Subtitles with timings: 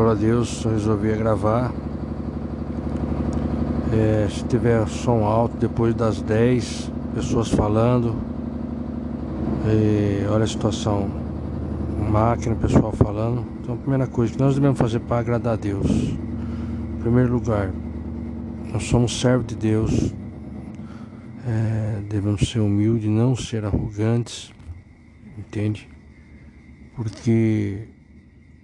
[0.00, 1.70] Glória a Deus, resolvi gravar.
[3.92, 8.16] É, se tiver som alto depois das 10, pessoas falando.
[9.66, 11.06] E olha a situação.
[12.10, 13.44] Máquina, pessoal falando.
[13.60, 15.86] Então a primeira coisa que nós devemos fazer para agradar a Deus.
[15.90, 17.70] Em primeiro lugar,
[18.72, 20.14] nós somos servos de Deus.
[21.46, 24.50] É, devemos ser humildes, não ser arrogantes.
[25.36, 25.86] Entende?
[26.96, 27.86] Porque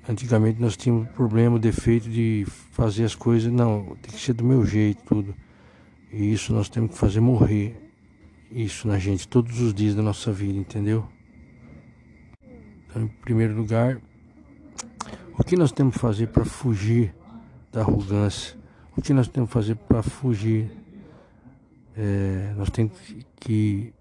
[0.08, 4.64] Antigamente nós tínhamos problema, defeito de fazer as coisas, não, tem que ser do meu
[4.64, 5.34] jeito, tudo.
[6.12, 7.76] E isso nós temos que fazer morrer
[8.50, 11.08] isso na gente todos os dias da nossa vida, entendeu?
[12.88, 14.00] Então, em primeiro lugar,
[15.36, 17.12] o que nós temos que fazer para fugir
[17.72, 18.56] da arrogância?
[18.96, 20.70] O que nós temos que fazer para fugir?
[21.96, 22.92] É, nós temos
[23.40, 23.92] que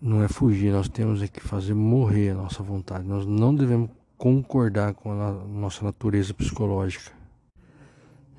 [0.00, 3.06] não é fugir, nós temos é que fazer morrer a nossa vontade.
[3.06, 7.12] Nós não devemos concordar com a nossa natureza psicológica.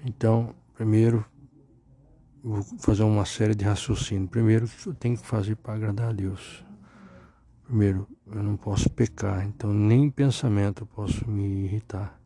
[0.06, 1.26] Então, primeiro,
[2.44, 4.28] vou fazer uma série de raciocínio.
[4.28, 6.64] Primeiro, o que eu tenho que fazer para agradar a Deus?
[7.66, 12.20] Primeiro, eu não posso pecar, então nem em pensamento eu posso me irritar.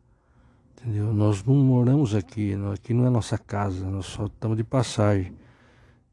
[0.72, 1.12] Entendeu?
[1.12, 5.34] Nós não moramos aqui, aqui não é nossa casa, nós só estamos de passagem.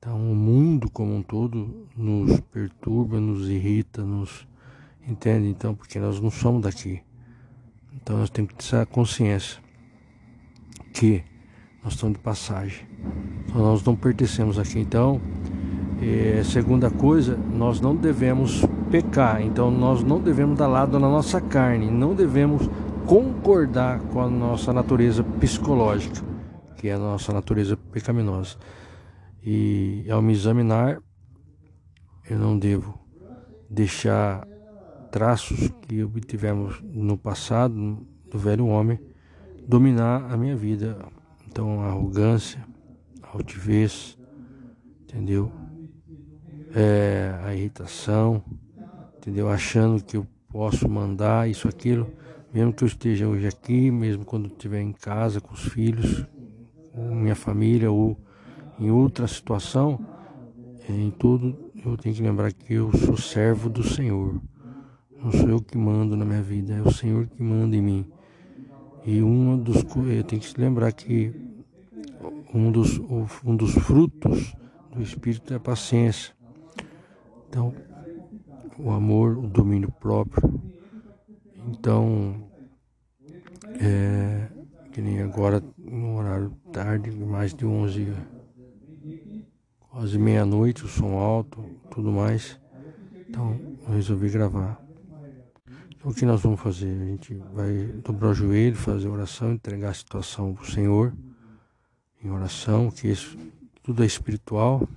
[0.04, 4.48] Então, o mundo como um todo nos perturba, nos irrita, nos
[5.08, 5.48] entende?
[5.48, 7.04] Então, porque nós não somos daqui.
[7.94, 9.62] Então, nós temos que ter essa consciência
[10.92, 11.24] que
[11.84, 12.84] nós estamos de passagem.
[13.46, 14.80] Então, nós não pertencemos aqui.
[14.80, 15.22] Então,
[16.02, 19.40] é, segunda coisa, nós não devemos pecar.
[19.44, 21.92] Então, nós não devemos dar lado na nossa carne.
[21.92, 22.68] Não devemos
[23.06, 26.26] concordar com a nossa natureza psicológica,
[26.78, 28.58] que é a nossa natureza pecaminosa.
[29.44, 31.02] E ao me examinar,
[32.30, 33.00] eu não devo
[33.70, 34.48] deixar
[35.12, 39.00] traços que obtivemos no passado, do velho homem,
[39.68, 40.98] dominar a minha vida.
[41.48, 42.66] Então, a arrogância,
[43.22, 44.18] a altivez,
[45.02, 45.52] entendeu?
[46.74, 48.44] É, a irritação,
[49.18, 49.50] entendeu?
[49.50, 52.10] Achando que eu posso mandar isso, aquilo,
[52.54, 56.26] mesmo que eu esteja hoje aqui, mesmo quando estiver em casa com os filhos,
[56.94, 58.18] com minha família ou
[58.82, 60.00] em outra situação,
[60.90, 64.42] em tudo eu tenho que lembrar que eu sou servo do Senhor.
[65.24, 68.12] Não sou eu que mando na minha vida, é o Senhor que manda em mim.
[69.06, 71.32] E um dos eu tenho que se lembrar que
[72.52, 73.00] um dos,
[73.46, 74.56] um dos frutos
[74.92, 76.34] do Espírito é a paciência.
[77.48, 77.72] Então,
[78.80, 80.60] o amor, o domínio próprio.
[81.68, 82.50] Então,
[83.80, 84.48] é,
[84.92, 88.12] que nem agora, no horário tarde, mais de 11
[89.92, 92.58] quase meia-noite, o som alto, tudo mais.
[93.28, 94.82] Então eu resolvi gravar.
[95.90, 96.90] Então o que nós vamos fazer?
[97.02, 101.14] A gente vai dobrar o joelho, fazer oração, entregar a situação para o Senhor
[102.24, 103.38] em oração, que isso
[103.84, 104.88] tudo é espiritual.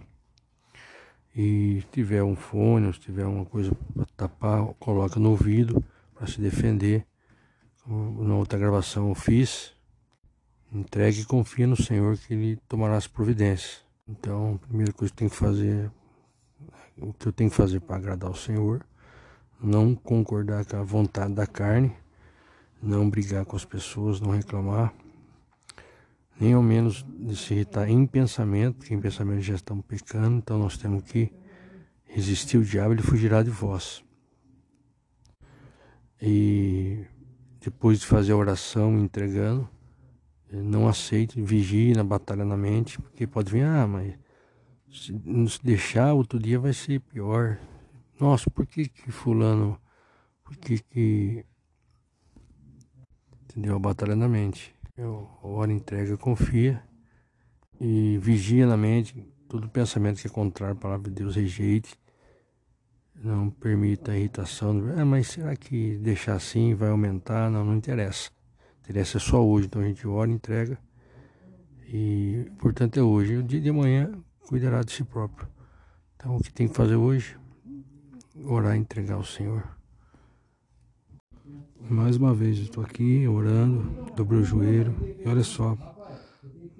[1.34, 5.84] E se tiver um fone, se tiver uma coisa para tapar, coloca no ouvido
[6.14, 7.04] para se defender.
[7.86, 9.74] Na outra gravação eu fiz.
[10.72, 13.83] Entregue e confia no Senhor que Ele tomará as providências.
[14.06, 15.90] Então, a primeira coisa que tem que fazer,
[16.98, 18.84] o que eu tenho que fazer para agradar o Senhor,
[19.58, 21.90] não concordar com a vontade da carne,
[22.82, 24.92] não brigar com as pessoas, não reclamar,
[26.38, 30.58] nem ao menos de se irritar em pensamento, porque em pensamento já estamos pecando, então
[30.58, 31.32] nós temos que
[32.04, 34.04] resistir o diabo, ele fugirá de vós.
[36.20, 37.06] E
[37.58, 39.66] depois de fazer a oração entregando,
[40.62, 44.14] não aceite, vigie na batalha na mente, porque pode vir, ah, mas
[44.90, 47.58] se nos deixar outro dia vai ser pior.
[48.18, 49.78] Nossa, por que que fulano,
[50.44, 51.44] por que que...
[53.44, 53.76] Entendeu?
[53.76, 54.74] A batalha na mente.
[54.96, 56.82] Eu ora, entrega, confia
[57.80, 61.94] e vigia na mente todo pensamento que é contrário à palavra de Deus, rejeite.
[63.14, 64.82] Não permita a irritação.
[64.96, 67.50] Ah, mas será que deixar assim vai aumentar?
[67.50, 68.30] Não, não interessa.
[68.84, 70.78] Interessa só hoje, então a gente ora, entrega.
[71.88, 73.38] E portanto é hoje.
[73.38, 74.12] O dia de amanhã
[74.46, 75.48] cuidará de si próprio.
[76.14, 77.34] Então o que tem que fazer hoje?
[78.44, 79.66] Orar e entregar ao Senhor.
[81.88, 84.94] Mais uma vez estou aqui orando, dobrei o joelho.
[85.18, 85.78] E olha só,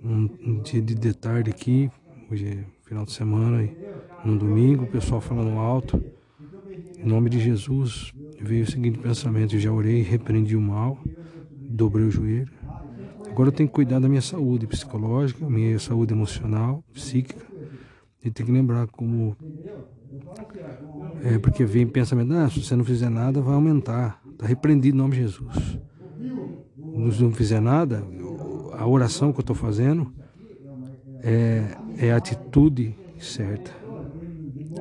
[0.03, 1.91] um, um dia de, de tarde aqui,
[2.31, 3.75] hoje é final de semana, e
[4.25, 6.03] no domingo, o pessoal falando alto.
[6.99, 10.99] Em nome de Jesus, veio o seguinte pensamento: eu já orei, repreendi o mal
[11.75, 12.51] dobrei o joelho.
[13.29, 17.45] Agora eu tenho que cuidar da minha saúde psicológica, minha saúde emocional, psíquica.
[18.25, 19.37] E tem que lembrar como.
[21.25, 24.21] É porque vem pensamento, ah, se você não fizer nada, vai aumentar.
[24.31, 25.79] Está repreendido em nome de Jesus.
[27.21, 28.05] não fizer nada,
[28.73, 30.13] a oração que eu estou fazendo
[31.23, 33.73] é, é a atitude certa.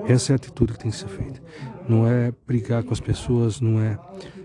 [0.07, 1.42] Essa é a atitude que tem que ser feita.
[1.88, 3.98] Não é brigar com as pessoas, não é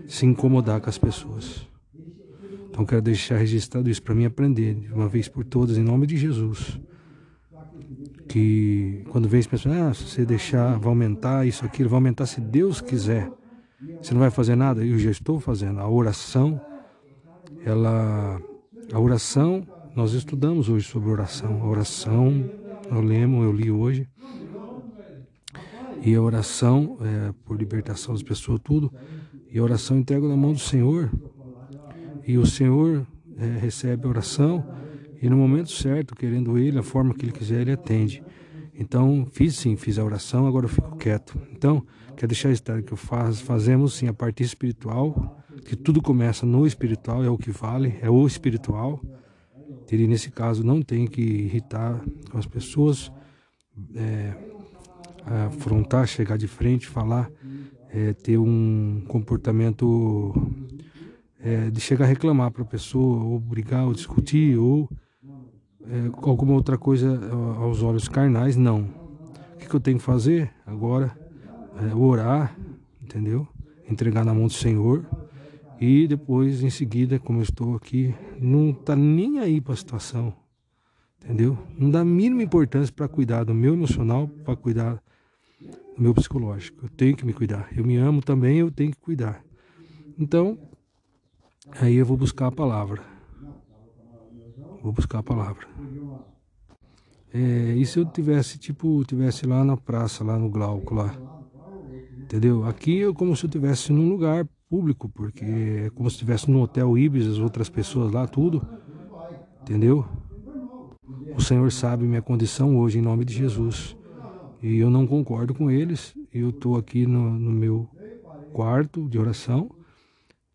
[0.07, 1.68] se incomodar com as pessoas.
[2.79, 6.07] Então quero deixar registrado isso para mim aprender de uma vez por todas, em nome
[6.07, 6.79] de Jesus.
[8.25, 12.25] Que quando vem esse pessoal, ah, se você deixar, vai aumentar isso, aquilo, vai aumentar
[12.25, 13.29] se Deus quiser.
[14.01, 14.85] Você não vai fazer nada?
[14.85, 15.81] Eu já estou fazendo.
[15.81, 16.61] A oração,
[17.65, 18.41] ela.
[18.93, 21.61] A oração, nós estudamos hoje sobre oração.
[21.61, 22.49] A oração,
[22.89, 24.07] eu lemos, eu li hoje.
[26.01, 28.89] E a oração é, por libertação das pessoas, tudo.
[29.51, 31.11] E a oração entrego na mão do Senhor
[32.29, 33.07] e o Senhor
[33.39, 34.63] é, recebe a oração
[35.19, 38.23] e no momento certo, querendo Ele, a forma que Ele quiser, Ele atende.
[38.75, 41.35] Então, fiz sim, fiz a oração, agora eu fico quieto.
[41.51, 41.83] Então,
[42.15, 47.23] quero deixar estar que faz, fazemos sim a parte espiritual, que tudo começa no espiritual,
[47.23, 49.01] é o que vale, é o espiritual.
[49.91, 51.99] E nesse caso não tem que irritar
[52.31, 53.11] as pessoas,
[53.95, 54.35] é,
[55.47, 57.31] afrontar, chegar de frente, falar,
[57.89, 60.31] é, ter um comportamento
[61.41, 64.89] é, de chegar a reclamar para a pessoa, ou brigar, ou discutir, ou
[65.83, 67.19] é, alguma outra coisa
[67.57, 68.81] aos olhos carnais, não.
[69.53, 71.17] O que, que eu tenho que fazer agora?
[71.81, 72.57] É, orar,
[73.01, 73.47] entendeu?
[73.89, 75.05] Entregar na mão do Senhor
[75.79, 80.33] e depois, em seguida, como eu estou aqui, não tá nem aí para a situação,
[81.23, 81.57] entendeu?
[81.77, 85.01] Não dá a mínima importância para cuidar do meu emocional, para cuidar
[85.95, 86.85] do meu psicológico.
[86.85, 87.69] Eu tenho que me cuidar.
[87.75, 89.41] Eu me amo também, eu tenho que cuidar.
[90.17, 90.57] Então,
[91.79, 93.01] Aí eu vou buscar a palavra.
[94.81, 95.67] Vou buscar a palavra.
[97.33, 101.15] É, e se eu tivesse, tipo, tivesse lá na praça, lá no Glauco, lá?
[102.17, 102.65] Entendeu?
[102.65, 106.61] Aqui é como se eu tivesse num lugar público, porque é como se estivesse no
[106.61, 108.65] hotel Ibis, as outras pessoas lá, tudo.
[109.61, 110.05] Entendeu?
[111.35, 113.95] O Senhor sabe minha condição hoje, em nome de Jesus.
[114.61, 116.15] E eu não concordo com eles.
[116.33, 117.87] Eu estou aqui no, no meu
[118.51, 119.69] quarto de oração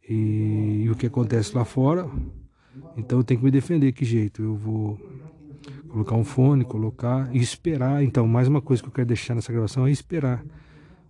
[0.09, 2.09] e, e, o que acontece lá fora.
[2.97, 3.93] Então eu tenho que me defender.
[3.93, 4.43] Que jeito?
[4.43, 4.99] Eu vou
[5.89, 8.03] colocar um fone, colocar e esperar.
[8.03, 10.45] Então, mais uma coisa que eu quero deixar nessa gravação é esperar.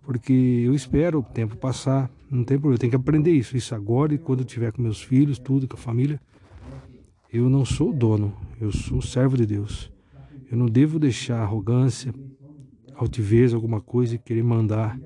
[0.02, 3.56] Porque eu espero o tempo passar, não tem problema, eu tenho que aprender isso.
[3.56, 6.20] Isso agora e quando eu tiver com meus filhos, tudo, com a família.
[7.32, 9.90] Eu não sou o dono, eu sou servo de Deus.
[10.50, 12.14] Eu não devo deixar arrogância,
[12.94, 14.98] altivez, alguma coisa e querer mandar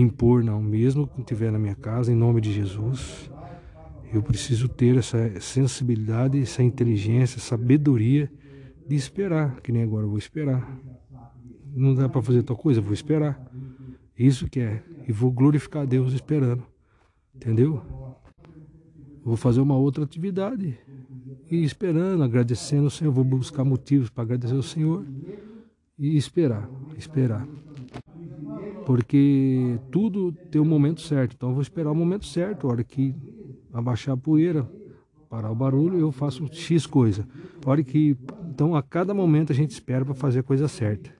[0.00, 0.62] impor, não.
[0.62, 3.30] Mesmo que estiver na minha casa, em nome de Jesus,
[4.12, 8.30] eu preciso ter essa sensibilidade, essa inteligência, sabedoria
[8.86, 10.78] de esperar, que nem agora eu vou esperar.
[11.74, 13.40] Não dá para fazer tal coisa, vou esperar.
[14.16, 14.82] Isso que é.
[15.08, 16.62] E vou glorificar a Deus esperando.
[17.34, 17.82] Entendeu?
[19.24, 20.78] Vou fazer uma outra atividade.
[21.50, 23.12] E esperando, agradecendo ao Senhor.
[23.12, 25.04] Vou buscar motivos para agradecer ao Senhor.
[25.98, 26.68] E esperar.
[26.96, 27.46] Esperar
[28.86, 31.34] porque tudo tem um momento certo.
[31.34, 33.16] Então eu vou esperar o momento certo, a hora que
[33.72, 34.62] abaixar a poeira,
[35.28, 37.26] parar o barulho, eu faço X coisa.
[37.64, 38.16] A hora que
[38.48, 41.10] então a cada momento a gente espera para fazer a coisa certa.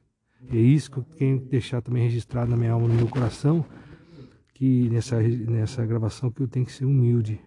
[0.49, 3.09] E é isso que eu tenho que deixar também registrado na minha alma, no meu
[3.09, 3.65] coração,
[4.55, 7.41] que nessa nessa gravação que eu tenho que ser humilde.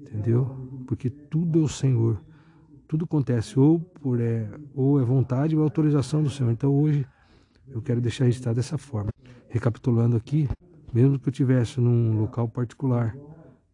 [0.00, 0.46] Entendeu?
[0.84, 2.20] Porque tudo é o Senhor.
[2.88, 6.50] Tudo acontece ou por é, ou é vontade ou é autorização do Senhor.
[6.50, 7.06] Então hoje
[7.68, 9.10] eu quero deixar registrado dessa forma.
[9.48, 10.48] Recapitulando aqui,
[10.92, 13.16] mesmo que eu estivesse num local particular,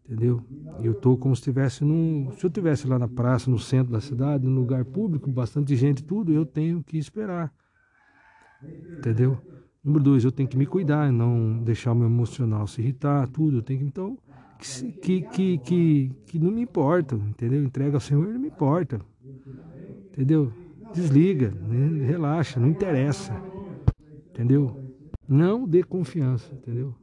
[0.05, 0.43] entendeu?
[0.83, 2.31] Eu estou como se estivesse num.
[2.37, 6.03] Se eu estivesse lá na praça, no centro da cidade, num lugar público, bastante gente,
[6.03, 7.53] tudo, eu tenho que esperar.
[8.99, 9.39] Entendeu?
[9.83, 13.59] Número dois, eu tenho que me cuidar, não deixar o meu emocional se irritar, tudo.
[13.59, 14.19] Eu tenho que, então,
[15.03, 17.63] que, que, que, que não me importa, entendeu?
[17.63, 19.01] Entrega ao Senhor, não me importa.
[20.11, 20.51] Entendeu?
[20.95, 22.07] Desliga, né?
[22.07, 23.35] relaxa, não interessa.
[24.31, 24.84] Entendeu?
[25.29, 26.95] Não dê confiança, entendeu?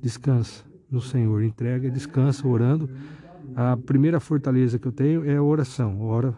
[0.00, 2.88] Descansa no Senhor, entrega, descansa orando.
[3.54, 6.00] A primeira fortaleza que eu tenho é a oração.
[6.02, 6.36] Ora,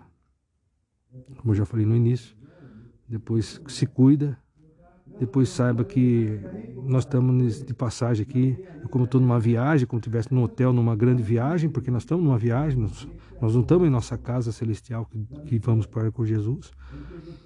[1.39, 2.37] como eu já falei no início,
[3.09, 4.39] depois se cuida,
[5.19, 6.41] depois saiba que
[6.85, 8.59] nós estamos de passagem aqui.
[8.83, 12.25] Eu, como estou numa viagem, como estivesse num hotel, numa grande viagem, porque nós estamos
[12.25, 13.09] numa viagem, nós,
[13.41, 16.73] nós não estamos em nossa casa celestial que, que vamos para com Jesus.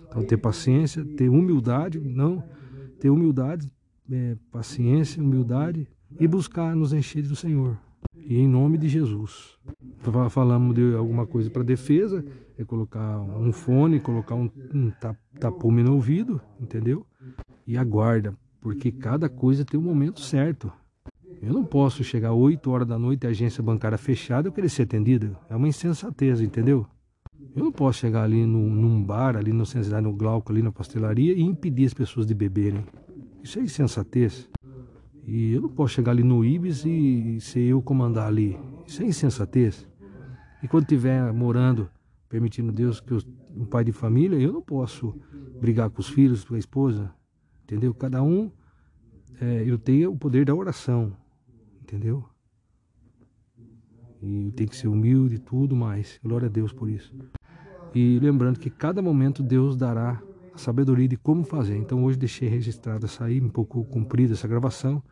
[0.09, 2.43] Então, ter paciência, ter humildade, não,
[2.99, 3.71] ter humildade,
[4.11, 5.89] é, paciência, humildade
[6.19, 7.79] e buscar nos encher do Senhor.
[8.15, 9.59] E em nome de Jesus.
[10.31, 12.25] Falamos de alguma coisa para defesa,
[12.59, 14.93] é colocar um fone, colocar um, um
[15.39, 17.07] tapume no ouvido, entendeu?
[17.67, 20.73] E aguarda, porque cada coisa tem um momento certo.
[21.41, 24.83] Eu não posso chegar 8 horas da noite, a agência bancária fechada, eu querer ser
[24.83, 25.37] atendido.
[25.49, 26.87] É uma insensatez, entendeu?
[27.59, 30.71] Eu não posso chegar ali num, num bar, ali no Sensidade, no Glauco, ali na
[30.71, 32.85] pastelaria e impedir as pessoas de beberem.
[33.43, 34.49] Isso é insensatez.
[35.27, 38.59] E eu não posso chegar ali no Ibis e ser eu comandar ali.
[38.87, 39.87] Isso é insensatez.
[40.63, 41.91] E quando estiver morando,
[42.29, 43.19] permitindo Deus que eu,
[43.55, 45.15] um pai de família, eu não posso
[45.61, 47.13] brigar com os filhos, com a esposa.
[47.65, 47.93] Entendeu?
[47.93, 48.51] Cada um,
[49.41, 51.13] é, eu tenho o poder da oração
[51.89, 52.23] entendeu?
[54.21, 56.21] E tem que ser humilde e tudo mais.
[56.23, 57.15] Glória a Deus por isso.
[57.95, 60.23] E lembrando que cada momento Deus dará
[60.55, 61.77] a sabedoria de como fazer.
[61.77, 65.03] Então hoje deixei registrada essa aí, um pouco comprida essa gravação,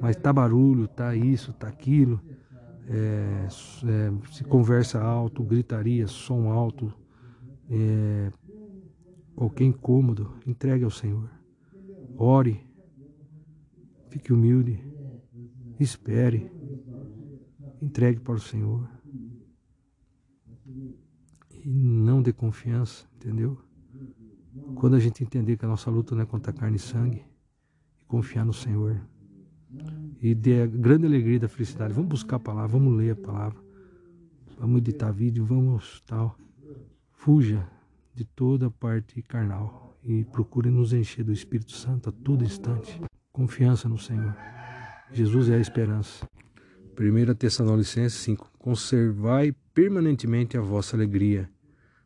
[0.00, 2.20] mas tá barulho, tá isso, tá aquilo.
[2.86, 6.92] É, é, se conversa alto, gritaria, som alto,
[7.70, 8.30] é,
[9.34, 11.30] qualquer incômodo, entregue ao Senhor.
[12.16, 12.60] Ore,
[14.10, 14.94] fique humilde
[15.78, 16.50] Espere.
[17.82, 18.88] Entregue para o Senhor.
[21.64, 23.58] E não dê confiança, entendeu?
[24.74, 27.24] Quando a gente entender que a nossa luta não é contra carne e sangue,
[28.02, 29.00] e confiar no Senhor.
[30.20, 31.94] E dê a grande alegria da felicidade.
[31.94, 33.58] Vamos buscar a palavra, vamos ler a palavra.
[34.58, 36.36] Vamos editar vídeo, vamos tal.
[37.12, 37.66] Fuja
[38.14, 43.00] de toda parte carnal e procure nos encher do Espírito Santo a todo instante.
[43.32, 44.36] Confiança no Senhor.
[45.10, 46.28] Jesus é a esperança.
[46.96, 48.52] 1 Tessalonicenses 5.
[48.58, 51.50] Conservai permanentemente a vossa alegria.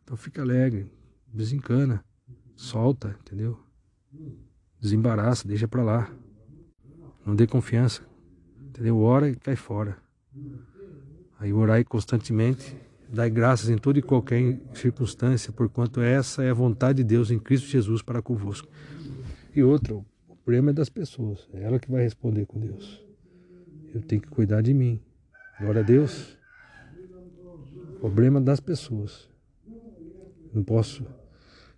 [0.09, 0.91] Então fica alegre,
[1.31, 2.03] desencana,
[2.57, 3.61] solta, entendeu?
[4.81, 6.11] Desembaraça, deixa pra lá.
[7.27, 8.01] Não dê confiança,
[8.71, 8.99] entendeu?
[9.01, 9.99] Ora e cai fora.
[11.39, 12.75] Aí orai constantemente,
[13.07, 17.39] dai graças em toda e qualquer circunstância, porquanto essa é a vontade de Deus em
[17.39, 18.67] Cristo Jesus para convosco.
[19.55, 20.07] E outro,
[20.43, 21.47] problema é das pessoas.
[21.53, 23.05] É ela que vai responder com Deus.
[23.95, 25.03] Eu tenho que cuidar de mim.
[25.61, 26.39] Glória a Deus.
[28.01, 29.29] Problema das pessoas.
[30.59, 31.07] Não posso,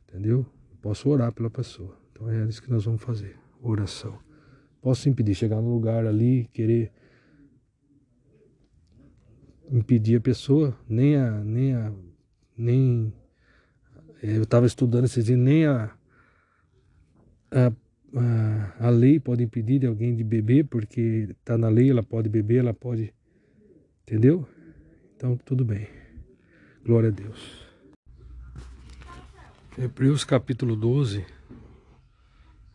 [0.09, 0.47] entendeu?
[0.81, 1.95] Posso orar pela pessoa.
[2.11, 3.37] Então é isso que nós vamos fazer.
[3.61, 4.19] Oração.
[4.81, 6.91] Posso impedir, chegar no lugar ali, querer
[9.71, 11.45] impedir a pessoa, nem a.
[11.45, 11.93] Nem a
[12.57, 13.13] nem.
[14.23, 15.95] Eu estava estudando esses dias, nem a,
[17.51, 17.73] a
[18.17, 22.29] a, a lei pode impedir de alguém de beber, porque está na lei, ela pode
[22.29, 23.15] beber, ela pode.
[24.03, 24.49] Entendeu?
[25.15, 25.87] Então, tudo bem.
[26.85, 27.70] Glória a Deus.
[29.83, 31.25] Hebreus capítulo 12,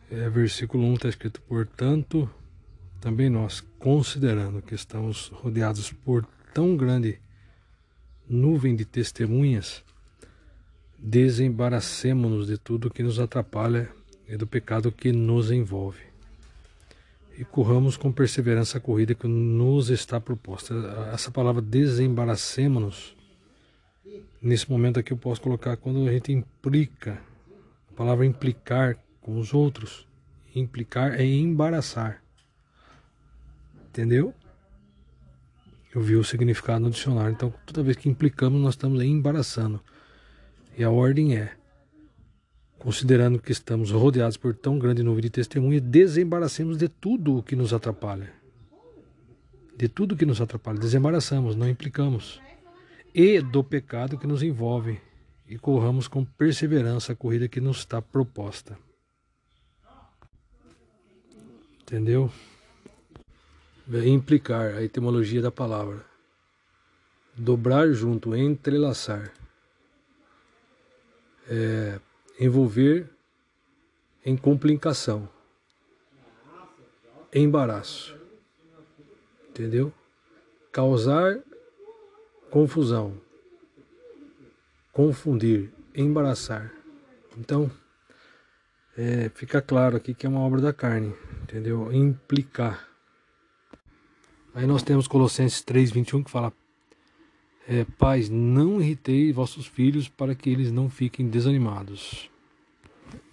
[0.09, 2.27] é, versículo 1 está escrito: Portanto,
[2.99, 7.19] também nós, considerando que estamos rodeados por tão grande
[8.27, 9.83] nuvem de testemunhas,
[10.97, 13.87] desembaracemos-nos de tudo que nos atrapalha
[14.27, 16.01] e do pecado que nos envolve.
[17.37, 20.73] E corramos com perseverança a corrida que nos está proposta.
[21.13, 23.14] Essa palavra desembaracemos-nos,
[24.45, 27.19] nesse momento aqui eu posso colocar quando a gente implica,
[27.89, 30.07] a palavra implicar com os outros,
[30.53, 32.21] implicar é embaraçar.
[33.89, 34.33] Entendeu?
[35.93, 37.31] Eu vi o significado no dicionário.
[37.31, 39.81] Então, toda vez que implicamos, nós estamos embaraçando.
[40.77, 41.53] E a ordem é
[42.77, 47.55] considerando que estamos rodeados por tão grande nuvem de testemunhas, desembaracemos de tudo o que
[47.55, 48.31] nos atrapalha.
[49.75, 52.39] De tudo que nos atrapalha, desembaraçamos, não implicamos.
[53.17, 54.99] E do pecado que nos envolve,
[55.47, 58.77] e corramos com perseverança a corrida que nos está proposta.
[61.81, 62.29] Entendeu?
[64.05, 66.05] Implicar, a etimologia da palavra.
[67.33, 69.31] Dobrar junto, entrelaçar.
[71.47, 72.01] É,
[72.37, 73.09] envolver
[74.25, 75.29] em complicação,
[77.33, 78.17] embaraço,
[79.47, 79.93] entendeu?
[80.69, 81.39] Causar
[82.55, 83.17] confusão,
[84.93, 86.71] confundir, embaraçar.
[87.37, 87.69] Então,
[88.97, 91.91] é, fica claro aqui que é uma obra da carne, entendeu?
[91.91, 92.87] Implicar.
[94.53, 96.53] Aí nós temos Colossenses 3:21 que fala:
[97.67, 102.31] é, pais, não irritei vossos filhos para que eles não fiquem desanimados.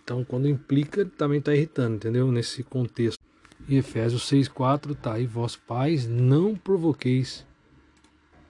[0.02, 2.32] Então, quando implica, também está irritando, entendeu?
[2.32, 3.20] Nesse contexto.
[3.68, 7.46] E Efésios 6,4 tá aí, vós pais, não provoqueis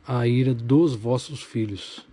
[0.07, 2.07] a ira dos vossos filhos.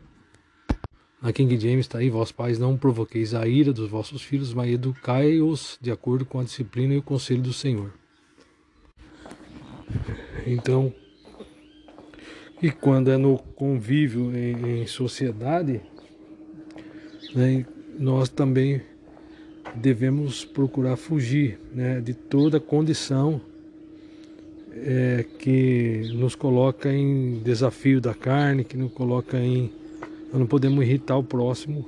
[1.21, 4.71] Na King James está aí, vós pais, não provoqueis a ira dos vossos filhos, mas
[4.71, 7.93] educai-os de acordo com a disciplina e o conselho do Senhor.
[10.47, 10.93] Então,
[12.61, 15.81] e quando é no convívio em, em sociedade,
[17.35, 17.65] né,
[17.97, 18.81] nós também
[19.75, 23.41] devemos procurar fugir né, de toda condição
[24.85, 29.71] é, que nos coloca em desafio da carne, que nos coloca em.
[30.33, 31.87] Não podemos irritar o próximo,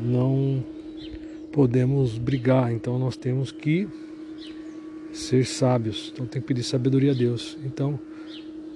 [0.00, 0.62] não
[1.52, 3.88] podemos brigar, então nós temos que
[5.12, 7.56] ser sábios, então tem que pedir sabedoria a Deus.
[7.64, 7.98] Então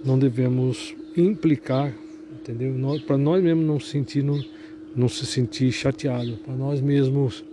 [0.04, 1.92] não devemos implicar,
[2.32, 2.74] entendeu?
[3.06, 4.42] Para nós mesmos não sentir, não,
[4.94, 7.44] não se sentir chateado, para nós mesmos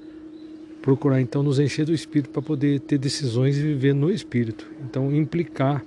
[0.88, 4.72] procurar então nos encher do Espírito para poder ter decisões e viver no Espírito.
[4.79, 5.84] Então implicar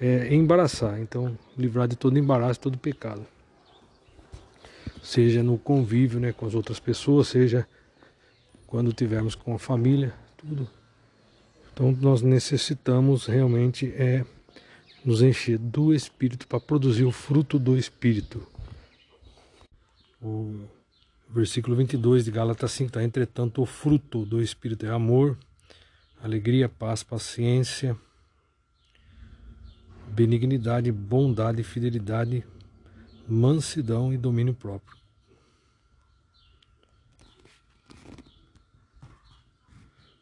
[0.00, 3.26] é embaraçar, então livrar de todo embaraço, todo pecado.
[5.02, 7.68] Seja no convívio né, com as outras pessoas, seja
[8.66, 10.66] quando tivermos com a família, tudo.
[11.74, 14.24] Então nós necessitamos realmente é
[15.04, 18.42] nos encher do Espírito para produzir o fruto do Espírito.
[20.22, 20.64] O
[21.34, 25.36] versículo 22 de Gálatas 5 está, entretanto, o fruto do Espírito é amor,
[26.22, 27.96] alegria, paz, paciência,
[30.08, 32.46] benignidade, bondade, fidelidade,
[33.28, 34.96] mansidão e domínio próprio.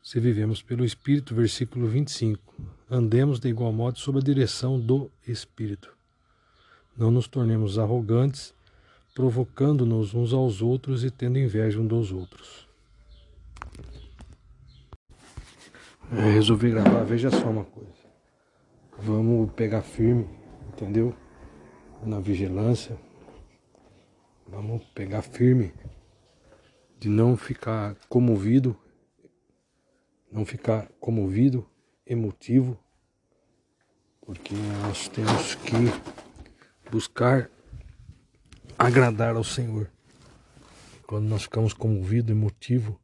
[0.03, 2.53] Se vivemos pelo Espírito, versículo 25
[2.91, 5.91] andemos de igual modo sob a direção do Espírito.
[6.95, 8.55] Não nos tornemos arrogantes,
[9.15, 12.69] provocando-nos uns aos outros e tendo inveja uns dos outros.
[16.11, 17.91] É, resolvi gravar, veja só uma coisa.
[18.99, 20.29] Vamos pegar firme,
[20.69, 21.15] entendeu?
[22.05, 22.99] Na vigilância.
[24.47, 25.73] Vamos pegar firme
[26.99, 28.77] de não ficar comovido,
[30.31, 31.67] não ficar comovido
[32.07, 32.79] emotivo,
[34.21, 35.73] porque nós temos que
[36.91, 37.51] buscar
[38.87, 39.91] agradar ao Senhor.
[41.07, 43.01] Quando nós ficamos comovidos, emotivo,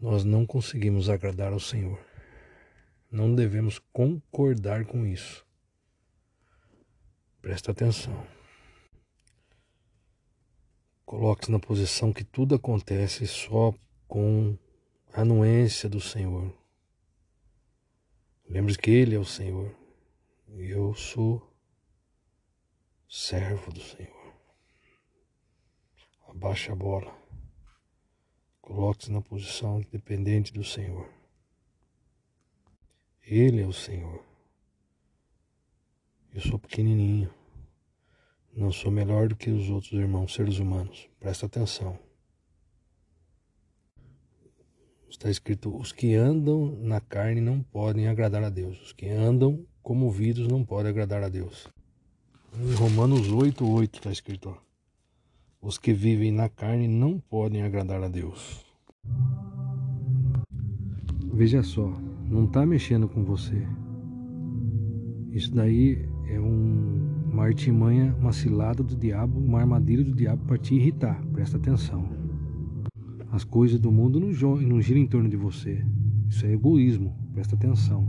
[0.00, 1.98] nós não conseguimos agradar ao Senhor.
[3.10, 5.46] Não devemos concordar com isso.
[7.40, 8.26] Presta atenção.
[11.04, 13.72] Coloque-se na posição que tudo acontece só
[14.08, 14.58] com
[15.12, 16.52] a anuência do Senhor.
[18.48, 19.72] Lembre que Ele é o Senhor
[20.48, 21.54] e eu sou
[23.08, 24.13] servo do Senhor.
[26.34, 27.16] Abaixe a bola.
[28.60, 31.08] Coloque-se na posição dependente do Senhor.
[33.22, 34.22] Ele é o Senhor.
[36.34, 37.32] Eu sou pequenininho.
[38.52, 41.08] Não sou melhor do que os outros irmãos seres humanos.
[41.20, 41.98] Presta atenção.
[45.08, 48.80] Está escrito: os que andam na carne não podem agradar a Deus.
[48.82, 51.68] Os que andam comovidos não podem agradar a Deus.
[52.52, 54.63] Em Romanos 8, 8 está escrito: ó,
[55.64, 58.62] os que vivem na carne não podem agradar a Deus.
[61.32, 61.90] Veja só,
[62.28, 63.66] não está mexendo com você.
[65.30, 70.58] Isso daí é um, uma artimanha, uma cilada do diabo, uma armadilha do diabo para
[70.58, 71.24] te irritar.
[71.32, 72.10] Presta atenção.
[73.32, 74.28] As coisas do mundo não,
[74.60, 75.82] não giram em torno de você.
[76.28, 78.06] Isso é egoísmo, presta atenção.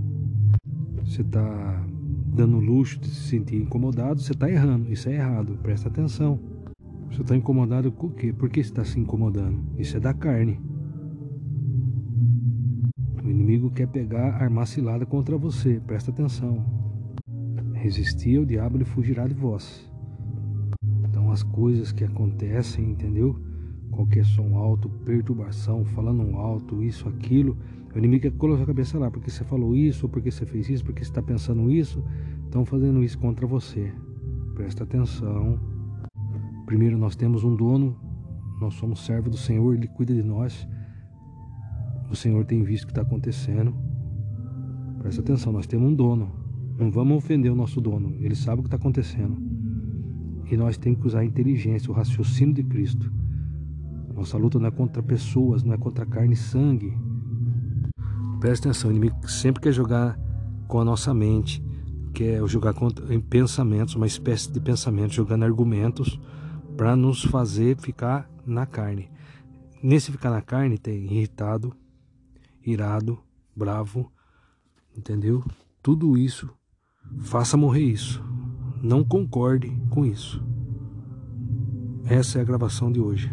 [1.05, 1.87] Você está
[2.27, 4.91] dando luxo de se sentir incomodado, você está errando.
[4.91, 6.54] Isso é errado, presta atenção.
[7.09, 8.33] Você está incomodado com o quê?
[8.33, 9.63] Por que você está se incomodando?
[9.77, 10.59] Isso é da carne.
[13.23, 16.65] O inimigo quer pegar, armar cilada contra você, presta atenção.
[17.73, 19.89] Resistir ao diabo, ele fugirá de vós.
[21.03, 23.35] Então as coisas que acontecem, entendeu?
[23.95, 27.57] qualquer som alto, perturbação, falando alto, isso, aquilo.
[27.93, 30.83] O inimigo quer colocar a cabeça lá, porque você falou isso, porque você fez isso,
[30.83, 32.03] porque você está pensando isso,
[32.43, 33.91] estão fazendo isso contra você.
[34.53, 35.57] Presta atenção.
[36.65, 37.95] Primeiro, nós temos um dono,
[38.59, 40.67] nós somos servos do Senhor, Ele cuida de nós.
[42.09, 43.75] O Senhor tem visto o que está acontecendo.
[44.99, 46.31] Presta atenção, nós temos um dono.
[46.77, 49.37] Não vamos ofender o nosso dono, ele sabe o que está acontecendo.
[50.51, 53.09] E nós temos que usar a inteligência, o raciocínio de Cristo
[54.15, 56.97] nossa luta não é contra pessoas, não é contra carne e sangue.
[58.39, 60.17] Presta atenção, o inimigo sempre quer jogar
[60.69, 61.61] com a nossa mente,
[62.13, 66.19] quer jogar contra, em pensamentos, uma espécie de pensamento, jogando argumentos
[66.75, 69.09] para nos fazer ficar na carne.
[69.81, 71.75] Nesse ficar na carne tem irritado,
[72.65, 73.19] irado,
[73.55, 74.11] bravo,
[74.95, 75.43] entendeu?
[75.81, 76.49] Tudo isso,
[77.19, 78.23] faça morrer isso.
[78.81, 80.43] Não concorde com isso.
[82.05, 83.31] Essa é a gravação de hoje.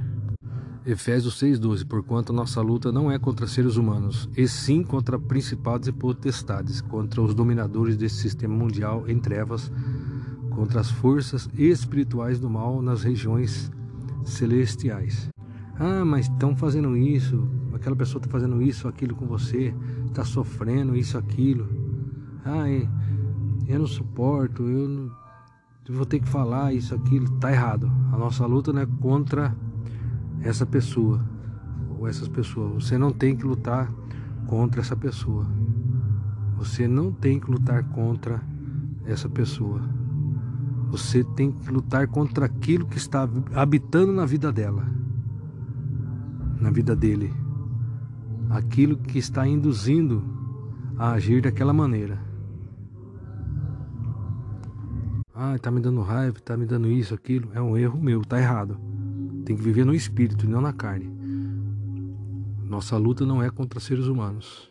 [0.84, 5.92] Efésios 6,12 Porquanto nossa luta não é contra seres humanos, e sim contra principados e
[5.92, 9.70] potestades, contra os dominadores desse sistema mundial em trevas,
[10.54, 13.70] contra as forças espirituais do mal nas regiões
[14.24, 15.28] celestiais.
[15.78, 19.74] Ah, mas estão fazendo isso, aquela pessoa está fazendo isso, aquilo com você,
[20.06, 21.68] está sofrendo isso, aquilo.
[22.44, 22.88] Ai,
[23.66, 25.10] eu não suporto, eu, não,
[25.88, 27.28] vou ter que falar isso, aquilo.
[27.38, 27.90] Tá errado.
[28.12, 29.54] A nossa luta não é contra
[30.42, 31.20] essa pessoa
[31.98, 32.84] ou essas pessoas.
[32.84, 33.92] Você não tem que lutar
[34.46, 35.46] contra essa pessoa.
[36.56, 38.40] Você não tem que lutar contra
[39.04, 39.82] essa pessoa.
[40.92, 44.86] Você tem que lutar contra aquilo que está habitando na vida dela,
[46.60, 47.32] na vida dele.
[48.50, 50.22] Aquilo que está induzindo
[50.98, 52.20] a agir daquela maneira.
[55.34, 57.48] Ah, tá me dando raiva, tá me dando isso, aquilo.
[57.54, 58.78] É um erro meu, tá errado.
[59.46, 61.10] Tem que viver no espírito não na carne.
[62.64, 64.70] Nossa luta não é contra seres humanos.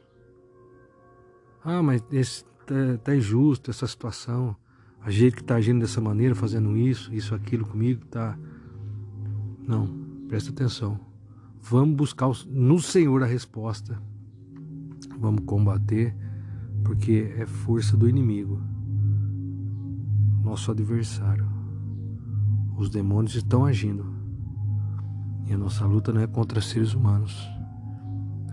[1.66, 4.56] Ah, mas esse, tá, tá injusto essa situação
[5.04, 8.38] a gente que está agindo dessa maneira, fazendo isso, isso, aquilo comigo, tá.
[9.68, 9.88] Não,
[10.28, 11.00] presta atenção.
[11.62, 14.02] Vamos buscar no Senhor a resposta.
[15.20, 16.16] Vamos combater,
[16.84, 18.62] porque é força do inimigo,
[20.44, 21.48] nosso adversário.
[22.78, 24.06] Os demônios estão agindo.
[25.48, 27.61] E a nossa luta não é contra seres humanos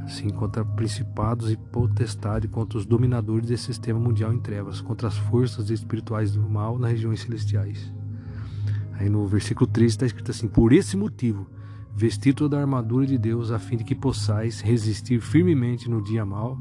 [0.09, 5.17] sim contra principados e potestades, contra os dominadores desse sistema mundial em trevas, contra as
[5.17, 7.93] forças espirituais do mal nas regiões celestiais.
[8.95, 11.47] Aí no versículo 13 está escrito assim: Por esse motivo,
[11.95, 16.25] vesti toda a armadura de Deus, a fim de que possais resistir firmemente no dia
[16.25, 16.59] mal,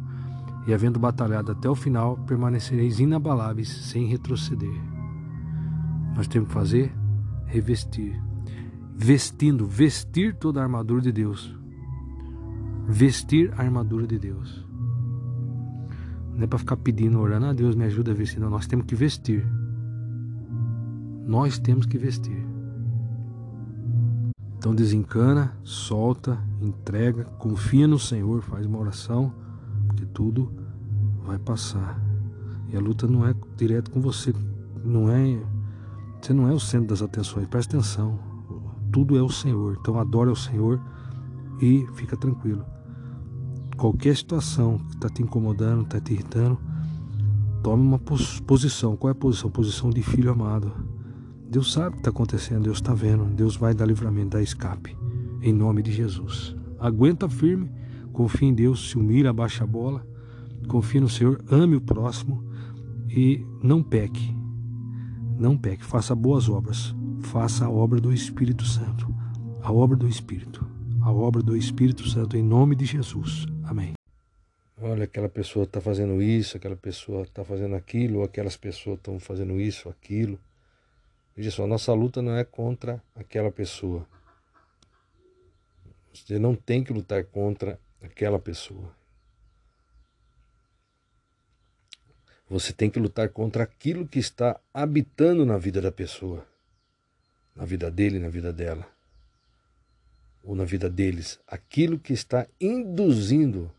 [0.68, 4.76] e havendo batalhado até o final, permanecereis inabaláveis, sem retroceder.
[6.16, 6.94] Nós temos que fazer
[7.46, 8.22] revestir.
[8.96, 11.56] Vestindo, vestir toda a armadura de Deus
[12.88, 14.66] vestir a armadura de Deus.
[16.34, 18.40] Não é para ficar pedindo, orando, ah, Deus me ajuda a vestir.
[18.40, 19.46] Não, nós temos que vestir.
[21.26, 22.48] Nós temos que vestir.
[24.58, 29.34] Então desencana, solta, entrega, confia no Senhor, faz uma oração,
[29.88, 30.52] porque tudo
[31.26, 32.00] vai passar.
[32.70, 34.34] E a luta não é direto com você,
[34.84, 35.42] não é,
[36.22, 37.48] você não é o centro das atenções.
[37.48, 38.20] Presta atenção.
[38.92, 39.78] Tudo é o Senhor.
[39.80, 40.80] Então adora o Senhor
[41.62, 42.77] e fica tranquilo
[43.78, 46.58] qualquer situação que está te incomodando, está te irritando,
[47.64, 48.98] tome uma posição.
[48.98, 49.50] Qual é a posição?
[49.50, 50.74] Posição de filho amado.
[51.50, 54.98] Deus sabe o que está acontecendo, Deus está vendo, Deus vai dar livramento, dar escape,
[55.42, 56.56] em nome de Jesus.
[56.78, 57.72] Aguenta firme,
[58.12, 60.06] confie em Deus, se humilha, abaixa a bola,
[60.68, 62.44] confie no Senhor, ame o próximo
[63.10, 64.36] e não peque.
[65.40, 69.08] Não peque, faça boas obras, faça a obra do Espírito Santo,
[69.62, 70.66] a obra do Espírito,
[71.00, 73.46] a obra do Espírito Santo, em nome de Jesus.
[73.68, 73.96] Amém.
[74.80, 79.20] Olha, aquela pessoa está fazendo isso, aquela pessoa está fazendo aquilo, ou aquelas pessoas estão
[79.20, 80.40] fazendo isso, aquilo.
[81.36, 84.08] Veja só, nossa luta não é contra aquela pessoa.
[86.14, 88.90] Você não tem que lutar contra aquela pessoa.
[92.50, 96.48] Você tem que lutar contra aquilo que está habitando na vida da pessoa,
[97.54, 98.97] na vida dele, na vida dela
[100.48, 103.70] ou na vida deles, aquilo que está induzindo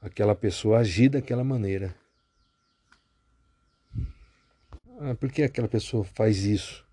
[0.00, 1.92] aquela pessoa a agir daquela maneira.
[5.00, 6.86] Ah, por que aquela pessoa faz isso?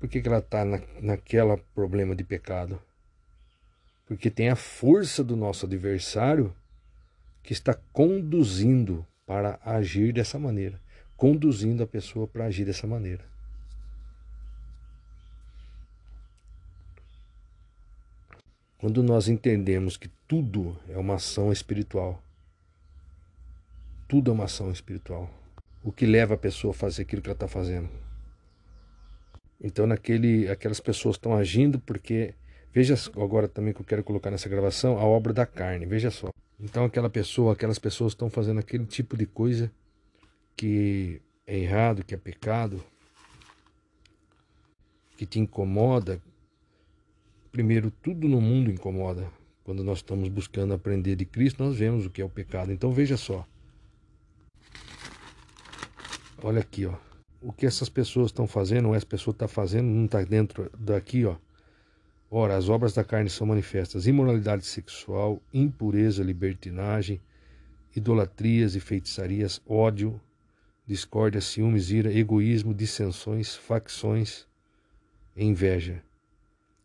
[0.00, 2.82] Por que, que ela está na, naquela problema de pecado?
[4.06, 6.52] Porque tem a força do nosso adversário
[7.44, 10.80] que está conduzindo para agir dessa maneira,
[11.16, 13.29] conduzindo a pessoa para agir dessa maneira.
[18.80, 22.22] Quando nós entendemos que tudo é uma ação espiritual,
[24.08, 25.30] tudo é uma ação espiritual,
[25.84, 27.90] o que leva a pessoa a fazer aquilo que ela está fazendo.
[29.60, 32.32] Então, naquele, aquelas pessoas estão agindo porque,
[32.72, 36.30] veja agora também que eu quero colocar nessa gravação, a obra da carne, veja só.
[36.58, 39.70] Então, aquela pessoa, aquelas pessoas estão fazendo aquele tipo de coisa
[40.56, 42.82] que é errado, que é pecado,
[45.18, 46.18] que te incomoda,
[47.52, 49.28] Primeiro, tudo no mundo incomoda.
[49.64, 52.70] Quando nós estamos buscando aprender de Cristo, nós vemos o que é o pecado.
[52.70, 53.44] Então veja só.
[56.42, 56.94] Olha aqui, ó.
[57.42, 61.24] O que essas pessoas estão fazendo, ou essa pessoa está fazendo, não está dentro daqui,
[61.24, 61.36] ó.
[62.30, 67.20] Ora, as obras da carne são manifestas: imoralidade sexual, impureza, libertinagem,
[67.96, 70.20] idolatrias e feitiçarias, ódio,
[70.86, 74.46] discórdia, ciúmes, ira, egoísmo, dissensões, facções,
[75.36, 76.00] inveja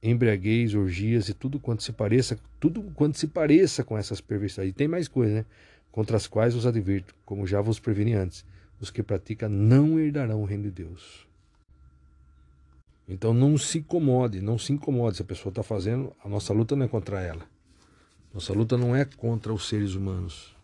[0.09, 4.71] embriaguez, orgias e tudo quanto se pareça, tudo quanto se pareça com essas perversidades.
[4.71, 5.45] E tem mais coisa, né?
[5.91, 8.45] Contra as quais os advirto, como já vos preveni antes,
[8.79, 11.25] os que praticam não herdarão o reino de Deus.
[13.07, 16.75] Então não se incomode, não se incomode se a pessoa está fazendo, a nossa luta
[16.75, 17.45] não é contra ela.
[18.33, 20.55] Nossa luta não é contra os seres humanos.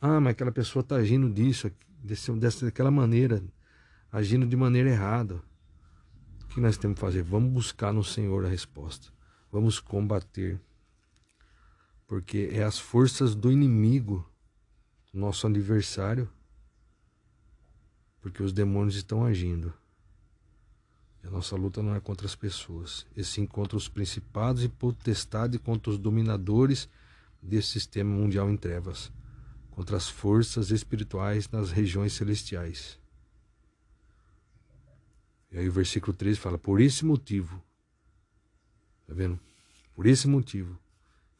[0.00, 1.70] Ah, mas aquela pessoa está agindo disso,
[2.02, 3.42] desse, dessa, daquela maneira,
[4.10, 5.40] agindo de maneira errada.
[6.52, 7.22] Que nós temos que fazer?
[7.22, 9.08] Vamos buscar no Senhor a resposta.
[9.50, 10.60] Vamos combater.
[12.06, 14.28] Porque é as forças do inimigo,
[15.14, 16.28] nosso adversário,
[18.20, 19.72] porque os demônios estão agindo.
[21.24, 24.68] E a nossa luta não é contra as pessoas, e sim contra os principados e
[24.68, 26.86] potestades, contra os dominadores
[27.40, 29.10] desse sistema mundial em trevas,
[29.70, 33.01] contra as forças espirituais nas regiões celestiais.
[35.52, 37.62] E aí o versículo 13 fala: Por esse motivo,
[39.06, 39.38] tá vendo?
[39.94, 40.78] Por esse motivo,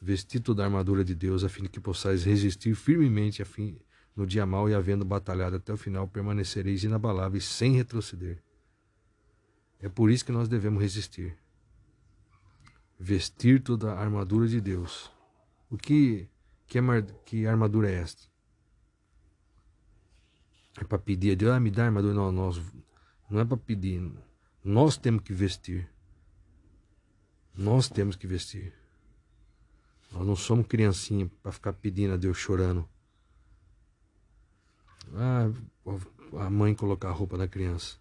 [0.01, 3.79] vesti toda a armadura de Deus, a fim de que possais resistir firmemente a fim,
[4.15, 8.43] no dia mau e havendo batalhado até o final, permanecereis inabaláveis sem retroceder.
[9.81, 11.37] É por isso que nós devemos resistir.
[12.99, 15.11] Vestir toda a armadura de Deus.
[15.71, 16.29] O que,
[16.69, 16.79] que,
[17.25, 18.31] que armadura é esta?
[20.77, 22.15] É para pedir a Deus, ah, me dá armadura.
[22.15, 22.61] Não, nós,
[23.33, 24.13] não é para pedir.
[24.63, 25.89] Nós temos que vestir.
[27.57, 28.75] Nós temos que vestir.
[30.13, 32.87] Nós não somos criancinha para ficar pedindo a Deus chorando.
[35.15, 35.51] Ah,
[36.39, 37.97] a mãe colocar a roupa da criança.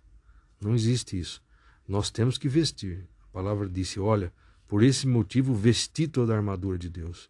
[0.59, 1.41] Não existe isso.
[1.87, 3.07] Nós temos que vestir.
[3.23, 4.33] A palavra disse: olha,
[4.67, 7.29] por esse motivo vesti toda a armadura de Deus.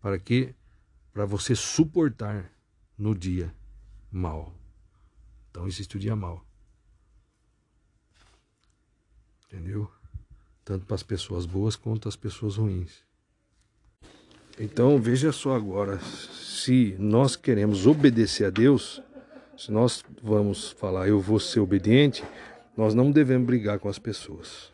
[0.00, 0.54] Para que?
[1.12, 2.50] Para você suportar
[2.96, 3.54] no dia
[4.10, 4.54] mal.
[5.50, 6.46] Então existe o dia mal.
[9.52, 9.86] Entendeu?
[10.64, 13.04] Tanto para as pessoas boas quanto as pessoas ruins.
[14.58, 19.02] Então veja só agora, se nós queremos obedecer a Deus,
[19.56, 22.24] se nós vamos falar eu vou ser obediente,
[22.76, 24.72] nós não devemos brigar com as pessoas.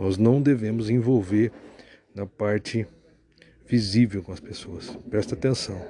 [0.00, 1.52] Nós não devemos envolver
[2.14, 2.86] na parte
[3.66, 4.96] visível com as pessoas.
[5.10, 5.80] Presta atenção.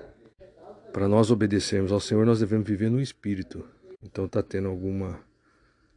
[0.92, 3.64] Para nós obedecermos ao Senhor, nós devemos viver no Espírito.
[4.02, 5.20] Então está tendo alguma.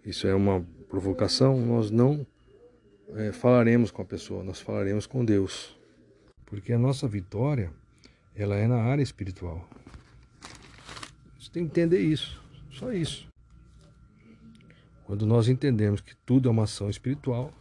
[0.06, 1.60] Isso é uma provocação.
[1.60, 2.26] Nós não
[3.16, 5.78] é, falaremos com a pessoa, nós falaremos com Deus.
[6.46, 7.72] Porque a nossa vitória,
[8.36, 9.68] ela é na área espiritual.
[11.40, 12.42] Você tem que entender isso.
[12.72, 13.28] Só isso.
[15.06, 17.52] Quando nós entendemos que tudo é uma ação espiritual,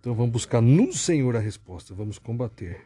[0.00, 2.84] então vamos buscar no Senhor a resposta, vamos combater.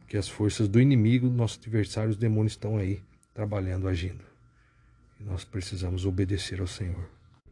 [0.00, 3.02] Porque as forças do inimigo, nossos adversários, os demônios estão aí
[3.34, 4.24] trabalhando, agindo.
[5.18, 7.08] Nós precisamos obedecer ao Senhor.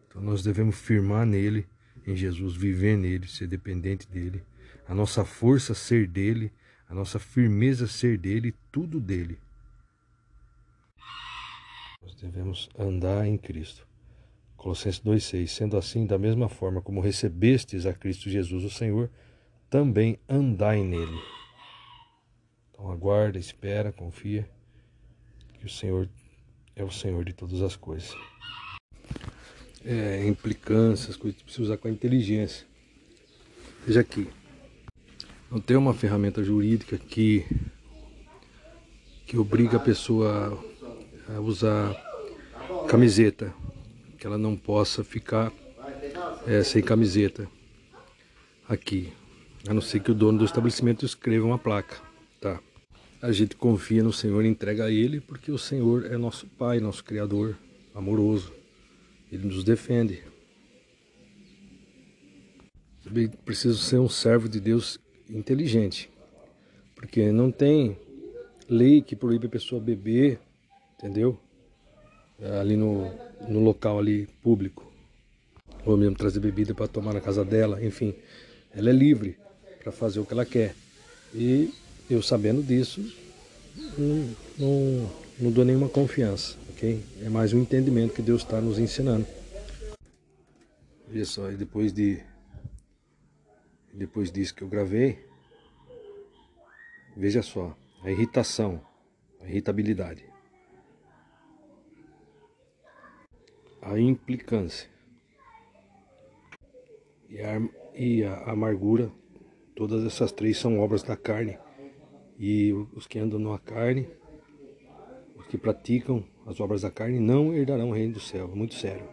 [0.07, 1.67] Então nós devemos firmar nele,
[2.07, 4.43] em Jesus, viver nele, ser dependente dele.
[4.87, 6.53] A nossa força ser dele,
[6.89, 9.39] a nossa firmeza ser dele, tudo dele.
[12.03, 13.87] Nós devemos andar em Cristo.
[14.57, 19.11] Colossenses 2,6 Sendo assim, da mesma forma como recebestes a Cristo Jesus, o Senhor,
[19.71, 21.21] também andai nele.
[22.71, 24.49] Então aguarda, espera, confia
[25.59, 26.09] que o Senhor
[26.77, 28.15] é o Senhor de todas as coisas.
[29.85, 32.67] É, implicâncias, coisas que precisa usar com a inteligência.
[33.87, 34.29] Veja aqui.
[35.51, 37.47] Não tem uma ferramenta jurídica que,
[39.27, 40.59] que obriga a pessoa
[41.29, 41.95] a usar
[42.89, 43.55] camiseta,
[44.19, 45.53] que ela não possa ficar
[46.47, 47.49] é, sem camiseta
[48.69, 49.13] aqui,
[49.69, 51.97] a não ser que o dono do estabelecimento escreva uma placa,
[52.41, 52.61] tá?
[53.25, 56.79] A gente confia no Senhor e entrega a Ele, porque o Senhor é nosso Pai,
[56.79, 57.57] nosso Criador,
[57.95, 58.53] amoroso.
[59.33, 60.23] Ele nos defende.
[63.03, 66.11] Também preciso ser um servo de Deus inteligente,
[66.95, 67.97] porque não tem
[68.69, 70.39] lei que proíbe a pessoa beber,
[70.99, 71.41] entendeu?
[72.61, 73.11] Ali no,
[73.49, 74.93] no local ali público.
[75.87, 78.15] Ou mesmo trazer bebida para tomar na casa dela, enfim.
[78.71, 79.39] Ela é livre
[79.83, 80.75] para fazer o que ela quer.
[81.35, 81.73] E
[82.09, 83.01] eu sabendo disso,
[83.99, 87.03] não, não, não dou nenhuma confiança, ok?
[87.23, 89.27] É mais um entendimento que Deus está nos ensinando.
[91.09, 92.23] Veja só, e depois de
[93.93, 95.25] depois disso que eu gravei,
[97.17, 98.81] veja só, a irritação,
[99.41, 100.35] a irritabilidade.
[103.85, 104.89] a implicância
[107.29, 107.61] e a,
[107.95, 109.13] e a amargura,
[109.77, 111.59] todas essas três são obras da carne.
[112.39, 114.09] E os que andam na carne,
[115.37, 118.51] os que praticam as obras da carne, não herdarão o reino do céu.
[118.53, 119.09] É muito sério.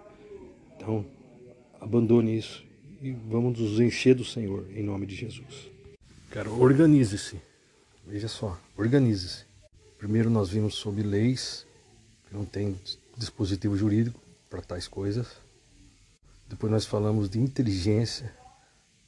[0.75, 1.05] Então,
[1.79, 2.65] abandone isso
[3.01, 5.69] e vamos nos encher do Senhor, em nome de Jesus.
[6.29, 7.41] Cara, organize-se.
[8.05, 9.45] Veja só, organize-se.
[9.97, 11.65] Primeiro nós vimos sobre leis,
[12.27, 12.75] que não tem
[13.17, 15.37] dispositivo jurídico para tais coisas.
[16.47, 18.33] Depois nós falamos de inteligência,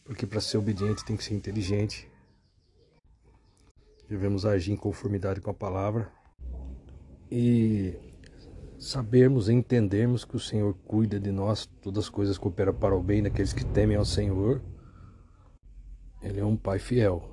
[0.06, 2.08] porque para ser obediente tem que ser inteligente.
[4.08, 6.12] Devemos agir em conformidade com a palavra
[7.32, 7.96] e
[8.78, 13.02] sabermos e entendermos que o Senhor cuida de nós, todas as coisas cooperam para o
[13.02, 14.62] bem daqueles que temem ao Senhor.
[16.22, 17.24] Ele é um pai fiel,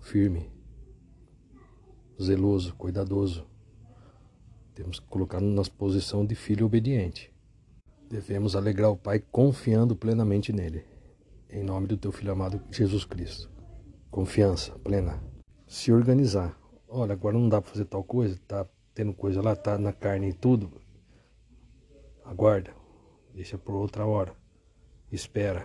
[0.00, 0.50] firme,
[2.20, 3.46] zeloso, cuidadoso.
[4.74, 7.32] Temos que colocar-nos na posição de filho obediente.
[8.08, 10.84] Devemos alegrar o Pai confiando plenamente nele.
[11.48, 13.48] Em nome do teu filho amado Jesus Cristo.
[14.10, 15.29] Confiança plena.
[15.70, 16.58] Se organizar.
[16.88, 20.30] Olha, agora não dá para fazer tal coisa, tá tendo coisa lá, tá na carne
[20.30, 20.68] e tudo.
[22.24, 22.72] Aguarda.
[23.32, 24.34] Deixa por outra hora.
[25.12, 25.64] Espera.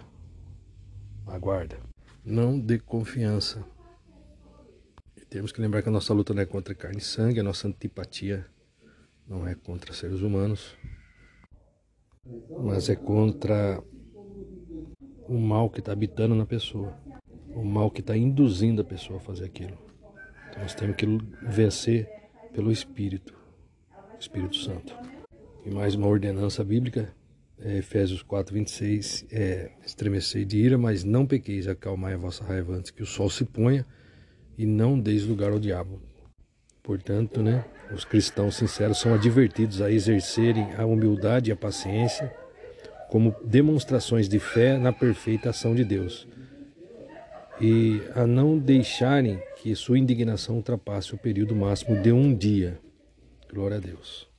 [1.26, 1.80] Aguarda.
[2.24, 3.66] Não dê confiança.
[5.18, 7.44] E temos que lembrar que a nossa luta não é contra carne e sangue, a
[7.44, 8.46] nossa antipatia
[9.28, 10.78] não é contra seres humanos,
[12.64, 13.84] mas é contra
[15.28, 16.96] o mal que está habitando na pessoa,
[17.56, 19.85] o mal que está induzindo a pessoa a fazer aquilo.
[20.58, 21.06] Nós temos que
[21.42, 22.10] vencer
[22.54, 23.34] pelo Espírito,
[24.20, 24.96] Espírito Santo.
[25.66, 27.14] E mais uma ordenança bíblica,
[27.60, 32.74] é Efésios 4, 26, é estremecei de ira, mas não pequeis, acalmai a vossa raiva
[32.74, 33.86] antes que o sol se ponha
[34.58, 36.02] e não deis lugar ao diabo.
[36.82, 42.34] Portanto, né, os cristãos sinceros são advertidos a exercerem a humildade e a paciência
[43.10, 46.28] como demonstrações de fé na perfeita ação de Deus
[47.60, 52.80] e a não deixarem que sua indignação ultrapasse o período máximo de um dia.
[53.52, 54.30] Glória a Deus.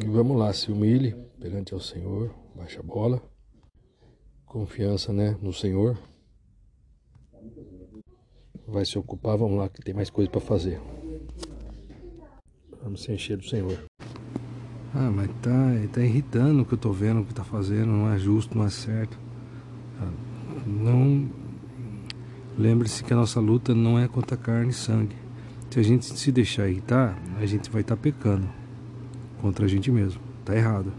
[0.00, 3.20] E vamos lá, se humilhe perante ao Senhor, baixa a bola,
[4.46, 5.98] confiança né, no Senhor.
[8.64, 10.80] Vai se ocupar, vamos lá, que tem mais coisa para fazer.
[12.80, 13.76] Vamos se encher do Senhor.
[14.94, 18.12] Ah, mas tá, tá irritando o que eu tô vendo, o que tá fazendo, não
[18.12, 19.18] é justo, não é certo.
[20.00, 20.12] Ah,
[20.64, 21.39] não.
[22.58, 25.16] Lembre-se que a nossa luta não é contra carne e sangue.
[25.70, 28.48] Se a gente se deixar irritar, a gente vai estar tá pecando
[29.40, 30.20] contra a gente mesmo.
[30.44, 30.92] Tá errado.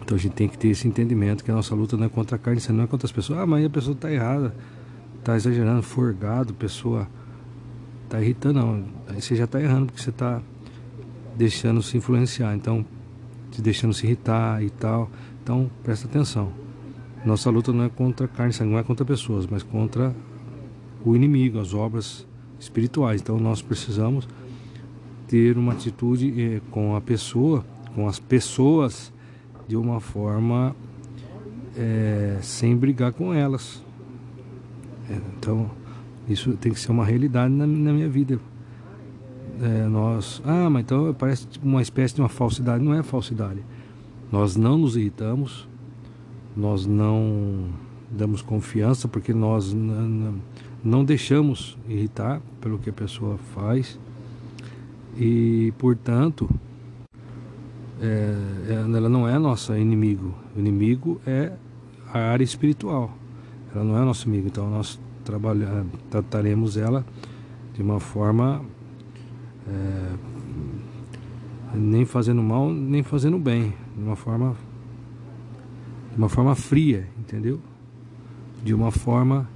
[0.00, 2.36] Então a gente tem que ter esse entendimento que a nossa luta não é contra
[2.36, 3.38] a carne, não é contra as pessoas.
[3.38, 4.54] Ah, mas a pessoa tá errada,
[5.22, 7.08] tá exagerando, forgado, pessoa
[8.08, 8.84] tá irritando, não.
[9.08, 10.42] Aí você já tá errando porque você tá
[11.36, 12.54] deixando se influenciar.
[12.54, 12.84] Então,
[13.50, 15.10] se deixando se irritar e tal.
[15.42, 16.52] Então, presta atenção.
[17.24, 20.14] Nossa luta não é contra carne sangue, não é contra pessoas, mas contra
[21.04, 22.26] o inimigo, as obras
[22.58, 23.20] espirituais.
[23.20, 24.28] Então, nós precisamos
[25.26, 29.12] ter uma atitude eh, com a pessoa, com as pessoas,
[29.66, 30.76] de uma forma
[31.76, 33.82] eh, sem brigar com elas.
[35.10, 35.70] É, então,
[36.28, 38.38] isso tem que ser uma realidade na, na minha vida.
[39.60, 42.82] É, nós, ah, mas então parece uma espécie de uma falsidade.
[42.82, 43.64] Não é falsidade.
[44.32, 45.68] Nós não nos irritamos,
[46.56, 47.68] nós não
[48.10, 49.74] damos confiança porque nós
[50.84, 53.98] não deixamos irritar pelo que a pessoa faz
[55.16, 56.48] e, portanto,
[58.00, 58.34] é,
[58.68, 60.34] é ela não é nossa inimigo.
[60.56, 61.52] O inimigo é
[62.12, 63.10] a área espiritual.
[63.74, 64.46] Ela não é nosso amigo.
[64.46, 65.00] Então nós
[66.10, 67.04] trataremos ela
[67.72, 68.64] de uma forma
[69.66, 70.12] é,
[71.74, 74.56] nem fazendo mal, nem fazendo bem, de uma forma
[76.14, 77.60] de uma forma fria, entendeu?
[78.64, 79.50] De uma forma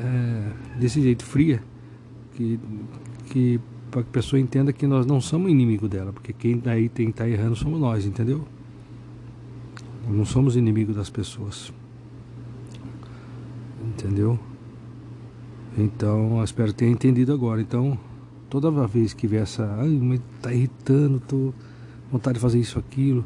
[0.00, 1.62] é, desse jeito fria,
[2.34, 2.58] que
[3.26, 6.88] que para que a pessoa entenda que nós não somos inimigo dela, porque quem daí
[6.88, 8.44] tem que tá errando somos nós, entendeu?
[10.08, 11.72] Não somos inimigo das pessoas.
[13.86, 14.38] Entendeu?
[15.76, 17.60] Então, espero ter entendido agora.
[17.60, 17.98] Então,
[18.50, 19.64] toda vez que vier essa.
[19.78, 21.52] Ai, mas tá irritando, tô
[22.10, 23.24] vontade de fazer isso, aquilo.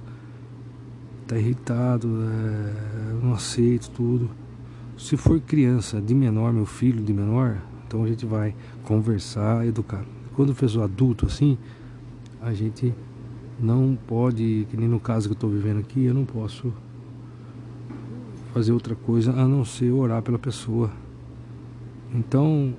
[1.29, 4.31] Tá irritado, é, não aceito tudo.
[4.97, 10.03] Se for criança de menor, meu filho de menor, então a gente vai conversar, educar.
[10.35, 11.59] Quando for adulto assim,
[12.41, 12.95] a gente
[13.61, 16.73] não pode, que nem no caso que eu estou vivendo aqui, eu não posso
[18.55, 20.91] fazer outra coisa a não ser orar pela pessoa.
[22.15, 22.73] Então,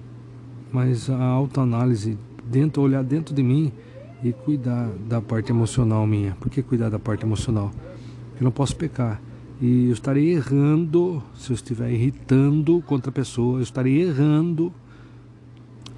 [0.71, 3.71] mas a autoanálise, dentro, olhar dentro de mim
[4.23, 6.35] e cuidar da parte emocional minha.
[6.39, 7.71] Por que cuidar da parte emocional?
[8.39, 9.21] Eu não posso pecar.
[9.61, 14.73] E eu estarei errando se eu estiver irritando contra a pessoa, eu estarei errando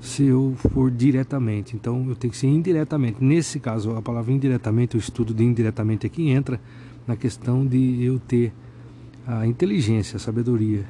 [0.02, 1.76] se eu for diretamente.
[1.76, 3.24] Então eu tenho que ser indiretamente.
[3.24, 6.60] Nesse caso, a palavra indiretamente, o estudo de indiretamente aqui entra
[7.06, 8.52] na questão de eu ter
[9.28, 10.86] a inteligência, a sabedoria.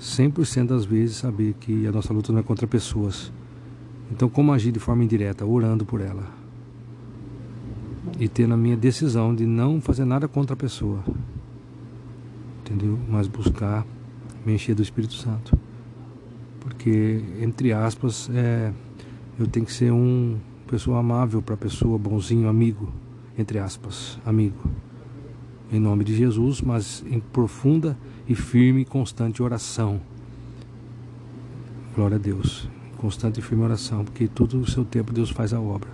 [0.00, 3.30] 100% das vezes saber que a nossa luta não é contra pessoas.
[4.10, 5.44] Então, como agir de forma indireta?
[5.44, 6.39] Orando por ela.
[8.18, 11.02] E tendo a minha decisão de não fazer nada contra a pessoa.
[12.60, 12.98] Entendeu?
[13.08, 13.86] Mas buscar
[14.44, 15.58] me encher do Espírito Santo.
[16.60, 18.72] Porque, entre aspas, é,
[19.38, 20.38] eu tenho que ser um
[20.70, 22.92] pessoa amável para a pessoa, bonzinho, amigo,
[23.36, 24.70] entre aspas, amigo.
[25.72, 27.98] Em nome de Jesus, mas em profunda
[28.28, 30.00] e firme e constante oração.
[31.94, 32.68] Glória a Deus.
[32.98, 35.90] Constante e firme oração, porque todo o seu tempo Deus faz a obra.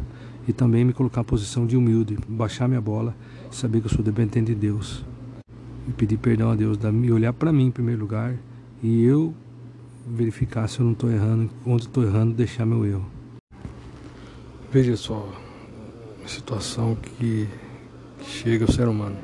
[0.46, 3.14] E também me colocar na posição de humilde, baixar minha bola,
[3.50, 5.04] saber que eu sou dependente de Deus.
[5.88, 8.34] E pedir perdão a Deus, me olhar para mim em primeiro lugar
[8.82, 9.34] e eu
[10.06, 13.06] verificar se eu não estou errando, onde estou errando, deixar meu erro.
[14.70, 15.28] Veja só
[16.24, 17.48] a situação que
[18.22, 19.16] chega o ser humano.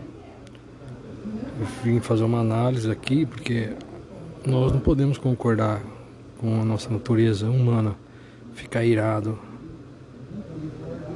[1.61, 3.73] Eu vim fazer uma análise aqui porque
[4.45, 5.81] nós não podemos concordar
[6.39, 7.95] com a nossa natureza humana,
[8.55, 9.39] ficar irado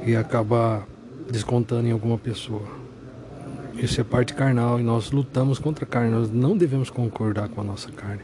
[0.07, 0.87] e acabar
[1.29, 2.63] descontando em alguma pessoa.
[3.75, 7.59] Isso é parte carnal e nós lutamos contra a carne, nós não devemos concordar com
[7.59, 8.21] a nossa carne.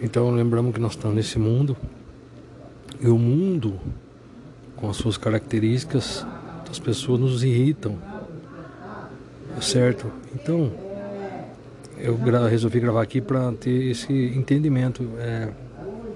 [0.00, 1.76] Então lembramos que nós estamos nesse mundo
[3.00, 3.78] e o mundo,
[4.74, 6.26] com as suas características,
[6.70, 7.98] as pessoas nos irritam,
[9.60, 10.10] certo?
[10.34, 10.72] Então
[11.98, 12.16] eu
[12.48, 15.06] resolvi gravar aqui para ter esse entendimento.
[15.18, 15.50] É,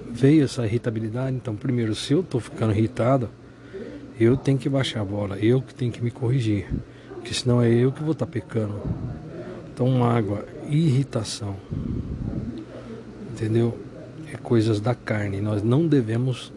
[0.09, 3.29] veio essa irritabilidade, então primeiro, se eu estou ficando irritado,
[4.19, 6.67] eu tenho que baixar a bola, eu que tenho que me corrigir,
[7.13, 8.79] porque senão é eu que vou estar tá pecando.
[9.73, 11.55] Então mágoa, irritação,
[13.31, 13.77] entendeu?
[14.33, 15.39] É coisas da carne.
[15.39, 16.51] Nós não devemos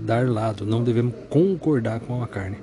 [0.00, 2.56] dar lado, não devemos concordar com a carne.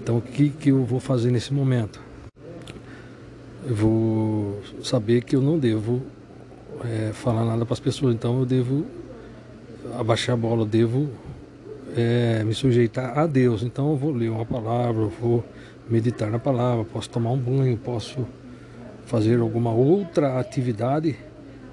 [0.00, 2.00] Então o que, que eu vou fazer nesse momento?
[3.66, 6.02] Eu vou saber que eu não devo
[6.84, 8.86] é, falar nada para as pessoas, então eu devo
[9.98, 11.08] abaixar a bola, eu devo
[11.96, 13.62] é, me sujeitar a Deus.
[13.62, 15.44] Então eu vou ler uma palavra, eu vou
[15.88, 18.26] meditar na palavra, posso tomar um banho, posso
[19.06, 21.16] fazer alguma outra atividade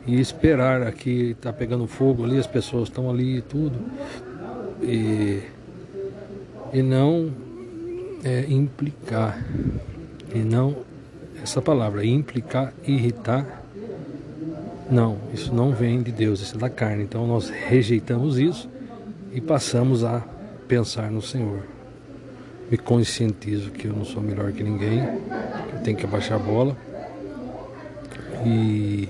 [0.05, 3.77] e esperar aqui está pegando fogo ali, as pessoas estão ali e tudo.
[4.81, 5.41] E,
[6.71, 7.31] e não
[8.23, 9.43] é, implicar.
[10.33, 10.77] E não
[11.41, 13.61] essa palavra, implicar, irritar.
[14.89, 17.03] Não, isso não vem de Deus, isso é da carne.
[17.03, 18.69] Então nós rejeitamos isso
[19.33, 20.21] e passamos a
[20.67, 21.63] pensar no Senhor.
[22.69, 26.43] Me conscientizo que eu não sou melhor que ninguém, que eu tenho que abaixar a
[26.43, 26.77] bola
[28.45, 29.09] e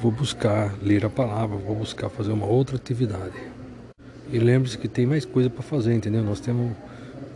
[0.00, 3.34] vou buscar ler a palavra, vou buscar fazer uma outra atividade.
[4.32, 6.22] E lembre-se que tem mais coisa para fazer, entendeu?
[6.22, 6.72] Nós temos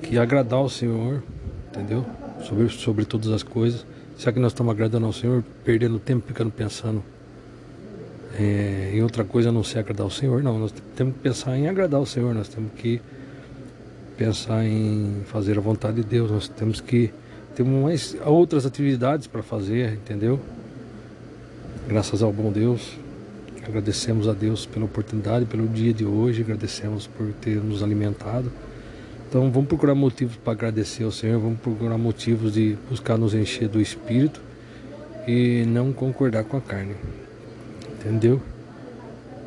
[0.02, 1.22] que agradar o Senhor,
[1.68, 2.04] entendeu?
[2.42, 3.84] Sobre, sobre todas as coisas.
[4.16, 7.02] Será que nós estamos agradando ao Senhor, perdendo tempo ficando pensando
[8.38, 10.42] é, em outra coisa não ser agradar o Senhor?
[10.42, 13.00] Não, nós temos que pensar em agradar o Senhor, nós temos que
[14.16, 17.10] pensar em fazer a vontade de Deus, nós temos que
[17.54, 20.38] ter mais outras atividades para fazer, entendeu?
[21.88, 22.96] Graças ao bom Deus,
[23.66, 28.52] agradecemos a Deus pela oportunidade, pelo dia de hoje, agradecemos por ter nos alimentado.
[29.28, 33.68] Então vamos procurar motivos para agradecer ao Senhor, vamos procurar motivos de buscar nos encher
[33.68, 34.40] do Espírito
[35.26, 36.94] e não concordar com a carne.
[38.00, 38.40] Entendeu?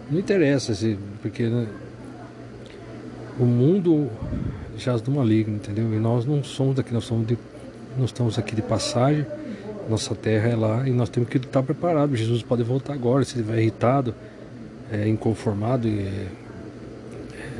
[0.10, 1.68] Não interessa, se, porque né,
[3.39, 4.10] o mundo
[4.78, 5.93] jaz do maligno, entendeu?
[5.93, 7.38] E nós não somos daqui, nós somos de,
[7.97, 9.26] nós estamos aqui de passagem
[9.89, 12.20] nossa terra é lá e nós temos que estar preparados.
[12.20, 14.14] Jesus pode voltar agora, se estiver irritado,
[14.91, 15.88] é, inconformado.
[15.88, 15.99] E,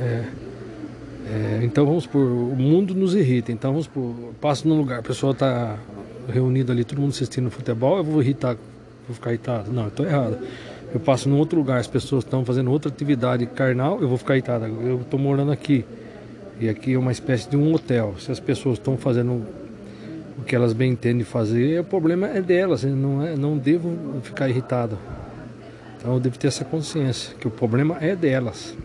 [0.00, 0.24] é,
[1.26, 3.52] é, então vamos por o mundo nos irrita.
[3.52, 5.76] Então vamos por passo num lugar, a pessoa está
[6.28, 8.56] reunida ali, todo mundo assistindo futebol, eu vou irritar,
[9.06, 9.72] vou ficar irritado.
[9.72, 10.38] Não, estou errado.
[10.94, 14.34] Eu passo num outro lugar, as pessoas estão fazendo outra atividade carnal, eu vou ficar
[14.34, 14.66] irritado.
[14.66, 15.84] Eu estou morando aqui.
[16.60, 18.14] E aqui é uma espécie de um hotel.
[18.20, 19.44] Se as pessoas estão fazendo
[20.38, 24.48] o que elas bem entendem fazer, o problema é delas, não, é, não devo ficar
[24.48, 24.96] irritado.
[25.98, 28.76] Então eu devo ter essa consciência, que o problema é delas.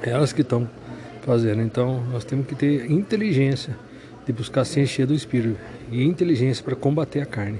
[0.00, 0.66] É elas que estão
[1.26, 1.60] fazendo.
[1.60, 3.76] Então nós temos que ter inteligência
[4.24, 5.58] de buscar se encher do Espírito
[5.90, 7.58] e inteligência para combater a carne.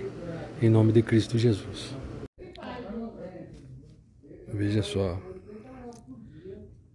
[0.63, 2.02] Em nome de Cristo Jesus.
[4.53, 5.19] Veja só.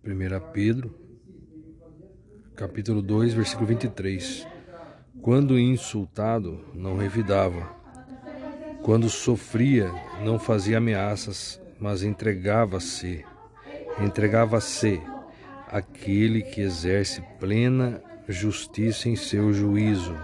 [0.06, 0.94] 1 Pedro,
[2.56, 4.48] capítulo 2, versículo 23.
[5.22, 7.76] Quando insultado, não revidava.
[8.84, 9.92] Quando sofria,
[10.24, 13.26] não fazia ameaças, mas entregava-se.
[14.00, 15.02] Entregava-se
[15.68, 20.16] àquele que exerce plena justiça em seu juízo.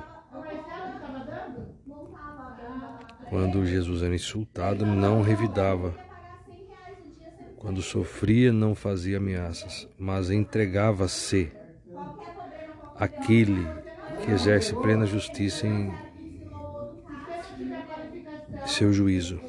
[3.28, 6.03] Quando Jesus era insultado, não revidava.
[7.64, 11.50] Quando sofria, não fazia ameaças, mas entregava-se
[12.94, 13.66] àquele
[14.22, 15.90] que exerce plena justiça em
[18.66, 19.40] seu juízo.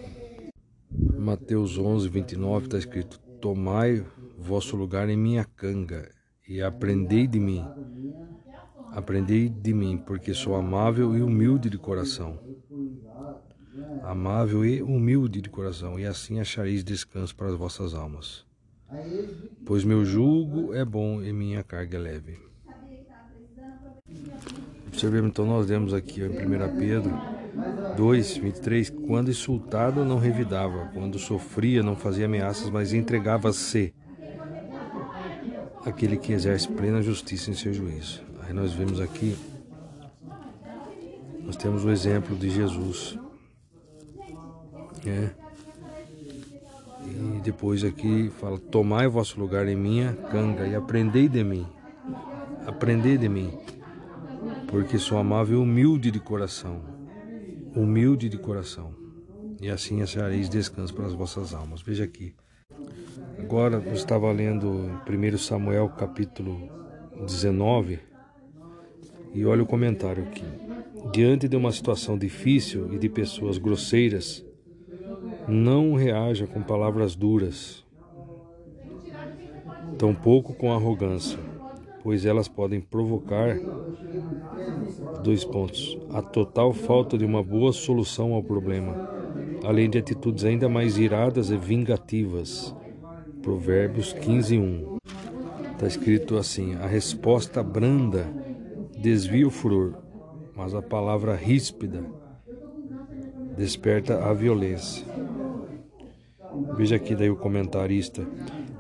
[1.19, 4.07] Mateus 11, 29 está escrito: Tomai
[4.39, 6.09] vosso lugar em minha canga
[6.49, 7.67] e aprendei de mim.
[8.93, 12.39] Aprendei de mim, porque sou amável e humilde de coração.
[14.03, 18.45] Amável e humilde de coração, e assim achareis descanso para as vossas almas.
[19.65, 22.39] Pois meu jugo é bom e minha carga é leve.
[24.87, 27.13] Observemos então, nós lemos aqui em 1 Pedro
[27.97, 33.93] 2, 23, quando insultado não revidava, quando sofria não fazia ameaças, mas entregava-se
[35.85, 38.23] aquele que exerce plena justiça em seu juízo.
[38.43, 39.37] Aí nós vemos aqui,
[41.43, 43.19] nós temos o exemplo de Jesus.
[45.07, 45.31] É.
[47.07, 51.67] E depois aqui fala: Tomai vosso lugar em minha canga e aprendei de mim.
[52.67, 53.53] Aprendei de mim,
[54.69, 56.81] porque sou amável e humilde de coração.
[57.77, 58.95] Humilde de coração.
[59.61, 61.83] E assim achareis descanso para as vossas almas.
[61.83, 62.35] Veja aqui.
[63.39, 66.69] Agora eu estava lendo 1 Samuel capítulo
[67.27, 67.99] 19
[69.35, 70.45] e olha o comentário aqui.
[71.13, 74.45] Diante de uma situação difícil e de pessoas grosseiras,
[75.49, 77.85] não reaja com palavras duras,
[79.99, 81.39] tampouco com arrogância,
[82.03, 83.59] pois elas podem provocar
[85.23, 89.09] dois pontos: a total falta de uma boa solução ao problema,
[89.65, 92.75] além de atitudes ainda mais iradas e vingativas.
[93.43, 94.97] Provérbios 15, 1.
[95.73, 98.27] Está escrito assim: a resposta branda
[98.97, 99.95] desvia o furor,
[100.57, 102.03] mas a palavra ríspida
[103.57, 105.05] desperta a violência.
[106.77, 108.27] Veja aqui daí o comentarista.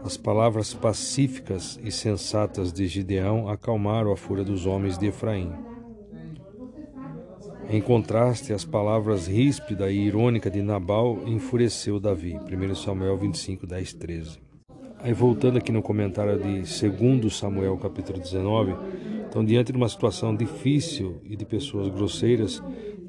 [0.04, 5.52] As palavras pacíficas e sensatas de Gideão acalmaram a fúria dos homens de Efraim.
[7.70, 12.34] Em contraste, as palavras ríspida e irônica de Nabal enfureceu Davi.
[12.34, 14.38] 1 Samuel 25, 10, 13.
[14.98, 18.74] Aí voltando aqui no comentário de 2 Samuel capítulo 19,
[19.28, 22.62] então diante de uma situação difícil e de pessoas grosseiras,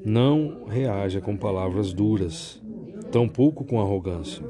[0.06, 2.62] não reaja com palavras duras,
[3.10, 4.40] tampouco com arrogância,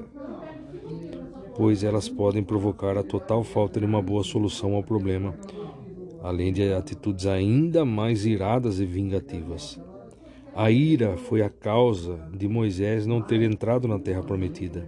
[1.55, 5.35] pois elas podem provocar a total falta de uma boa solução ao problema,
[6.23, 9.81] além de atitudes ainda mais iradas e vingativas.
[10.55, 14.87] A ira foi a causa de Moisés não ter entrado na terra prometida.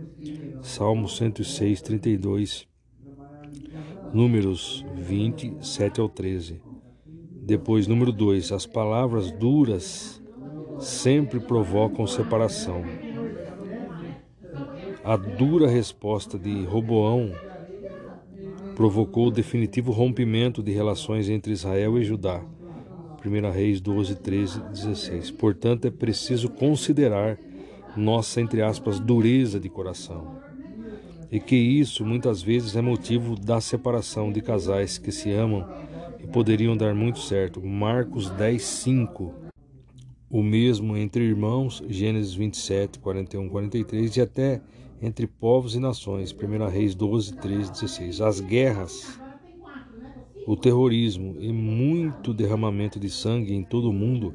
[0.61, 2.69] Salmo 106, 32,
[4.13, 6.61] Números 20, 7 ao 13.
[7.43, 10.18] Depois, número 2, as palavras duras
[10.79, 12.85] sempre provocam separação.
[15.05, 17.33] A dura resposta de Roboão
[18.75, 22.43] provocou o definitivo rompimento de relações entre Israel e Judá
[23.25, 25.31] 1 Reis 12, 13, 16.
[25.33, 27.39] Portanto, é preciso considerar
[27.97, 30.39] nossa, entre aspas, dureza de coração.
[31.31, 35.69] E que isso muitas vezes é motivo da separação de casais que se amam
[36.23, 37.61] e poderiam dar muito certo.
[37.61, 39.48] Marcos 10, 5.
[40.31, 44.61] O mesmo entre irmãos, Gênesis 27, 41, 43, e até
[45.01, 48.21] entre povos e nações, 1 Reis 12, 13, 16.
[48.21, 49.19] As guerras
[50.49, 54.35] o terrorismo e muito derramamento de sangue em todo o mundo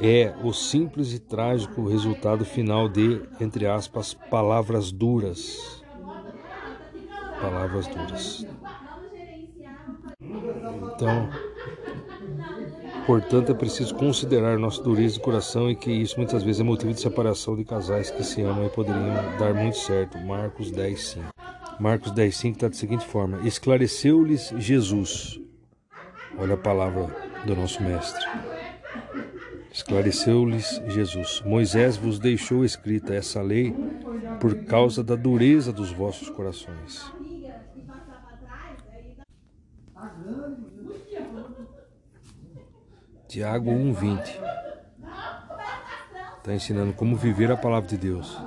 [0.00, 5.82] é o simples e trágico resultado final de, entre aspas, palavras duras.
[7.40, 8.46] Palavras duras.
[10.20, 11.28] Então,
[13.06, 16.92] portanto, é preciso considerar nossa dureza de coração e que isso muitas vezes é motivo
[16.92, 20.18] de separação de casais que se amam e poderiam dar muito certo.
[20.18, 21.26] Marcos 10, 5.
[21.80, 25.40] Marcos 10, 5 está da seguinte forma: Esclareceu-lhes Jesus.
[26.38, 28.24] Olha a palavra do nosso Mestre.
[29.72, 33.74] Esclareceu-lhes Jesus: Moisés vos deixou escrita essa lei
[34.40, 37.12] por causa da dureza dos vossos corações.
[43.34, 44.40] Tiago 1,20
[46.36, 48.40] está ensinando como viver a palavra de Deus.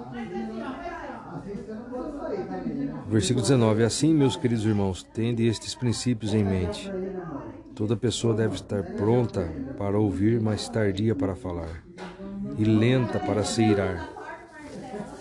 [3.05, 6.89] Versículo 19: Assim, meus queridos irmãos, tende estes princípios em mente.
[7.75, 11.83] Toda pessoa deve estar pronta para ouvir, mas tardia para falar,
[12.57, 14.07] e lenta para se irar.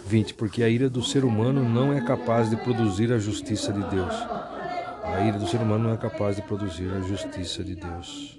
[0.07, 0.35] 20.
[0.35, 4.15] Porque a ira do ser humano não é capaz de produzir a justiça de Deus.
[5.03, 8.36] A ira do ser humano não é capaz de produzir a justiça de Deus.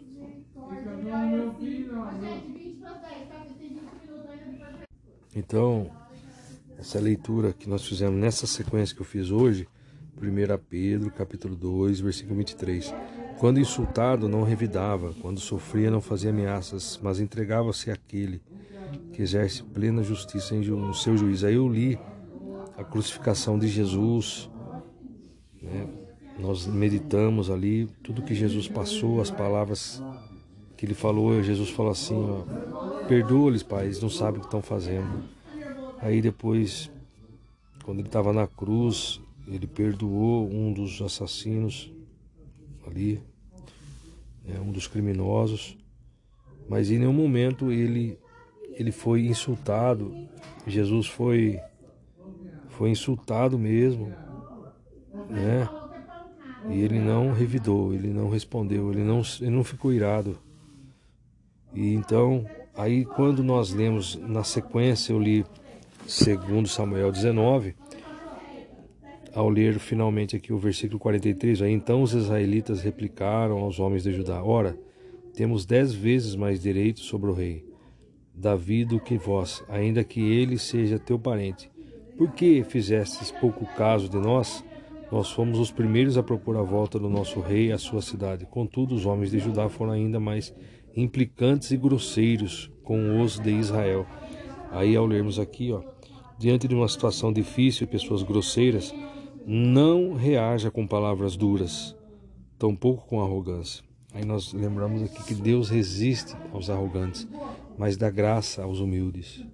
[5.35, 5.91] Então,
[6.77, 9.67] essa leitura que nós fizemos nessa sequência que eu fiz hoje,
[10.19, 12.93] 1 Pedro, capítulo 2, versículo 23.
[13.39, 18.41] Quando insultado, não revidava, quando sofria, não fazia ameaças, mas entregava-se àquele
[19.13, 21.45] que exerce plena justiça no seu juízo.
[21.45, 21.99] Aí eu li
[22.77, 24.49] a crucificação de Jesus
[25.61, 25.87] Né?
[26.39, 30.01] Nós meditamos ali tudo que Jesus passou, as palavras
[30.77, 31.41] que ele falou.
[31.41, 32.15] Jesus falou assim:
[33.07, 35.23] perdoa-lhes, pai, eles não sabem o que estão fazendo.
[35.99, 36.91] Aí depois,
[37.83, 41.91] quando ele estava na cruz, ele perdoou um dos assassinos
[42.85, 43.21] ali,
[44.45, 45.75] né, um dos criminosos,
[46.69, 48.17] mas em nenhum momento ele
[48.73, 50.13] ele foi insultado.
[50.67, 51.59] Jesus foi
[52.69, 54.13] foi insultado mesmo,
[55.27, 55.67] né?
[56.69, 60.37] E ele não revidou, ele não respondeu, ele não, ele não ficou irado.
[61.73, 62.45] E então,
[62.75, 65.45] aí quando nós lemos na sequência, eu li
[66.07, 67.75] segundo Samuel 19,
[69.33, 74.11] ao ler finalmente aqui o versículo 43, aí então os israelitas replicaram aos homens de
[74.11, 74.77] Judá: Ora,
[75.33, 77.63] temos dez vezes mais direito sobre o rei
[78.33, 81.69] Davi do que vós, ainda que ele seja teu parente.
[82.17, 84.63] Por que fizestes pouco caso de nós?
[85.11, 88.45] Nós fomos os primeiros a propor a volta do nosso rei à sua cidade.
[88.45, 90.53] Contudo, os homens de Judá foram ainda mais
[90.97, 94.05] implicantes e grosseiros com os de Israel.
[94.71, 95.81] Aí, ao lermos aqui, ó,
[96.39, 98.93] diante de uma situação difícil e pessoas grosseiras,
[99.45, 101.95] não reaja com palavras duras,
[102.57, 103.83] tampouco com arrogância.
[104.13, 107.27] Aí nós lembramos aqui que Deus resiste aos arrogantes,
[107.77, 109.45] mas dá graça aos humildes.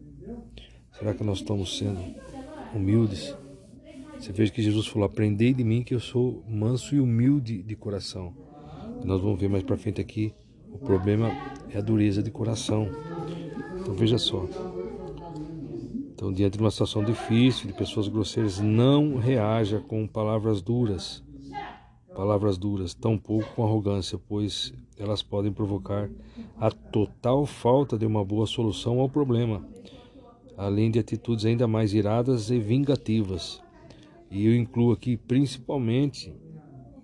[0.98, 2.00] Será que nós estamos sendo
[2.74, 3.36] humildes?
[4.18, 7.76] Você veja que Jesus falou: Aprendei de mim que eu sou manso e humilde de
[7.76, 8.34] coração.
[9.04, 10.34] Nós vamos ver mais para frente aqui.
[10.74, 11.32] O problema
[11.70, 12.90] é a dureza de coração.
[13.80, 14.46] Então veja só.
[16.14, 21.24] Então, diante de uma situação difícil, de pessoas grosseiras, não reaja com palavras duras.
[22.16, 26.10] Palavras duras, tampouco com arrogância, pois elas podem provocar
[26.58, 29.68] a total falta de uma boa solução ao problema,
[30.56, 33.62] além de atitudes ainda mais iradas e vingativas.
[34.30, 36.34] E eu incluo aqui principalmente,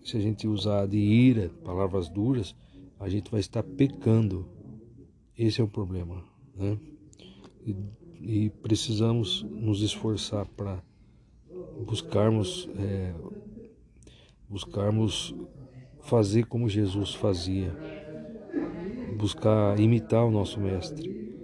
[0.01, 2.55] se a gente usar de ira, palavras duras,
[2.99, 4.45] a gente vai estar pecando.
[5.37, 6.21] Esse é o problema.
[6.55, 6.77] Né?
[7.65, 7.75] E,
[8.21, 10.83] e precisamos nos esforçar para
[11.85, 13.13] buscarmos, é,
[14.49, 15.33] buscarmos
[16.01, 17.73] fazer como Jesus fazia,
[19.17, 21.37] buscar imitar o nosso Mestre,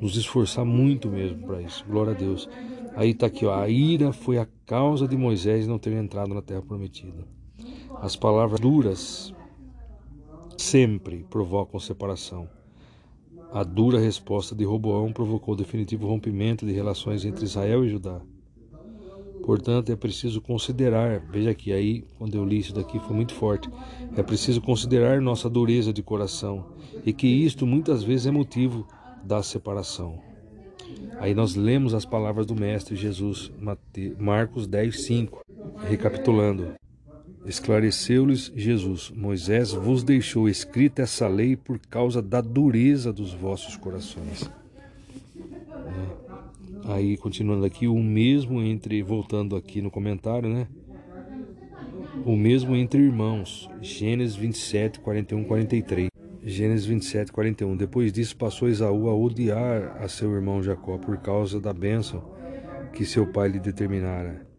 [0.00, 1.84] nos esforçar muito mesmo para isso.
[1.86, 2.48] Glória a Deus.
[2.96, 6.42] Aí está aqui, ó, a ira foi a causa de Moisés não ter entrado na
[6.42, 7.24] terra prometida.
[8.00, 9.32] As palavras duras
[10.56, 12.48] sempre provocam separação.
[13.52, 18.20] A dura resposta de Roboão provocou o definitivo rompimento de relações entre Israel e Judá.
[19.44, 23.68] Portanto, é preciso considerar, veja aqui, aí quando eu li isso daqui foi muito forte,
[24.16, 26.66] é preciso considerar nossa dureza de coração
[27.04, 28.86] e que isto muitas vezes é motivo
[29.24, 30.18] da separação.
[31.18, 33.52] Aí nós lemos as palavras do Mestre Jesus,
[34.18, 35.42] Marcos 10, 5.
[35.88, 36.81] Recapitulando.
[37.44, 44.50] Esclareceu-lhes Jesus: Moisés vos deixou escrita essa lei por causa da dureza dos vossos corações.
[45.68, 46.92] É.
[46.92, 50.66] Aí, continuando aqui, o mesmo entre, voltando aqui no comentário, né?
[52.24, 53.68] O mesmo entre irmãos.
[53.80, 56.08] Gênesis 27, 41, 43.
[56.44, 57.76] Gênesis 27, 41.
[57.76, 62.22] Depois disso passou Esaú a odiar a seu irmão Jacó por causa da bênção
[62.92, 64.51] que seu pai lhe determinara.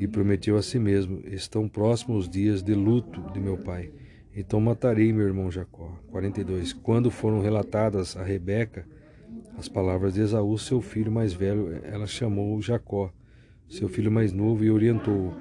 [0.00, 3.92] E prometeu a si mesmo: Estão próximos os dias de luto de meu pai.
[4.34, 5.92] Então matarei meu irmão Jacó.
[6.10, 6.72] 42.
[6.72, 8.84] Quando foram relatadas a Rebeca
[9.58, 13.12] as palavras de Esaú, seu filho mais velho, ela chamou Jacó,
[13.68, 15.34] seu filho mais novo, e orientou-o: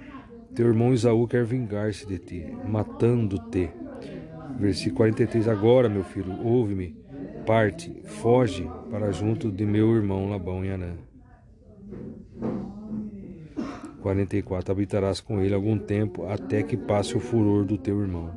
[0.53, 3.69] Teu irmão Esaú quer vingar-se de ti, matando-te.
[4.59, 6.95] Versículo 43: Agora, meu filho, ouve-me,
[7.45, 11.08] parte, foge para junto de meu irmão Labão e Anã.
[14.01, 18.31] 44: Habitarás com ele algum tempo, até que passe o furor do teu irmão.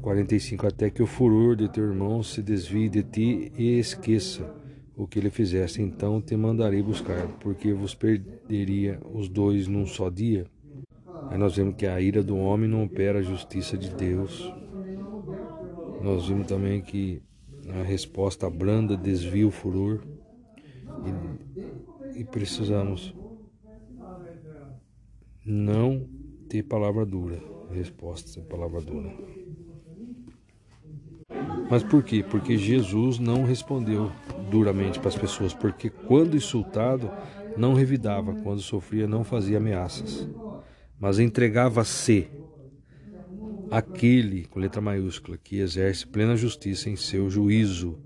[0.00, 4.54] 45: Até que o furor de teu irmão se desvie de ti e esqueça
[4.96, 10.08] o que ele fizesse, então te mandarei buscar, porque vos perderia os dois num só
[10.08, 10.46] dia.
[11.30, 14.52] Aí nós vemos que a ira do homem não opera a justiça de Deus.
[16.02, 17.22] Nós vimos também que
[17.68, 20.00] a resposta branda desvia o furor.
[21.06, 23.14] E, e precisamos
[25.44, 26.08] não
[26.48, 27.42] ter palavra dura.
[27.70, 29.12] Resposta palavra dura.
[31.70, 32.22] Mas por quê?
[32.22, 34.12] Porque Jesus não respondeu
[34.50, 37.10] duramente para as pessoas, porque quando insultado,
[37.56, 40.28] não revidava, quando sofria, não fazia ameaças
[40.98, 42.28] mas entregava-se
[43.70, 47.98] aquele, com letra maiúscula, que exerce plena justiça em seu juízo.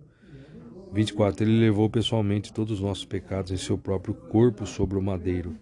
[0.92, 1.44] 24.
[1.44, 5.56] Ele levou pessoalmente todos os nossos pecados em seu próprio corpo sobre o madeiro,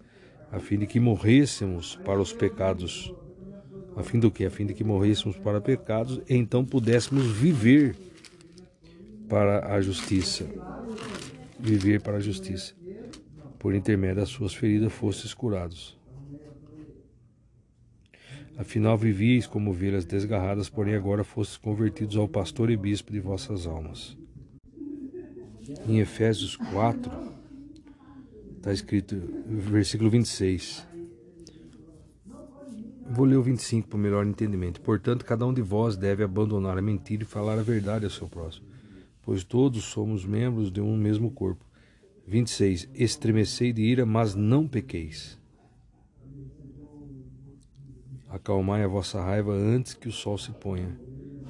[0.51, 3.13] a fim de que morrêssemos para os pecados.
[3.95, 4.45] A fim do que?
[4.45, 7.95] A fim de que morrêssemos para pecados e então pudéssemos viver
[9.27, 10.47] para a justiça.
[11.59, 12.75] Viver para a justiça.
[13.57, 15.97] Por intermédio das suas feridas fostes curados.
[18.57, 23.67] Afinal vivíeis como ovelhas desgarradas, porém agora fostes convertidos ao pastor e bispo de vossas
[23.67, 24.17] almas.
[25.87, 27.11] Em Efésios 4,
[28.57, 29.15] está escrito,
[29.47, 30.87] versículo 26.
[33.09, 34.79] Vou ler o 25 para melhor entendimento.
[34.81, 38.27] Portanto, cada um de vós deve abandonar a mentira e falar a verdade ao seu
[38.27, 38.65] próximo,
[39.21, 41.65] pois todos somos membros de um mesmo corpo.
[42.27, 42.89] 26.
[42.93, 45.37] Estremecei de ira, mas não pequeis.
[48.29, 50.97] Acalmai a vossa raiva antes que o sol se ponha.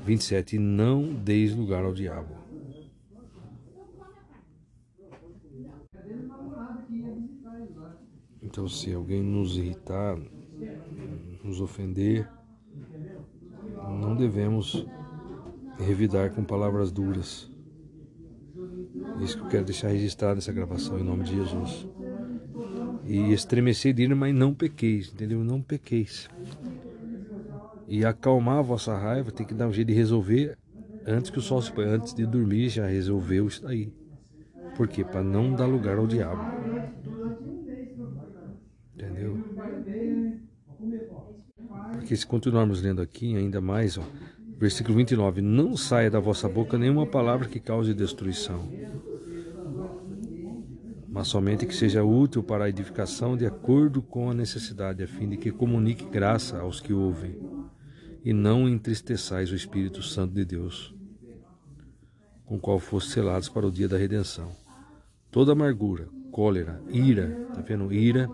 [0.05, 0.55] 27.
[0.55, 2.36] E não deis lugar ao diabo.
[8.47, 10.17] Então, se alguém nos irritar,
[11.43, 12.29] nos ofender,
[13.99, 14.87] não devemos
[15.77, 17.51] revidar com palavras duras.
[19.19, 21.85] Isso que eu quero deixar registrado nessa gravação, em nome de Jesus.
[23.03, 25.43] E estremecer de mas não pequeis, entendeu?
[25.43, 26.29] Não pequeis.
[27.85, 30.57] E acalmar a vossa raiva, tem que dar um jeito de resolver
[31.05, 33.93] antes que o sol se ponha, antes de dormir, já resolveu isso daí.
[34.77, 35.03] Por quê?
[35.03, 36.43] Para não dar lugar ao diabo.
[38.97, 39.37] Entendeu?
[41.91, 44.03] Porque se continuarmos lendo aqui, ainda mais, ó,
[44.57, 48.69] versículo 29, não saia da vossa boca nenhuma palavra que cause destruição,
[51.07, 55.29] mas somente que seja útil para a edificação de acordo com a necessidade, a fim
[55.29, 57.35] de que comunique graça aos que ouvem
[58.23, 60.93] e não entristeçais o Espírito Santo de Deus,
[62.45, 64.51] com o qual foste selados para o dia da redenção.
[65.31, 67.91] Toda amargura, cólera, ira, tá vendo?
[67.91, 68.29] Ira,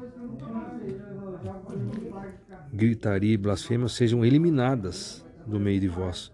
[2.73, 6.33] gritaria e blasfêmia sejam eliminadas do meio de vós,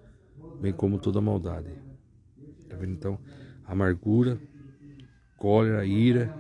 [0.62, 1.70] bem como toda maldade.
[2.70, 2.94] Tá vendo?
[2.94, 3.20] Então,
[3.66, 4.40] amargura,
[5.38, 6.34] cólera, ira,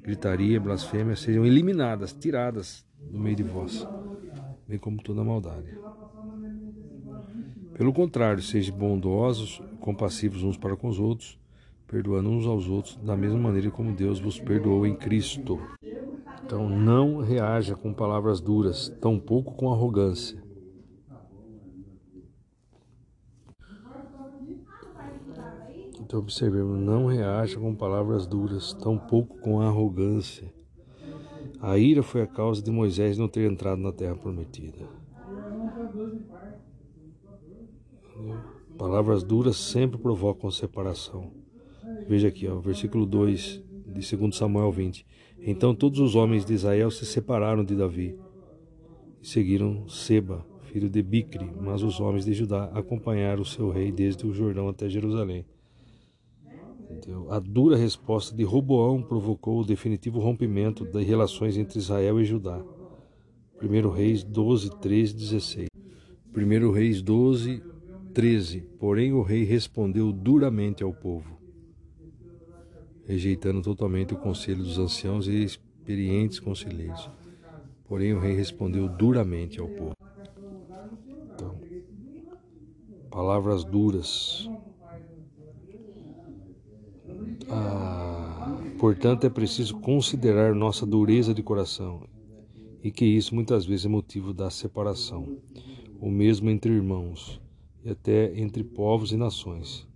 [0.00, 3.84] gritaria, blasfêmia sejam eliminadas, tiradas do meio de vós,
[4.68, 5.76] bem como toda maldade.
[7.74, 11.36] Pelo contrário, sejam bondosos, compassivos uns para com os outros,
[11.94, 15.60] perdoando uns aos outros da mesma maneira como Deus vos perdoou em Cristo.
[16.44, 20.42] Então não reaja com palavras duras, tampouco com arrogância.
[26.00, 30.52] Então observemos, não reaja com palavras duras, tampouco com arrogância.
[31.60, 34.84] A ira foi a causa de Moisés não ter entrado na terra prometida.
[38.76, 41.43] Palavras duras sempre provocam separação.
[42.08, 45.06] Veja aqui, ó, versículo 2 de 2 Samuel 20.
[45.38, 48.16] Então todos os homens de Israel se separaram de Davi
[49.22, 53.92] e seguiram Seba, filho de Bicre, mas os homens de Judá acompanharam o seu rei
[53.92, 55.44] desde o Jordão até Jerusalém.
[56.90, 57.30] Entendeu?
[57.30, 62.62] A dura resposta de Roboão provocou o definitivo rompimento das relações entre Israel e Judá.
[63.62, 65.68] 1 Reis 12, 13, 16.
[66.36, 67.62] 1 Reis 12,
[68.12, 68.60] 13.
[68.78, 71.33] Porém, o rei respondeu duramente ao povo,
[73.06, 77.08] rejeitando totalmente o conselho dos anciãos e experientes conselheiros.
[77.86, 79.94] Porém, o rei respondeu duramente ao povo.
[81.34, 81.60] Então,
[83.10, 84.48] palavras duras.
[87.50, 92.08] Ah, portanto, é preciso considerar nossa dureza de coração
[92.82, 95.38] e que isso muitas vezes é motivo da separação,
[96.00, 97.40] o mesmo entre irmãos
[97.84, 99.86] e até entre povos e nações.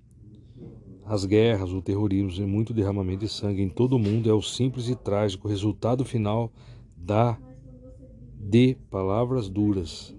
[1.09, 4.43] As guerras, o terrorismo e muito derramamento de sangue em todo o mundo é o
[4.43, 6.53] simples e trágico resultado final
[6.95, 7.39] da
[8.39, 10.15] de palavras duras.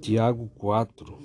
[0.00, 1.18] Tiago 4,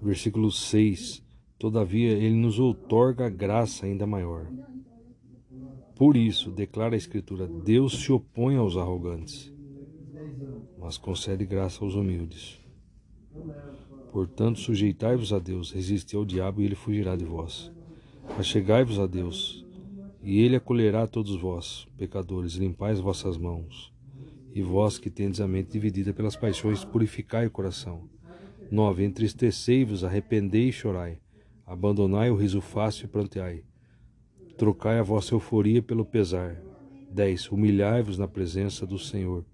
[0.00, 1.22] versículo 6.
[1.58, 4.46] Todavia, ele nos outorga graça ainda maior.
[5.94, 9.52] Por isso, declara a Escritura: Deus se opõe aos arrogantes
[10.80, 12.59] mas concede graça aos humildes.
[14.12, 17.70] Portanto, sujeitai-vos a Deus, resisti ao diabo e ele fugirá de vós.
[18.38, 19.64] Achegai-vos a Deus,
[20.22, 23.92] e ele acolherá todos vós, pecadores, limpai as vossas mãos.
[24.54, 28.08] E vós que tendes a mente dividida pelas paixões, purificai o coração.
[28.70, 29.04] 9.
[29.04, 31.18] Entristecei-vos, arrependei e chorai.
[31.64, 33.64] Abandonai o riso fácil e pranteai.
[34.58, 36.60] Trocai a vossa euforia pelo pesar.
[37.10, 37.50] 10.
[37.52, 39.44] Humilhai-vos na presença do Senhor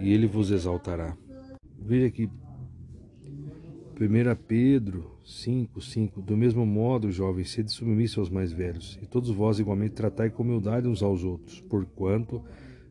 [0.00, 1.16] e ele vos exaltará.
[1.78, 2.28] Veja que
[4.00, 9.28] 1 Pedro 5, 5 Do mesmo modo, jovens, sede submissos aos mais velhos, e todos
[9.28, 12.42] vós igualmente tratai com humildade uns aos outros, porquanto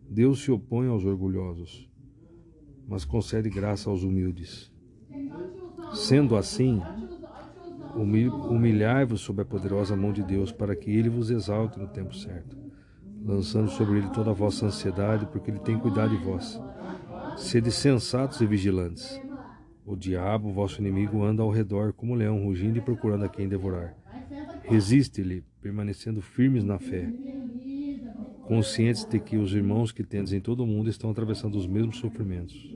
[0.08, 1.90] Deus se opõe aos orgulhosos,
[2.88, 4.72] mas concede graça aos humildes.
[5.96, 6.80] Sendo assim,
[8.48, 12.56] humilhai-vos sob a poderosa mão de Deus, para que ele vos exalte no tempo certo,
[13.26, 16.62] lançando sobre ele toda a vossa ansiedade, porque ele tem cuidado de vós.
[17.36, 19.20] Sede sensatos e vigilantes.
[19.90, 23.98] O diabo, vosso inimigo, anda ao redor como leão, rugindo e procurando a quem devorar.
[24.62, 27.12] Resiste-lhe, permanecendo firmes na fé,
[28.44, 31.98] conscientes de que os irmãos que tendes em todo o mundo estão atravessando os mesmos
[31.98, 32.72] sofrimentos.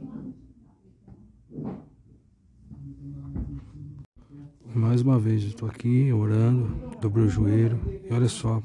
[4.73, 8.59] Mais uma vez, estou aqui orando, dobrei o joelho, e olha só,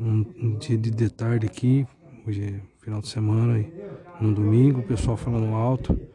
[0.00, 1.86] um, um dia de, de tarde aqui,
[2.26, 3.70] hoje é final de semana, e
[4.18, 6.13] no domingo, o pessoal falando alto.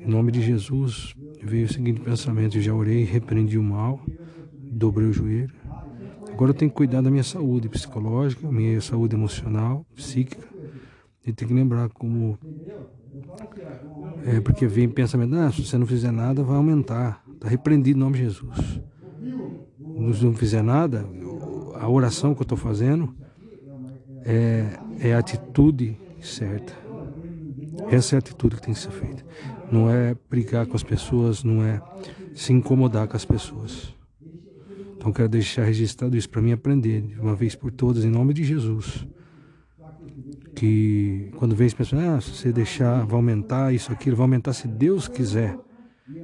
[0.00, 4.00] Em nome de Jesus, veio o seguinte pensamento: já orei, repreendi o mal,
[4.54, 5.52] dobrei o joelho.
[6.32, 10.48] Agora eu tenho que cuidar da minha saúde psicológica, minha saúde emocional, psíquica.
[11.26, 12.38] E tem que lembrar como.
[14.24, 17.22] É, porque vem pensamento: ah, se você não fizer nada, vai aumentar.
[17.34, 18.80] Está repreendido em nome de Jesus.
[20.14, 21.06] Se não fizer nada,
[21.74, 23.14] a oração que eu estou fazendo
[24.24, 26.72] é, é a atitude certa.
[27.90, 29.24] Essa é a atitude que tem que ser feita.
[29.70, 31.80] Não é brigar com as pessoas, não é
[32.34, 33.94] se incomodar com as pessoas.
[34.96, 38.34] Então quero deixar registrado isso para mim aprender de uma vez por todas, em nome
[38.34, 39.06] de Jesus.
[40.54, 44.52] Que quando vem as pessoas, ah, se você deixar, vai aumentar isso, aquilo, vai aumentar
[44.52, 45.56] se Deus quiser.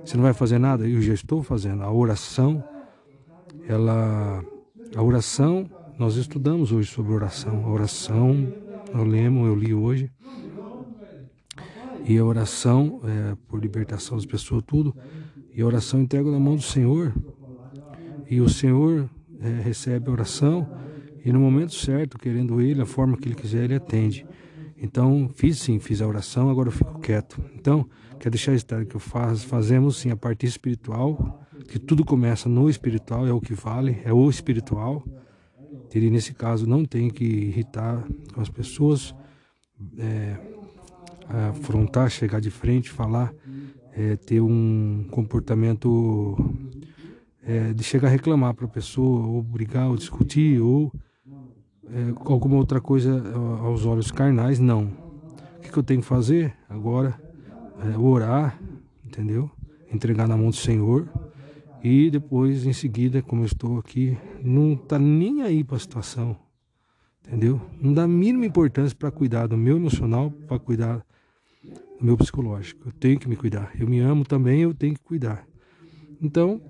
[0.04, 0.86] Você não vai fazer nada?
[0.86, 1.82] Eu já estou fazendo.
[1.82, 2.62] A oração,
[3.66, 4.44] ela.
[4.94, 7.64] A oração, nós estudamos hoje sobre oração.
[7.64, 8.52] A oração,
[8.92, 10.10] eu lemos, eu li hoje.
[12.08, 14.94] E a oração é, por libertação das pessoas, tudo.
[15.52, 17.12] E a oração entrega na mão do Senhor.
[18.30, 20.70] E o Senhor é, recebe a oração.
[21.24, 24.24] E no momento certo, querendo Ele, a forma que Ele quiser, Ele atende.
[24.78, 27.42] Então, fiz sim, fiz a oração, agora eu fico quieto.
[27.54, 27.88] Então,
[28.20, 33.26] quero deixar estar que faz, fazemos sim a parte espiritual, que tudo começa no espiritual,
[33.26, 35.02] é o que vale, é o espiritual.
[35.92, 39.14] E nesse caso não tem que irritar com as pessoas,
[39.98, 40.36] é,
[41.28, 43.32] afrontar, chegar de frente, falar,
[43.92, 46.36] é, ter um comportamento
[47.42, 50.92] é, de chegar a reclamar para a pessoa, ou brigar, ou discutir, ou
[51.88, 53.22] é, alguma outra coisa
[53.60, 54.84] aos olhos carnais, não.
[55.56, 57.18] O que, que eu tenho que fazer agora?
[57.84, 58.60] É, orar,
[59.04, 59.50] entendeu?
[59.92, 61.08] Entregar na mão do Senhor
[61.88, 66.36] e depois, em seguida, como eu estou aqui, não tá nem aí para a situação,
[67.24, 67.60] entendeu?
[67.80, 71.05] Não dá a mínima importância para cuidar do meu emocional, para cuidar
[71.98, 72.88] do meu psicológico.
[72.88, 73.72] Eu tenho que me cuidar.
[73.78, 75.46] Eu me amo também, eu tenho que cuidar.
[76.20, 76.60] Então,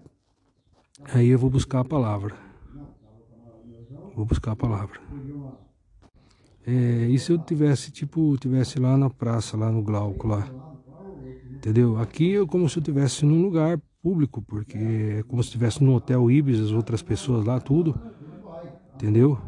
[1.12, 2.34] aí eu vou buscar a palavra.
[4.14, 5.01] Vou buscar a palavra.
[6.66, 10.49] É, e se eu tivesse, tipo, tivesse lá na praça, lá no Glauco, lá?
[11.53, 11.99] Entendeu?
[11.99, 14.78] Aqui é como se eu tivesse num lugar público, porque
[15.18, 17.99] é como se estivesse no hotel Ibis, as outras pessoas lá, tudo.
[18.94, 19.38] Entendeu?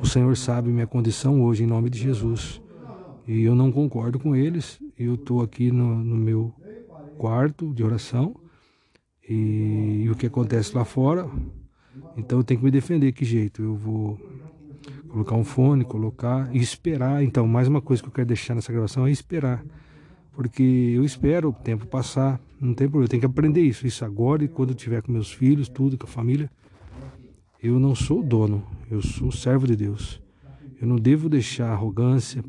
[0.00, 2.60] O Senhor sabe minha condição hoje, em nome de Jesus
[3.28, 4.80] e eu não concordo com eles.
[4.98, 6.54] Eu estou aqui no, no, meu
[7.18, 8.34] quarto de oração
[9.28, 11.28] e, e, o que acontece lá fora.
[12.16, 13.12] Então eu tenho que me defender.
[13.12, 13.62] Que jeito?
[13.62, 14.18] Eu vou
[15.10, 17.22] colocar um fone, colocar e esperar.
[17.22, 19.62] Então, mais uma coisa que eu quero deixar nessa gravação é esperar.
[20.32, 24.04] Porque eu espero o tempo passar, não tem problema, eu tenho que aprender isso, isso
[24.04, 26.50] agora e quando eu tiver com meus filhos, tudo, com a família.
[27.62, 30.22] Eu não sou dono, eu sou servo de Deus.
[30.80, 32.42] Eu não devo deixar arrogância,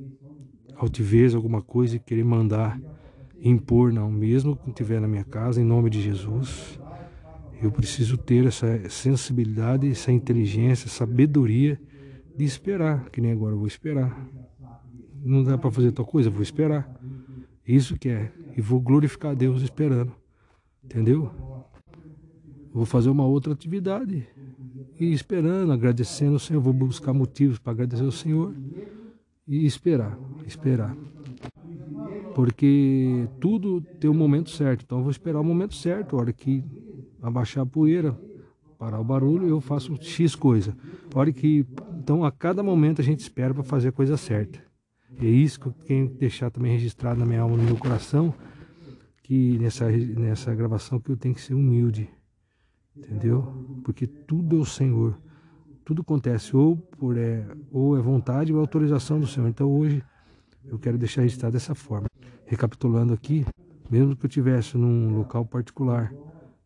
[0.80, 2.80] altivez, alguma coisa e querer mandar
[3.42, 4.10] impor, não.
[4.10, 6.80] Mesmo que estiver na minha casa, em nome de Jesus,
[7.62, 11.80] eu preciso ter essa sensibilidade, essa inteligência, sabedoria
[12.36, 14.18] de esperar, que nem agora eu vou esperar.
[15.24, 16.90] Não dá para fazer tal coisa, vou esperar.
[17.68, 18.32] Isso que é.
[18.56, 20.14] E vou glorificar a Deus esperando.
[20.84, 21.30] Entendeu?
[22.74, 24.26] Vou fazer uma outra atividade.
[24.98, 26.62] E esperando, agradecendo o Senhor.
[26.62, 28.56] Vou buscar motivos para agradecer ao Senhor
[29.50, 30.96] e esperar, esperar.
[32.36, 34.84] Porque tudo tem o um momento certo.
[34.86, 36.64] Então eu vou esperar o momento certo, a hora que
[37.20, 38.16] abaixar a poeira,
[38.78, 40.78] parar o barulho, eu faço X coisa.
[41.14, 41.66] A hora que
[41.98, 44.60] então a cada momento a gente espera para fazer a coisa certa.
[45.20, 47.76] E é isso que eu tenho que deixar também registrado na minha alma, no meu
[47.76, 48.32] coração,
[49.24, 52.08] que nessa nessa gravação que eu tenho que ser humilde.
[52.96, 53.82] Entendeu?
[53.84, 55.18] Porque tudo é o Senhor
[55.90, 59.48] tudo acontece ou por é, ou é vontade ou é autorização do Senhor.
[59.48, 60.04] Então hoje
[60.68, 62.08] eu quero deixar registrado dessa forma.
[62.46, 63.44] Recapitulando aqui,
[63.90, 66.14] Mesmo que eu estivesse num local particular,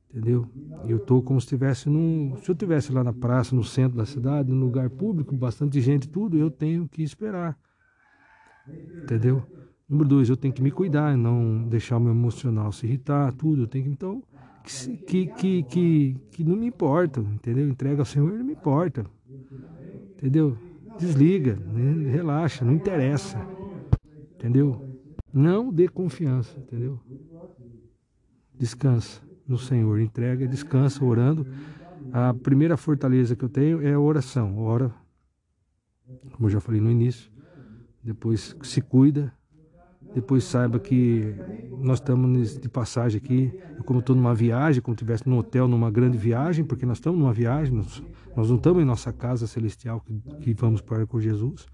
[0.09, 0.45] entendeu?
[0.85, 2.35] Eu estou como se estivesse num.
[2.41, 6.09] Se eu estivesse lá na praça, no centro da cidade, num lugar público, bastante gente,
[6.09, 7.57] tudo, eu tenho que esperar.
[9.01, 9.41] Entendeu?
[9.87, 13.61] Número dois, eu tenho que me cuidar, não deixar o meu emocional se irritar, tudo.
[13.61, 14.21] Eu tenho que, então,
[14.63, 17.67] que, que, que, que não me importa, entendeu?
[17.67, 19.05] Entrega ao Senhor, não me importa.
[20.17, 20.57] Entendeu?
[20.97, 22.09] Desliga, né?
[22.09, 23.37] relaxa, não interessa.
[24.35, 24.81] Entendeu?
[25.33, 26.99] Não dê confiança, entendeu?
[28.53, 31.45] Descansa no Senhor, entrega, descansa orando.
[32.11, 34.59] A primeira fortaleza que eu tenho é a oração.
[34.59, 34.93] Ora,
[36.31, 37.31] como eu já falei no início,
[38.03, 39.33] depois se cuida,
[40.13, 41.35] depois saiba que
[41.79, 43.51] nós estamos de passagem aqui.
[43.85, 47.33] Como estou numa viagem, como estivesse num hotel, numa grande viagem, porque nós estamos numa
[47.33, 48.03] viagem, nós,
[48.35, 51.65] nós não estamos em nossa casa celestial que, que vamos para com Jesus.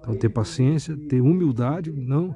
[0.00, 2.34] Então, ter paciência, ter humildade, não,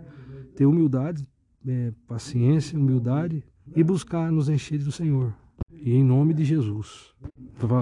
[0.57, 1.27] ter humildade,
[1.67, 3.45] é, paciência, humildade
[3.77, 5.35] e buscar nos encher do Senhor.
[5.71, 7.15] E em nome de Jesus.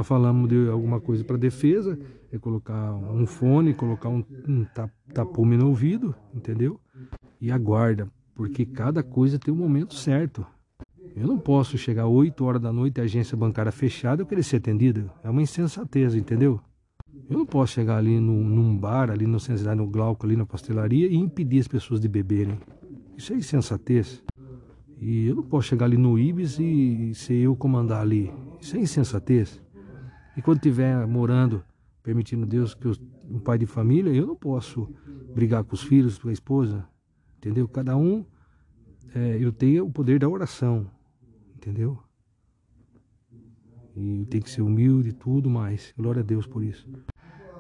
[0.05, 1.99] Falamos de alguma coisa para defesa,
[2.37, 4.67] é colocar um fone, colocar um, um
[5.13, 6.81] tapume no ouvido, entendeu?
[7.41, 10.47] E aguarda, porque cada coisa tem um momento certo.
[11.15, 14.43] Eu não posso chegar 8 horas da noite e a agência bancária fechada eu querer
[14.43, 15.11] ser atendido.
[15.25, 16.61] É uma insensatez, entendeu?
[17.29, 20.47] Eu não posso chegar ali no, num bar, ali no centro no Glauco, ali na
[20.47, 22.59] pastelaria e impedir as pessoas de beberem.
[23.17, 24.23] Isso é insensatez.
[25.01, 28.33] E eu não posso chegar ali no Ibis e ser eu comandar ali.
[28.61, 29.61] Isso é insensatez.
[30.37, 31.65] E quando estiver morando,
[32.07, 32.93] permitindo Deus que eu,
[33.29, 34.89] um pai de família, eu não posso
[35.35, 36.87] brigar com os filhos, com a esposa.
[37.39, 37.67] Entendeu?
[37.67, 38.25] Cada um,
[39.13, 40.89] é, eu tenho o poder da oração.
[41.57, 41.99] Entendeu?
[43.97, 45.93] E tem que ser humilde e tudo mais.
[45.99, 46.89] Glória a Deus por isso.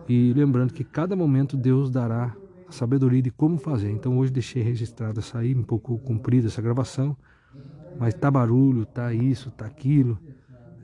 [0.09, 2.37] E lembrando que cada momento Deus dará
[2.69, 3.91] a sabedoria de como fazer.
[3.91, 7.17] Então hoje deixei registrada essa aí, um pouco comprida essa gravação,
[7.99, 10.17] mas tá barulho, tá isso, tá aquilo,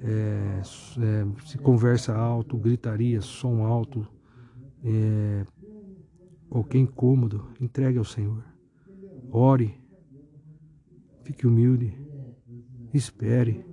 [0.05, 4.07] é, é, se conversa alto, gritaria, som alto,
[4.85, 5.47] é,
[6.51, 8.45] qualquer incômodo, entregue ao Senhor.
[9.31, 9.81] Ore,
[11.23, 11.97] fique humilde,
[12.93, 13.65] espere,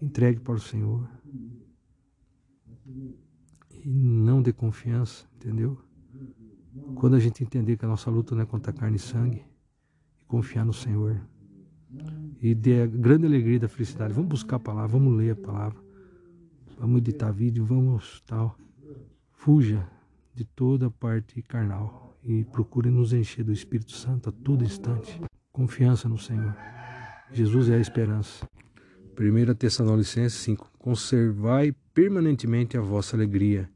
[0.00, 1.08] entregue para o Senhor.
[3.84, 5.78] E não dê confiança, entendeu?
[6.94, 9.42] Quando a gente entender que a nossa luta não é contra carne e sangue,
[10.20, 11.20] e confiar no Senhor,
[12.40, 15.78] e ter a grande alegria da felicidade, vamos buscar a palavra, vamos ler a palavra,
[16.78, 18.56] vamos editar vídeo, vamos tal.
[19.32, 19.88] Fuja
[20.34, 25.20] de toda parte carnal e procure nos encher do Espírito Santo a todo instante.
[25.52, 26.54] Confiança no Senhor.
[27.32, 28.48] Jesus é a esperança.
[29.18, 30.70] 1 Tessalonicenses 5.
[30.78, 33.68] Conservai permanentemente a vossa alegria.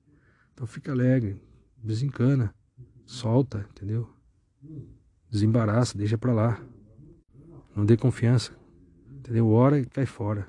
[0.52, 1.40] Então fica alegre,
[1.82, 2.54] desencana
[3.04, 4.08] solta, entendeu?
[5.28, 6.62] Desembaraça, deixa pra lá.
[7.74, 8.52] Não dê confiança,
[9.18, 9.48] entendeu?
[9.48, 10.46] Ora e cai fora.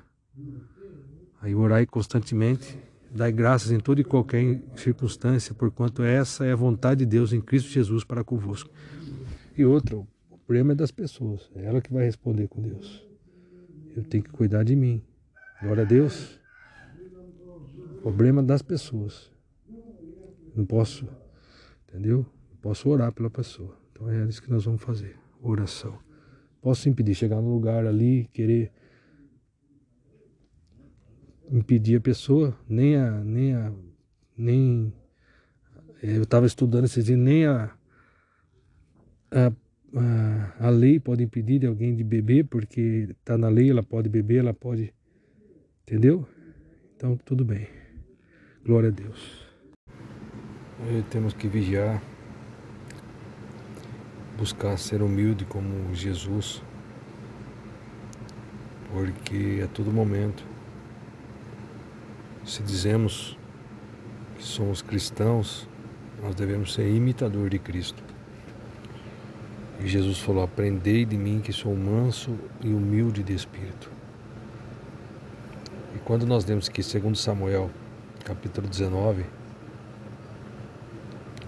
[1.40, 2.78] Aí orai constantemente,
[3.10, 7.40] dai graças em toda e qualquer circunstância, porquanto essa é a vontade de Deus em
[7.40, 8.70] Cristo Jesus para convosco.
[9.56, 10.06] E outra, o
[10.46, 13.06] problema é das pessoas, é ela que vai responder com Deus.
[13.96, 15.02] Eu tenho que cuidar de mim.
[15.62, 16.40] Glória a Deus.
[17.98, 19.30] O problema das pessoas.
[20.54, 21.06] Não posso,
[21.88, 22.26] entendeu?
[22.60, 23.76] Posso orar pela pessoa.
[23.92, 25.16] Então é isso que nós vamos fazer.
[25.40, 25.98] Oração.
[26.64, 28.72] Posso impedir, chegar no lugar ali, querer
[31.52, 33.22] impedir a pessoa, nem a.
[33.22, 33.70] Nem a
[34.34, 34.90] nem,
[36.02, 37.70] eu estava estudando esses dias, nem a,
[39.30, 39.52] a,
[39.94, 44.08] a, a lei pode impedir de alguém de beber, porque está na lei, ela pode
[44.08, 44.90] beber, ela pode.
[45.82, 46.26] Entendeu?
[46.96, 47.68] Então tudo bem.
[48.64, 49.46] Glória a Deus.
[50.90, 52.02] E temos que vigiar
[54.36, 56.62] buscar ser humilde como Jesus,
[58.92, 60.44] porque a todo momento,
[62.44, 63.38] se dizemos
[64.36, 65.68] que somos cristãos,
[66.22, 68.02] nós devemos ser imitador de Cristo.
[69.80, 73.90] E Jesus falou: Aprendei de mim que sou manso e humilde de espírito.
[75.94, 77.70] E quando nós lemos que, segundo Samuel,
[78.24, 79.24] capítulo 19,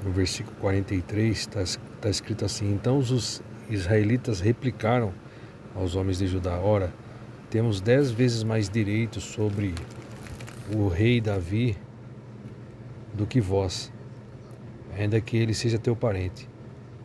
[0.05, 1.64] no versículo 43, está
[1.97, 5.13] está escrito assim: Então os israelitas replicaram
[5.75, 6.93] aos homens de Judá: Ora,
[7.51, 9.75] temos dez vezes mais direitos sobre
[10.75, 11.77] o rei Davi
[13.13, 13.93] do que vós,
[14.97, 16.49] ainda que ele seja teu parente.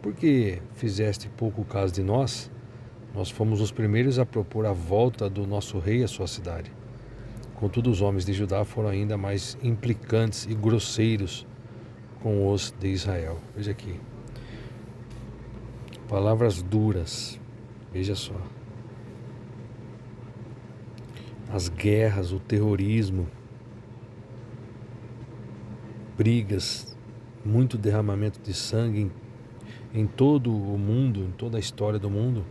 [0.02, 2.50] Porque fizeste pouco caso de nós?
[3.14, 6.72] Nós fomos os primeiros a propor a volta do nosso rei à sua cidade.
[7.56, 11.46] Contudo, os homens de Judá foram ainda mais implicantes e grosseiros
[12.22, 13.38] com os de Israel.
[13.56, 14.00] Veja aqui
[16.12, 17.40] palavras duras,
[17.94, 18.36] Veja só.
[21.52, 23.28] As guerras, o terrorismo,
[26.18, 26.98] brigas,
[27.44, 29.12] muito derramamento de sangue
[29.94, 32.46] em, em todo o mundo, em toda a história do mundo,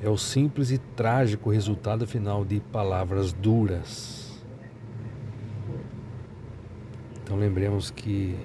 [0.00, 4.40] é o simples e trágico resultado final de palavras duras.
[7.22, 8.36] Então lembremos que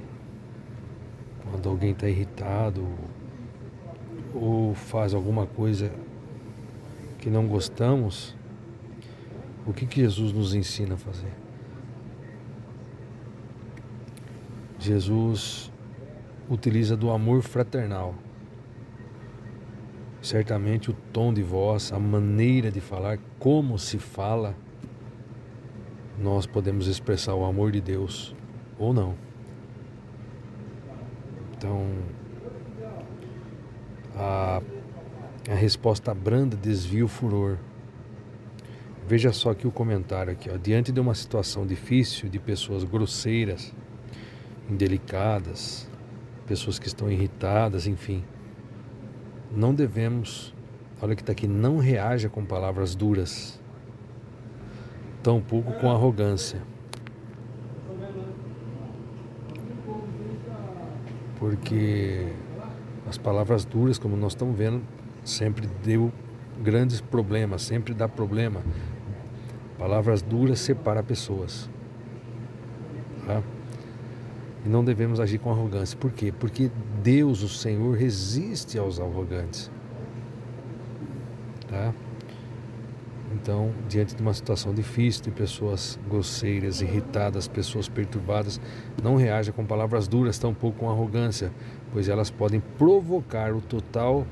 [1.52, 2.88] quando alguém está irritado
[4.40, 5.92] ou faz alguma coisa
[7.20, 8.36] que não gostamos,
[9.66, 11.34] o que, que Jesus nos ensina a fazer?
[14.80, 15.72] Jesus
[16.50, 18.16] utiliza do amor fraternal.
[20.22, 24.56] Certamente o tom de voz, a maneira de falar, como se fala,
[26.18, 28.36] nós podemos expressar o amor de Deus
[28.80, 29.16] ou não.
[31.56, 31.88] Então,
[34.18, 34.62] a,
[35.50, 37.58] a resposta branda desvia o furor.
[39.08, 40.58] Veja só aqui o comentário aqui, ó.
[40.58, 43.74] Diante de uma situação difícil, de pessoas grosseiras,
[44.70, 45.90] indelicadas,
[46.46, 48.24] pessoas que estão irritadas, enfim,
[49.56, 50.54] não devemos,
[51.02, 53.62] olha que está aqui, não reaja com palavras duras,
[55.24, 56.62] tampouco com arrogância.
[61.40, 62.34] Porque
[63.08, 64.82] as palavras duras, como nós estamos vendo,
[65.24, 66.12] sempre deu
[66.62, 68.62] grandes problemas, sempre dá problema.
[69.78, 71.70] Palavras duras separam pessoas.
[73.26, 73.42] Tá?
[74.66, 75.98] E não devemos agir com arrogância.
[75.98, 76.34] Por quê?
[76.38, 79.72] Porque Deus, o Senhor, resiste aos arrogantes.
[81.68, 81.94] Tá?
[83.34, 88.60] Então, diante de uma situação difícil, de pessoas grosseiras, irritadas, pessoas perturbadas,
[89.04, 91.52] não reaja com palavras duras, tampouco com arrogância,
[91.92, 94.26] pois elas podem provocar o total,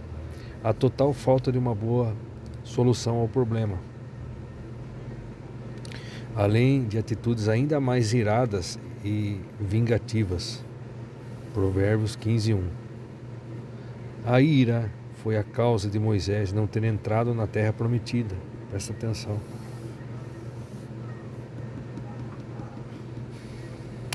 [0.63, 2.13] a total falta de uma boa
[2.63, 3.77] solução ao problema.
[6.35, 10.63] Além de atitudes ainda mais iradas e vingativas.
[11.53, 12.63] Provérbios 15, 1.
[14.25, 14.91] A ira
[15.23, 18.35] foi a causa de Moisés não ter entrado na terra prometida.
[18.69, 19.39] Presta atenção.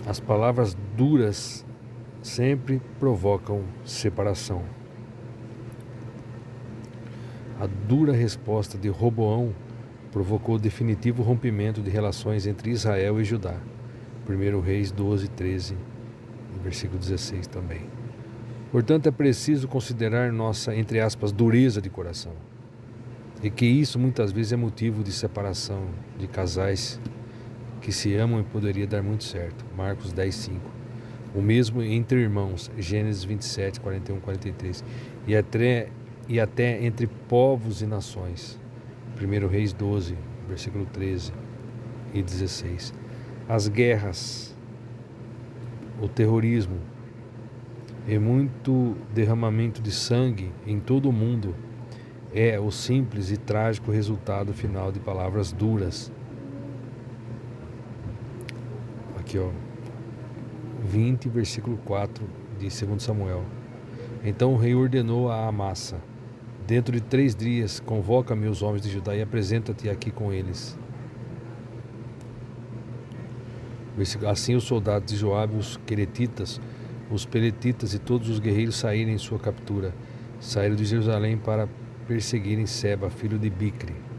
[0.07, 1.65] As palavras duras
[2.23, 4.63] sempre provocam separação.
[7.59, 9.55] A dura resposta de Roboão
[10.11, 13.57] provocou o definitivo rompimento de relações entre Israel e Judá.
[14.29, 15.77] 1 Reis 12, 13,
[16.63, 17.83] versículo 16 também.
[18.71, 22.33] Portanto, é preciso considerar nossa, entre aspas, dureza de coração.
[23.43, 25.83] E que isso muitas vezes é motivo de separação
[26.19, 27.01] de casais
[27.81, 29.65] que se amam e poderia dar muito certo.
[29.77, 30.80] Marcos 10, 5.
[31.35, 34.85] O mesmo entre irmãos, Gênesis 27, 41, 43.
[35.27, 35.89] E até,
[36.29, 38.59] e até entre povos e nações.
[39.21, 40.17] 1 Reis 12,
[40.49, 41.33] versículo 13
[42.15, 42.95] e 16
[43.51, 44.57] as guerras,
[46.01, 46.79] o terrorismo
[48.07, 51.57] e muito derramamento de sangue em todo o mundo
[52.33, 56.13] é o simples e trágico resultado final de palavras duras.
[59.19, 59.51] Aqui, ó,
[60.85, 62.25] 20, versículo 4
[62.59, 63.45] de 2 Samuel.
[64.25, 66.01] Então o rei ordenou a Amassa:
[66.67, 70.79] Dentro de três dias, convoca-me os homens de Judá e apresenta-te aqui com eles.
[74.29, 76.61] Assim os soldados de Joabe, os queretitas,
[77.11, 79.93] os peletitas e todos os guerreiros saíram em sua captura.
[80.39, 81.69] Saíram de Jerusalém para
[82.07, 84.10] perseguirem Seba, filho de Bicre.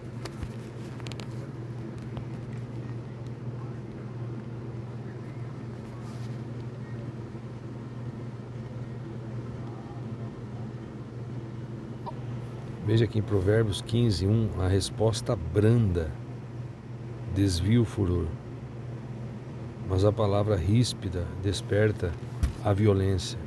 [12.92, 16.12] Veja aqui em Provérbios 15, 1, a resposta branda
[17.34, 18.28] desvia o furor
[19.88, 22.12] mas a palavra ríspida desperta
[22.66, 23.40] a violência.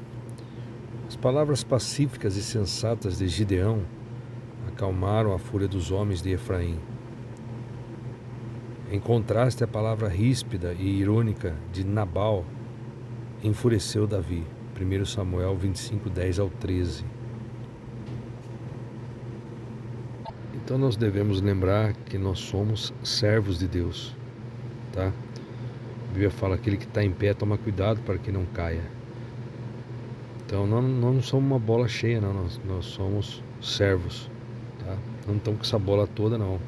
[1.06, 3.82] As palavras pacíficas e sensatas de Gideão
[4.66, 6.80] acalmaram a fúria dos homens de Efraim.
[8.90, 12.46] Em contraste, a palavra ríspida e irônica de Nabal
[13.42, 14.42] enfureceu Davi.
[14.74, 17.04] 1 Samuel 25, 10 ao 13.
[20.64, 24.16] Então nós devemos lembrar que nós somos servos de Deus,
[24.92, 25.12] tá?
[26.14, 28.84] Bíblia fala: aquele que está em pé, toma cuidado para que não caia.
[30.46, 32.32] Então, nós não somos uma bola cheia, não.
[32.32, 34.30] Nós, nós somos servos.
[34.78, 34.96] Tá?
[35.26, 36.60] Não estamos com essa bola toda, não.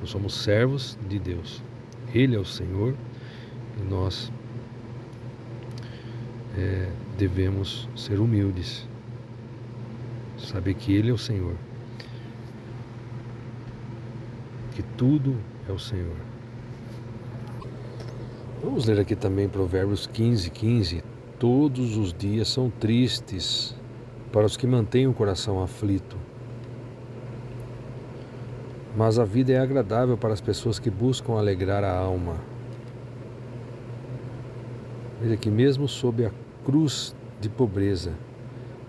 [0.00, 1.62] Nós somos servos de Deus.
[2.12, 2.94] Ele é o Senhor
[3.80, 4.32] e nós
[6.56, 8.88] é, devemos ser humildes.
[10.38, 11.54] Saber que Ele é o Senhor.
[14.78, 15.34] Que tudo
[15.68, 16.14] é o Senhor.
[18.62, 21.02] Vamos ler aqui também Provérbios 15, 15.
[21.36, 23.74] Todos os dias são tristes
[24.30, 26.16] para os que mantêm o coração aflito.
[28.96, 32.36] Mas a vida é agradável para as pessoas que buscam alegrar a alma.
[35.20, 36.30] Veja que, mesmo sob a
[36.64, 38.12] cruz de pobreza,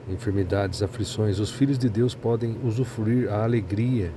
[0.07, 4.13] enfermidades, aflições, os filhos de Deus podem usufruir a alegria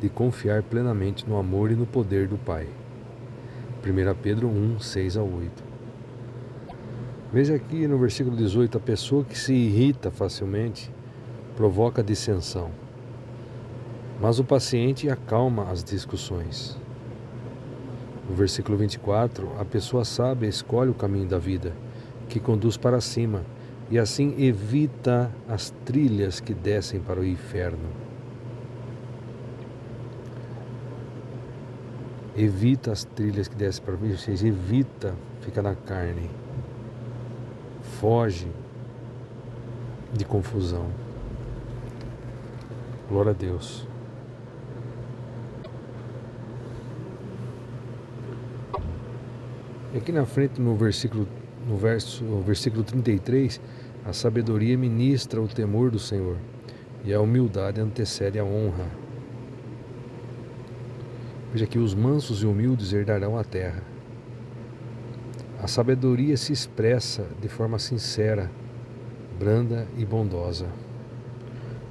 [0.00, 2.66] de confiar plenamente no amor e no poder do Pai.
[3.84, 5.64] 1 Pedro 1, 6 a 8.
[7.32, 10.90] Veja aqui no versículo 18: a pessoa que se irrita facilmente
[11.56, 12.70] provoca dissensão,
[14.20, 16.78] mas o paciente acalma as discussões.
[18.28, 21.72] No versículo 24, a pessoa sábia escolhe o caminho da vida,
[22.28, 23.42] que conduz para cima,
[23.90, 28.07] e assim evita as trilhas que descem para o inferno.
[32.40, 36.30] Evita as trilhas que descem para seja, evita ficar na carne.
[37.98, 38.46] Foge
[40.12, 40.86] de confusão.
[43.08, 43.88] Glória a Deus.
[49.92, 51.26] E aqui na frente, no versículo,
[51.66, 53.60] no verso, no versículo 33,
[54.06, 56.36] a sabedoria ministra o temor do Senhor,
[57.04, 59.07] e a humildade antecede a honra.
[61.58, 63.82] Veja que os mansos e humildes herdarão a terra.
[65.60, 68.48] A sabedoria se expressa de forma sincera,
[69.36, 70.68] branda e bondosa.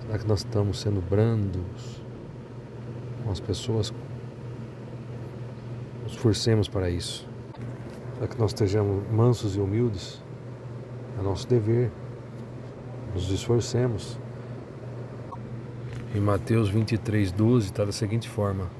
[0.06, 2.02] Será que nós estamos sendo brandos
[3.26, 3.94] com as pessoas?
[6.04, 7.28] Nos forcemos para isso
[8.18, 10.24] para que nós estejamos mansos e humildes,
[11.20, 11.92] é nosso dever,
[13.14, 14.18] nos esforcemos.
[16.16, 18.77] Em Mateus 23, 12 está da seguinte forma: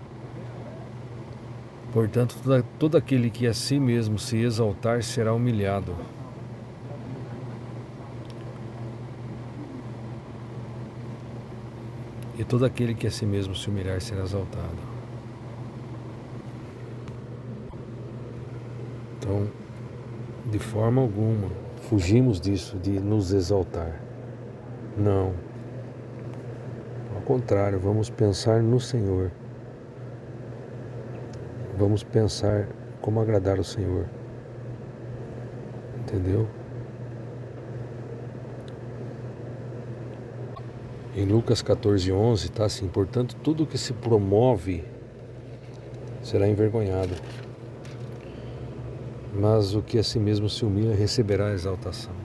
[1.98, 2.36] Portanto,
[2.78, 5.96] todo aquele que a si mesmo se exaltar será humilhado.
[12.38, 14.78] E todo aquele que a si mesmo se humilhar será exaltado.
[19.18, 19.48] Então,
[20.52, 21.50] de forma alguma,
[21.90, 24.00] fugimos disso, de nos exaltar.
[24.96, 25.34] Não.
[27.16, 29.32] Ao contrário, vamos pensar no Senhor.
[31.78, 32.68] Vamos pensar
[33.02, 34.06] como agradar o Senhor.
[36.00, 36.48] Entendeu?
[41.16, 44.84] Em Lucas 14, 11 está assim: portanto, tudo que se promove
[46.22, 47.14] será envergonhado
[49.38, 52.17] mas o que a si mesmo se humilha receberá exaltação.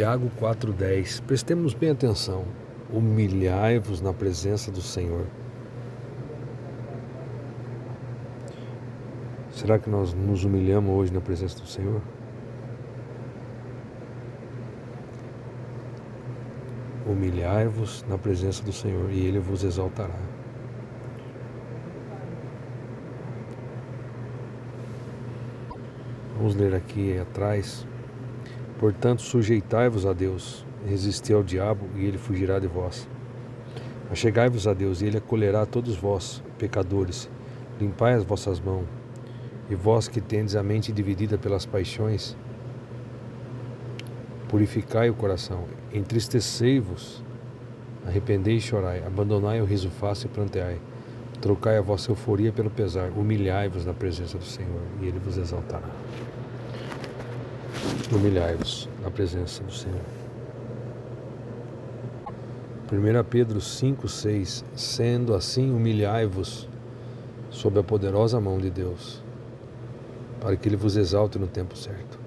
[0.00, 2.46] Tiago 4,10 Prestemos bem atenção.
[2.90, 5.26] Humilhai-vos na presença do Senhor.
[9.50, 12.00] Será que nós nos humilhamos hoje na presença do Senhor?
[17.06, 20.18] Humilhai-vos na presença do Senhor e Ele vos exaltará.
[26.38, 27.86] Vamos ler aqui atrás.
[28.80, 33.06] Portanto, sujeitai-vos a Deus, resisti ao diabo e ele fugirá de vós.
[34.10, 37.30] Achegai-vos a Deus e ele acolherá todos vós, pecadores.
[37.80, 38.86] Limpai as vossas mãos.
[39.68, 42.36] E vós que tendes a mente dividida pelas paixões,
[44.50, 45.62] Purificai o coração,
[45.94, 47.22] entristecei-vos,
[48.04, 50.80] arrependei e chorai, abandonai o riso fácil e planteai.
[51.40, 55.88] Trocai a vossa euforia pelo pesar, humilhai-vos na presença do Senhor, e Ele vos exaltará.
[58.12, 60.00] Humilhai-vos na presença do Senhor.
[62.92, 66.68] 1 Pedro 5, 6 Sendo assim, humilhai-vos
[67.50, 69.22] sob a poderosa mão de Deus,
[70.40, 72.20] para que Ele vos exalte no tempo certo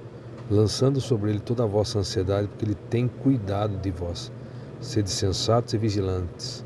[0.49, 4.31] lançando sobre ele toda a vossa ansiedade, porque ele tem cuidado de vós.
[4.79, 6.63] Sede sensatos e vigilantes.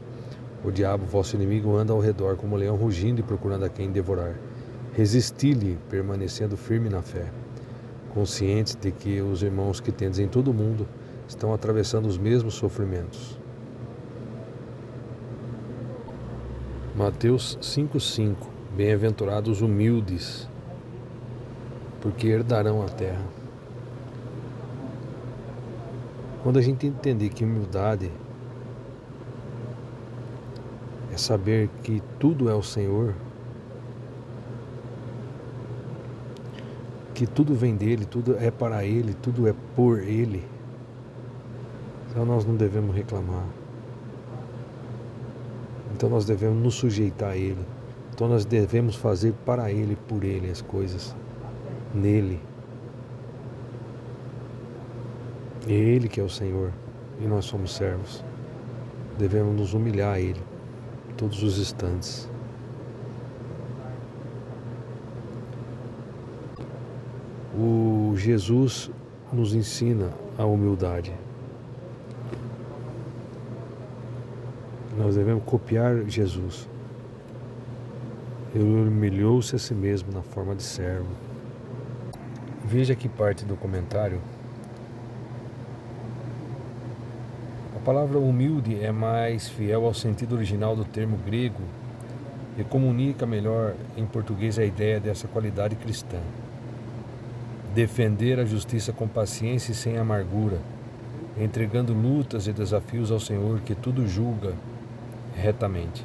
[0.64, 3.92] O diabo, vosso inimigo, anda ao redor como um leão rugindo e procurando a quem
[3.92, 4.36] devorar.
[4.94, 7.26] Resisti-lhe, permanecendo firme na fé,
[8.18, 10.88] conscientes de que os irmãos que tendes em todo o mundo
[11.28, 13.38] estão atravessando os mesmos sofrimentos.
[16.96, 18.36] Mateus 5,5
[18.76, 20.50] Bem-aventurados humildes,
[22.02, 23.24] porque herdarão a terra.
[26.42, 28.12] Quando a gente entender que humildade
[31.14, 33.14] é saber que tudo é o Senhor,
[37.18, 40.46] que tudo vem dele, tudo é para ele, tudo é por ele.
[42.12, 43.44] Então nós não devemos reclamar.
[45.96, 47.66] Então nós devemos nos sujeitar a Ele.
[48.14, 51.16] Então nós devemos fazer para Ele, por Ele as coisas.
[51.92, 52.40] Nele.
[55.68, 56.72] É Ele que é o Senhor
[57.20, 58.24] e nós somos servos.
[59.18, 60.42] Devemos nos humilhar a Ele
[61.18, 62.30] todos os instantes.
[67.60, 68.92] O Jesus
[69.34, 71.12] nos ensina a humildade.
[74.96, 76.70] Nós devemos copiar Jesus.
[78.54, 81.10] Ele humilhou-se a si mesmo na forma de servo.
[82.64, 84.22] Veja que parte do comentário.
[87.76, 91.64] A palavra humilde é mais fiel ao sentido original do termo grego
[92.56, 96.20] e comunica melhor em português a ideia dessa qualidade cristã
[97.78, 100.60] defender a justiça com paciência e sem amargura,
[101.40, 104.56] entregando lutas e desafios ao Senhor que tudo julga
[105.36, 106.04] retamente.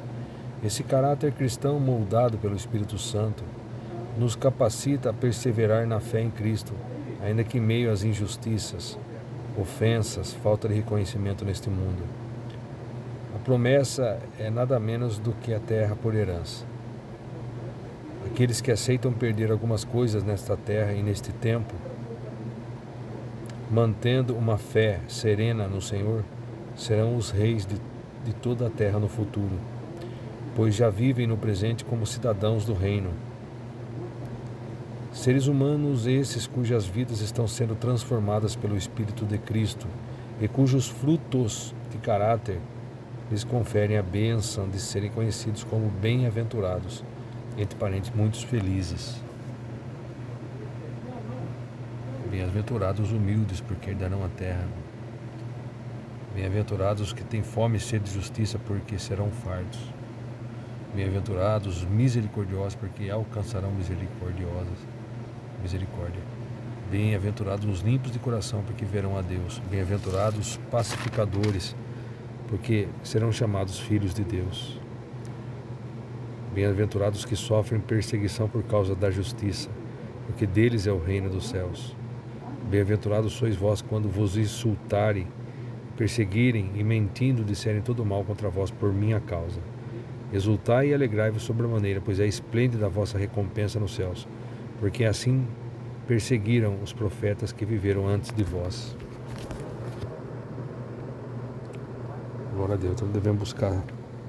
[0.63, 3.43] Esse caráter cristão moldado pelo Espírito Santo
[4.19, 6.73] nos capacita a perseverar na fé em Cristo,
[7.23, 8.95] ainda que em meio às injustiças,
[9.57, 12.03] ofensas, falta de reconhecimento neste mundo.
[13.35, 16.72] A promessa é nada menos do que a terra por herança.
[18.25, 21.73] Aqueles que aceitam perder algumas coisas nesta terra e neste tempo,
[23.69, 26.23] mantendo uma fé serena no Senhor,
[26.75, 27.75] serão os reis de,
[28.25, 29.59] de toda a terra no futuro,
[30.55, 33.11] pois já vivem no presente como cidadãos do reino.
[35.11, 39.85] Seres humanos esses cujas vidas estão sendo transformadas pelo Espírito de Cristo
[40.41, 42.59] e cujos frutos de caráter
[43.29, 47.03] lhes conferem a bênção de serem conhecidos como bem-aventurados
[47.57, 49.21] entre parentes, muitos felizes.
[52.29, 54.67] Bem-aventurados os humildes, porque herdarão a terra.
[56.33, 59.79] Bem-aventurados os que têm fome e sede de justiça, porque serão fartos.
[60.95, 64.79] Bem-aventurados os misericordiosos, porque alcançarão misericordiosas,
[65.61, 66.21] misericórdia.
[66.89, 69.61] Bem-aventurados os limpos de coração, porque verão a Deus.
[69.69, 71.75] Bem-aventurados os pacificadores,
[72.47, 74.79] porque serão chamados filhos de Deus.
[76.53, 79.71] Bem-aventurados que sofrem perseguição por causa da justiça,
[80.27, 81.95] porque deles é o reino dos céus.
[82.69, 85.27] Bem-aventurados sois vós quando vos insultarem,
[85.97, 89.59] perseguirem e mentindo disserem todo mal contra vós por minha causa.
[90.31, 94.27] Exultai e alegrai-vos sobremaneira, pois é esplêndida a vossa recompensa nos céus,
[94.79, 95.47] porque assim
[96.07, 98.95] perseguiram os profetas que viveram antes de vós.
[102.55, 103.83] Glória a Deus, então devemos buscar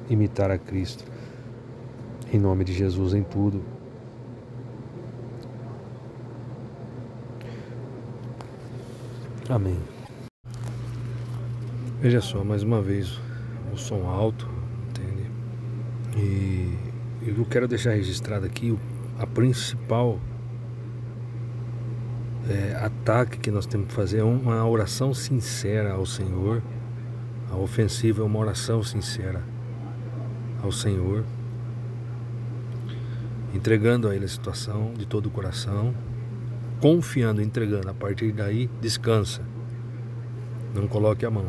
[0.08, 1.13] imitar a Cristo
[2.34, 3.62] em nome de Jesus em tudo.
[9.48, 9.78] Amém.
[12.00, 13.20] Veja só, mais uma vez,
[13.72, 14.48] o som alto,
[14.88, 15.30] entende?
[16.16, 16.76] E
[17.24, 18.76] eu quero deixar registrado aqui
[19.16, 20.18] a principal
[22.50, 26.60] é, ataque que nós temos que fazer é uma oração sincera ao Senhor.
[27.48, 29.40] A ofensiva é uma oração sincera
[30.60, 31.24] ao Senhor
[33.54, 35.94] entregando a Ele a situação de todo o coração,
[36.80, 37.88] confiando, entregando.
[37.88, 39.42] A partir daí, descansa.
[40.74, 41.48] Não coloque a mão.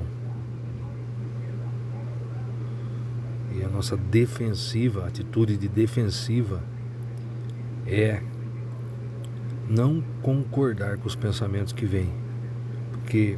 [3.55, 6.61] E a nossa defensiva, atitude de defensiva,
[7.87, 8.21] é
[9.67, 12.13] não concordar com os pensamentos que vêm.
[12.91, 13.37] Porque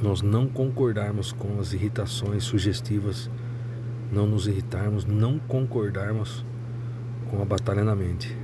[0.00, 3.28] nós não concordarmos com as irritações sugestivas,
[4.12, 6.46] não nos irritarmos, não concordarmos
[7.30, 8.36] com a batalha na mente.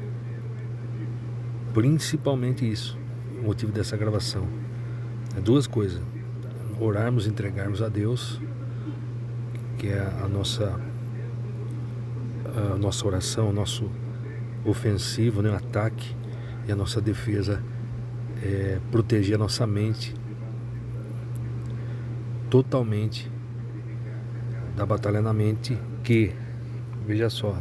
[1.72, 2.98] Principalmente isso,
[3.40, 4.46] o motivo dessa gravação.
[5.36, 6.00] É duas coisas.
[6.78, 8.40] Orarmos, entregarmos a Deus,
[9.78, 10.80] que é a nossa
[12.72, 13.90] a nossa oração, o nosso
[14.64, 16.14] ofensivo, né, o ataque
[16.66, 17.62] e a nossa defesa
[18.42, 20.14] é proteger a nossa mente
[22.48, 23.30] totalmente
[24.76, 26.32] da batalha na mente que,
[27.06, 27.58] veja só,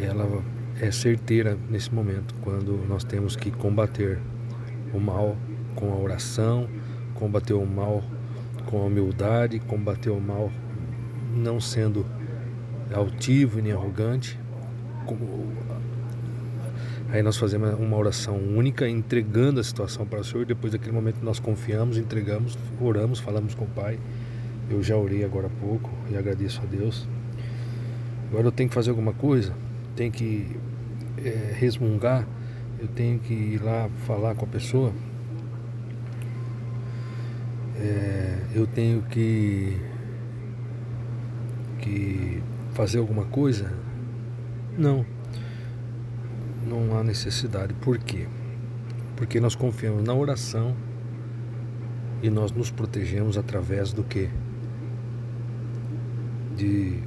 [0.00, 0.42] ela
[0.80, 4.18] é certeira nesse momento, quando nós temos que combater
[4.92, 5.36] o mal
[5.74, 6.68] com a oração,
[7.14, 8.02] combater o mal
[8.66, 10.52] com a humildade, combater o mal
[11.34, 12.06] não sendo
[12.92, 14.38] altivo e nem arrogante.
[17.10, 20.44] Aí nós fazemos uma oração única, entregando a situação para o Senhor.
[20.44, 23.98] Depois daquele momento nós confiamos, entregamos, oramos, falamos com o Pai.
[24.70, 27.08] Eu já orei agora há pouco e agradeço a Deus.
[28.28, 29.54] Agora eu tenho que fazer alguma coisa
[29.98, 30.56] tenho que
[31.24, 32.24] é, resmungar,
[32.78, 34.92] eu tenho que ir lá falar com a pessoa.
[37.80, 39.76] é, eu tenho que,
[41.80, 42.42] que
[42.72, 43.72] fazer alguma coisa?
[44.76, 45.04] Não.
[46.64, 47.74] Não há necessidade.
[47.74, 48.26] Por quê?
[49.16, 50.76] Porque nós confiamos na oração
[52.22, 54.28] e nós nos protegemos através do que?
[56.56, 57.00] De,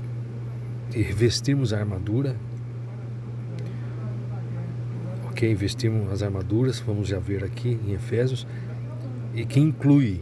[0.89, 2.35] de vestirmos a armadura.
[5.41, 8.45] Ok, vestimos as armaduras, vamos já ver aqui em Efésios,
[9.33, 10.21] e que inclui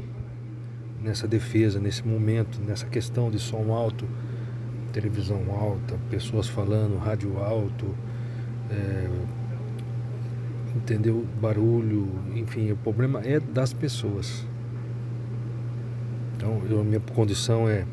[1.04, 4.08] nessa defesa, nesse momento, nessa questão de som alto,
[4.94, 7.94] televisão alta, pessoas falando, rádio alto,
[8.72, 9.10] é,
[10.74, 11.28] entendeu?
[11.42, 14.48] Barulho, enfim, o problema é das pessoas.
[16.38, 17.86] Então, eu, a minha condição é,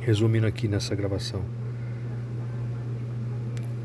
[0.00, 1.42] resumindo aqui nessa gravação,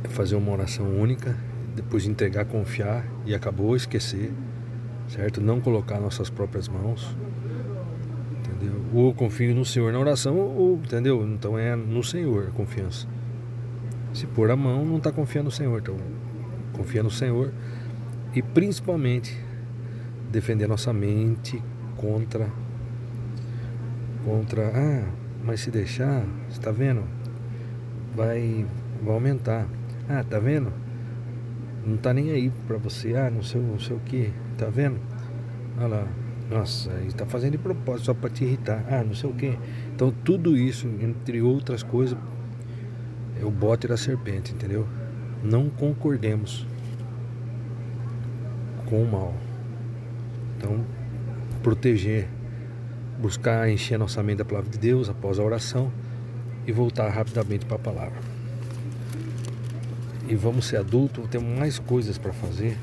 [0.05, 1.35] é fazer uma oração única,
[1.75, 4.31] depois entregar, confiar e acabou, esquecer,
[5.07, 5.41] certo?
[5.41, 7.15] Não colocar nossas próprias mãos,
[8.39, 8.81] entendeu?
[8.93, 11.25] Ou confio no Senhor na oração, ou, entendeu?
[11.27, 13.07] Então é no Senhor a confiança.
[14.13, 15.97] Se pôr a mão, não está confiando no Senhor, então
[16.73, 17.51] confia no Senhor
[18.33, 19.37] e principalmente
[20.29, 21.61] defender nossa mente
[21.95, 22.49] contra
[24.23, 25.07] contra, ah,
[25.43, 27.03] mas se deixar, está vendo?
[28.15, 28.65] Vai,
[29.01, 29.67] vai aumentar.
[30.07, 30.71] Ah, tá vendo?
[31.85, 33.15] Não tá nem aí para você.
[33.15, 34.31] Ah, não sei, não sei o que.
[34.57, 34.99] Tá vendo?
[35.77, 36.07] Olha lá.
[36.49, 38.85] Nossa, ele tá fazendo de propósito só para te irritar.
[38.89, 39.57] Ah, não sei o que.
[39.95, 42.17] Então tudo isso, entre outras coisas,
[43.41, 44.85] é o bote da serpente, entendeu?
[45.43, 46.67] Não concordemos
[48.85, 49.33] com o mal.
[50.57, 50.85] Então,
[51.63, 52.27] proteger
[53.21, 55.91] buscar encher nossa mente da palavra de Deus após a oração
[56.65, 58.30] e voltar rapidamente para a palavra.
[60.31, 62.77] E vamos ser adultos, temos mais coisas para fazer.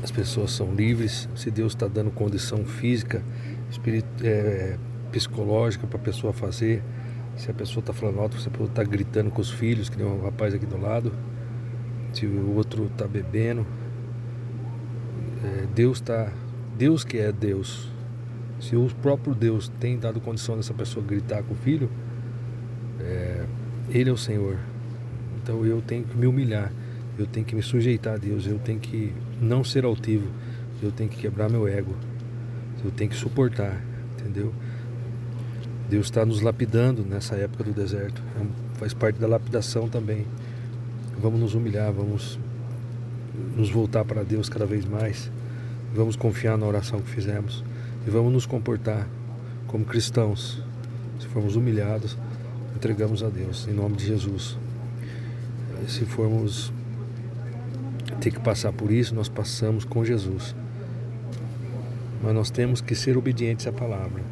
[0.00, 3.20] As pessoas são livres, se Deus está dando condição física,
[3.68, 4.78] espirit, é,
[5.10, 6.84] psicológica para a pessoa fazer.
[7.36, 9.98] Se a pessoa está falando alto, se a pessoa está gritando com os filhos, que
[9.98, 11.12] nem o rapaz aqui do lado,
[12.12, 13.66] se o outro está bebendo,
[15.42, 16.32] é, Deus está
[16.78, 17.90] Deus que é Deus,
[18.60, 21.90] se o próprio Deus tem dado condição dessa pessoa gritar com o filho,
[23.00, 23.43] é,
[23.90, 24.58] Ele é o Senhor.
[25.42, 26.72] Então eu tenho que me humilhar,
[27.18, 30.26] eu tenho que me sujeitar a Deus, eu tenho que não ser altivo,
[30.82, 31.94] eu tenho que quebrar meu ego,
[32.84, 33.82] eu tenho que suportar,
[34.18, 34.52] entendeu?
[35.88, 40.26] Deus está nos lapidando nessa época do deserto, é faz parte da lapidação também.
[41.20, 42.38] Vamos nos humilhar, vamos
[43.56, 45.30] nos voltar para Deus cada vez mais.
[45.94, 47.62] Vamos confiar na oração que fizemos
[48.06, 49.06] e vamos nos comportar
[49.66, 50.62] como cristãos.
[51.20, 52.16] Se formos humilhados,
[52.74, 54.56] entregamos a Deus, em nome de Jesus.
[55.88, 56.72] Se formos
[58.20, 60.54] ter que passar por isso, nós passamos com Jesus.
[62.22, 64.22] Mas nós temos que ser obedientes à palavra.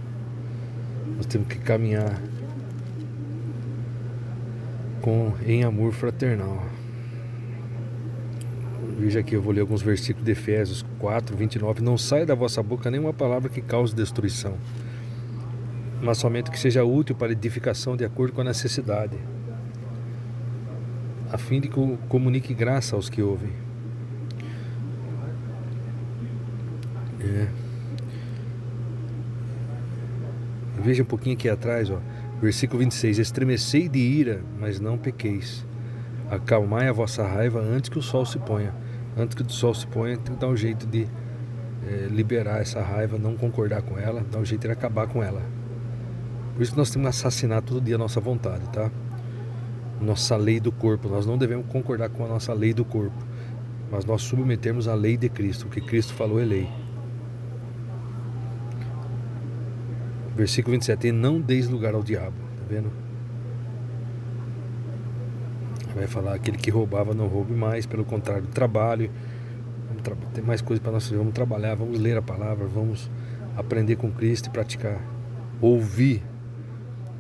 [1.17, 2.21] Nós temos que caminhar
[5.03, 6.65] com em amor fraternal.
[8.99, 11.83] Veja aqui, eu vou ler alguns versículos de Efésios 4, 29.
[11.83, 14.55] Não saia da vossa boca nenhuma palavra que cause destruição,
[16.03, 19.17] mas somente que seja útil para edificação de acordo com a necessidade,
[21.31, 23.53] a fim de que comunique graça aos que ouvem.
[27.21, 27.49] É.
[30.83, 31.99] Veja um pouquinho aqui atrás, ó,
[32.41, 33.19] versículo 26.
[33.19, 35.65] Estremecei de ira, mas não pequeis.
[36.31, 38.75] Acalmai a vossa raiva antes que o sol se ponha
[39.17, 41.07] antes que o sol se ponha, tem que dar um jeito de
[41.87, 45.43] é, liberar essa raiva, não concordar com ela, dar um jeito de acabar com ela.
[46.63, 48.89] Por isso que nós temos que assassinar todo dia a nossa vontade, tá?
[50.01, 51.09] Nossa lei do corpo.
[51.09, 53.17] Nós não devemos concordar com a nossa lei do corpo,
[53.91, 55.67] mas nós submetermos a lei de Cristo.
[55.67, 56.69] O que Cristo falou é lei.
[60.37, 61.09] Versículo 27.
[61.09, 62.37] E não deis lugar ao diabo.
[62.57, 62.93] Tá vendo?
[65.97, 69.11] Vai falar aquele que roubava não roube mais, pelo contrário, trabalhe.
[69.89, 71.17] Vamos tra ter mais coisas para nós fazer.
[71.17, 73.11] Vamos trabalhar, vamos ler a palavra, vamos
[73.57, 75.01] aprender com Cristo e praticar.
[75.61, 76.23] Ouvir,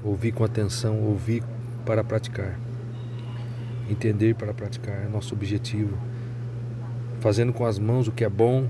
[0.04, 1.42] ouvir com atenção, ouvir
[1.84, 2.58] para praticar.
[3.90, 5.96] Entender para praticar é nosso objetivo.
[7.20, 8.68] Fazendo com as mãos o que é bom,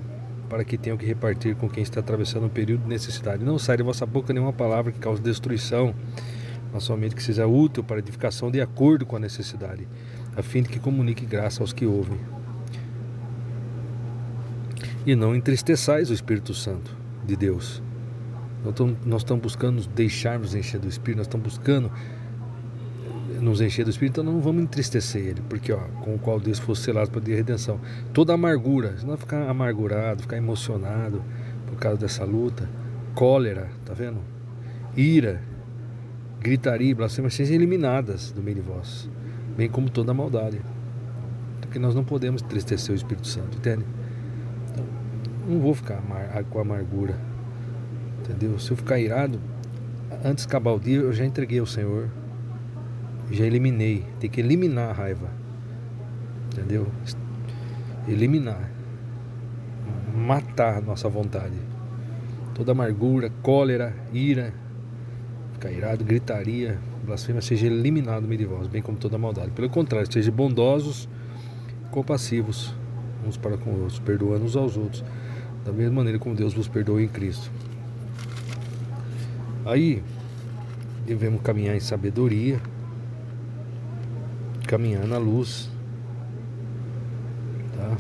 [0.49, 3.45] para que tenham que repartir com quem está atravessando um período de necessidade.
[3.45, 5.95] Não sai de vossa boca nenhuma palavra que cause destruição
[6.73, 9.87] mas somente que seja útil para edificação de acordo com a necessidade,
[10.35, 12.19] a fim de que comunique graça aos que ouvem.
[15.05, 16.97] E não entristeçais o Espírito Santo
[17.27, 17.83] de Deus.
[19.05, 21.91] Nós estamos buscando deixar-nos encher do Espírito, nós estamos buscando
[23.41, 26.61] nos encher do Espírito, então não vamos entristecer Ele, porque ó, com o qual Deus
[26.61, 27.81] fosse selado para a redenção.
[28.13, 31.23] Toda amargura, não ficar amargurado, ficar emocionado
[31.67, 32.69] por causa dessa luta,
[33.15, 34.19] cólera, tá vendo?
[34.97, 35.43] Ira,
[36.39, 39.11] gritaria blasfêmia sejam eliminadas do meio de vós,
[39.57, 40.61] bem como toda maldade.
[41.61, 43.85] Porque nós não podemos entristecer o Espírito Santo, entende?
[44.71, 44.85] Então,
[45.49, 46.01] não vou ficar
[46.49, 47.19] com amargura,
[48.23, 48.59] entendeu?
[48.59, 49.39] Se eu ficar irado,
[50.25, 52.09] antes de acabar o dia, eu já entreguei ao Senhor,
[53.31, 54.05] já eliminei.
[54.19, 55.29] Tem que eliminar a raiva,
[56.53, 56.87] entendeu?
[58.09, 58.71] Eliminar,
[60.15, 61.57] matar nossa vontade.
[62.55, 64.53] Toda amargura, cólera, ira,
[65.55, 69.51] ficar irado, gritaria, blasfêmia seja eliminado do meio de vós, bem como toda maldade.
[69.51, 71.09] Pelo contrário, sejam bondosos,
[71.91, 72.75] compassivos
[73.27, 75.05] uns para com os outros, perdoando uns aos outros,
[75.65, 77.51] da mesma maneira como Deus vos perdoou em Cristo.
[79.65, 80.03] Aí
[81.07, 82.61] devemos caminhar em sabedoria,
[84.67, 85.71] caminhar na luz,
[87.77, 87.97] tá?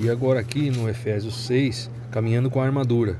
[0.00, 3.16] E agora aqui no Efésios 6, caminhando com a armadura.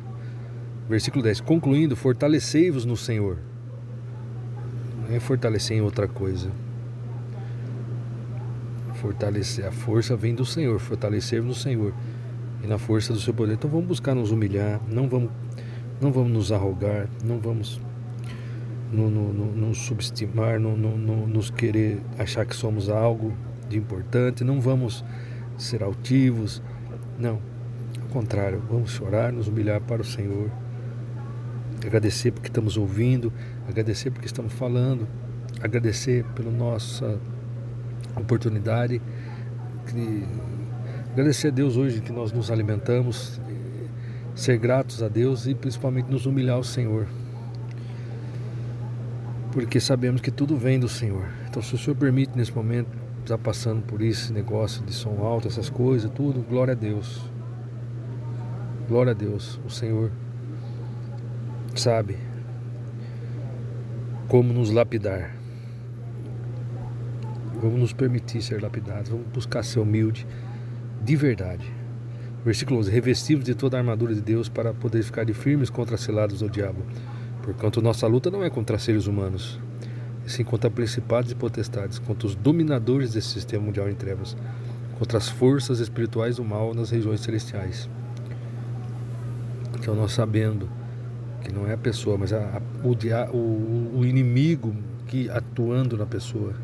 [0.89, 3.39] Versículo 10: Concluindo, fortalecei-vos no Senhor.
[5.09, 6.51] Não é fortalecer em outra coisa.
[8.95, 11.95] Fortalecer, a força vem do Senhor, fortalecer no Senhor
[12.62, 13.55] e na força do seu poder.
[13.55, 15.31] Então vamos buscar nos humilhar, não vamos,
[16.05, 17.81] não vamos nos arrogar, não vamos
[18.93, 23.33] no, no, no, nos subestimar, no, nos querer achar que somos algo
[23.71, 25.03] de importante, não vamos
[25.57, 26.63] ser altivos,
[27.19, 27.41] não.
[28.03, 30.51] Ao contrário, vamos chorar, nos humilhar para o Senhor
[31.83, 33.33] agradecer porque estamos ouvindo,
[33.67, 35.09] agradecer porque estamos falando,
[35.63, 37.19] agradecer pela nossa
[38.15, 39.01] oportunidade,
[41.13, 43.41] agradecer a Deus hoje que nós nos alimentamos,
[44.35, 47.06] ser gratos a Deus e principalmente nos humilhar ao Senhor.
[49.52, 51.28] Porque sabemos que tudo vem do Senhor.
[51.48, 52.89] Então, se o Senhor permite nesse momento
[53.20, 57.23] estar passando por esse negócio de som alto, essas coisas, tudo, glória a Deus.
[58.89, 59.61] Glória a Deus.
[59.65, 60.11] O Senhor
[61.74, 62.19] sabe
[64.28, 65.35] como nos lapidar.
[67.62, 70.27] Vamos nos permitir ser lapidados, vamos buscar ser humilde
[71.02, 71.73] de verdade.
[72.45, 75.95] Versículo 11: Revestivos de toda a armadura de Deus para poder ficar de firmes contra
[75.95, 76.85] as ciladas do diabo.
[77.43, 79.59] Porquanto nossa luta não é contra seres humanos,
[80.27, 84.37] e sim contra principados e potestades, contra os dominadores desse sistema mundial em trevas,
[84.99, 87.89] contra as forças espirituais do mal nas regiões celestiais.
[89.79, 90.69] Então, nós sabendo
[91.43, 94.75] que não é a pessoa, mas a, a, o, o, o inimigo
[95.07, 96.55] que atuando na pessoa.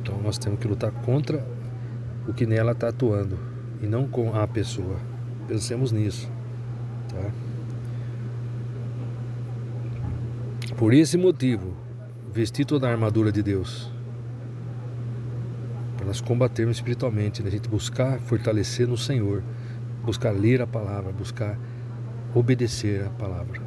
[0.00, 1.46] Então nós temos que lutar contra
[2.26, 3.49] o que nela está atuando
[3.80, 4.96] e não com a pessoa.
[5.48, 6.30] Pensemos nisso.
[7.08, 7.30] Tá?
[10.76, 11.74] Por esse motivo,
[12.32, 13.90] vestir toda a armadura de Deus.
[15.96, 17.48] Para nós combatermos espiritualmente, né?
[17.48, 19.42] a gente buscar fortalecer no Senhor,
[20.04, 21.58] buscar ler a palavra, buscar
[22.34, 23.60] obedecer a palavra,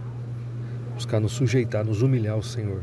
[0.93, 2.81] buscar nos sujeitar, nos humilhar ao Senhor.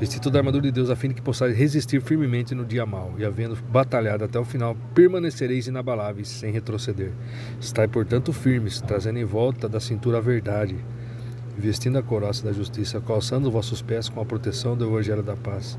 [0.00, 2.86] Vestir toda a armadura de Deus a fim de que possais resistir firmemente no dia
[2.86, 7.12] mau, e havendo batalhado até o final, permanecereis inabaláveis, sem retroceder.
[7.60, 10.74] Estai, portanto, firmes, trazendo em volta da cintura a verdade,
[11.54, 15.78] vestindo a coraça da justiça, calçando vossos pés com a proteção do Evangelho da paz.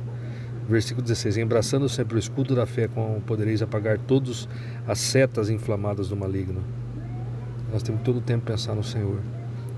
[0.70, 4.48] Versículo 16: Embraçando sempre o escudo da fé, com podereis apagar todas
[4.88, 6.62] as setas inflamadas do maligno.
[7.74, 9.20] Nós temos todo o tempo pensar no Senhor,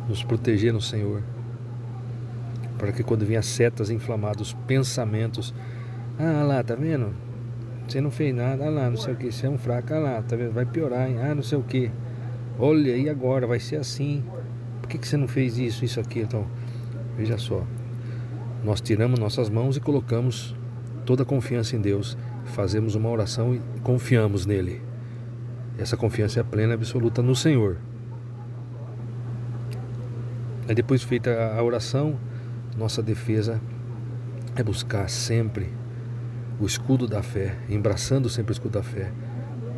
[0.10, 1.24] nos proteger no Senhor,
[2.78, 5.54] para que quando vier setas inflamadas, pensamentos,
[6.20, 7.14] ah lá, tá vendo?
[7.88, 10.00] Você não fez nada, ah lá, não sei o que, você é um fraco, ah
[10.00, 10.54] lá, tá vendo?
[10.54, 11.18] Vai piorar, hein?
[11.22, 11.92] ah, não sei o que.
[12.58, 13.48] Olha, e agora?
[13.48, 14.24] Vai ser assim.
[14.82, 16.20] Por que, que você não fez isso, isso aqui?
[16.20, 16.46] Então,
[17.18, 17.64] veja só.
[18.64, 20.56] Nós tiramos nossas mãos e colocamos
[21.06, 24.82] toda a confiança em Deus, fazemos uma oração e confiamos nele.
[25.78, 27.78] Essa confiança é plena e absoluta no Senhor.
[30.68, 32.18] Aí depois feita a oração,
[32.78, 33.62] nossa defesa
[34.56, 35.72] é buscar sempre
[36.60, 39.12] o escudo da fé, embraçando sempre o escudo da fé.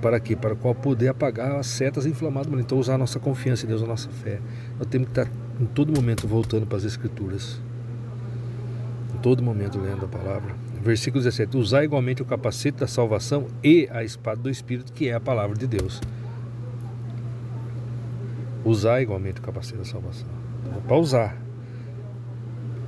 [0.01, 0.35] Para quê?
[0.35, 2.51] Para qual poder apagar as setas inflamadas.
[2.59, 4.39] Então usar a nossa confiança em Deus, a nossa fé.
[4.77, 7.59] Nós temos que estar em todo momento voltando para as Escrituras.
[9.13, 10.53] Em todo momento lendo a palavra.
[10.81, 15.13] Versículo 17: Usar igualmente o capacete da salvação e a espada do Espírito, que é
[15.13, 15.99] a palavra de Deus.
[18.63, 20.27] Usar igualmente o capacete da salvação.
[20.75, 21.44] É para usar.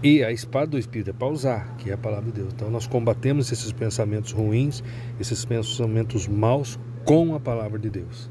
[0.08, 2.54] E a espada do Espírito é para usar, que é a palavra de Deus.
[2.54, 4.82] Então nós combatemos esses pensamentos ruins,
[5.20, 8.30] esses pensamentos maus com a palavra de Deus.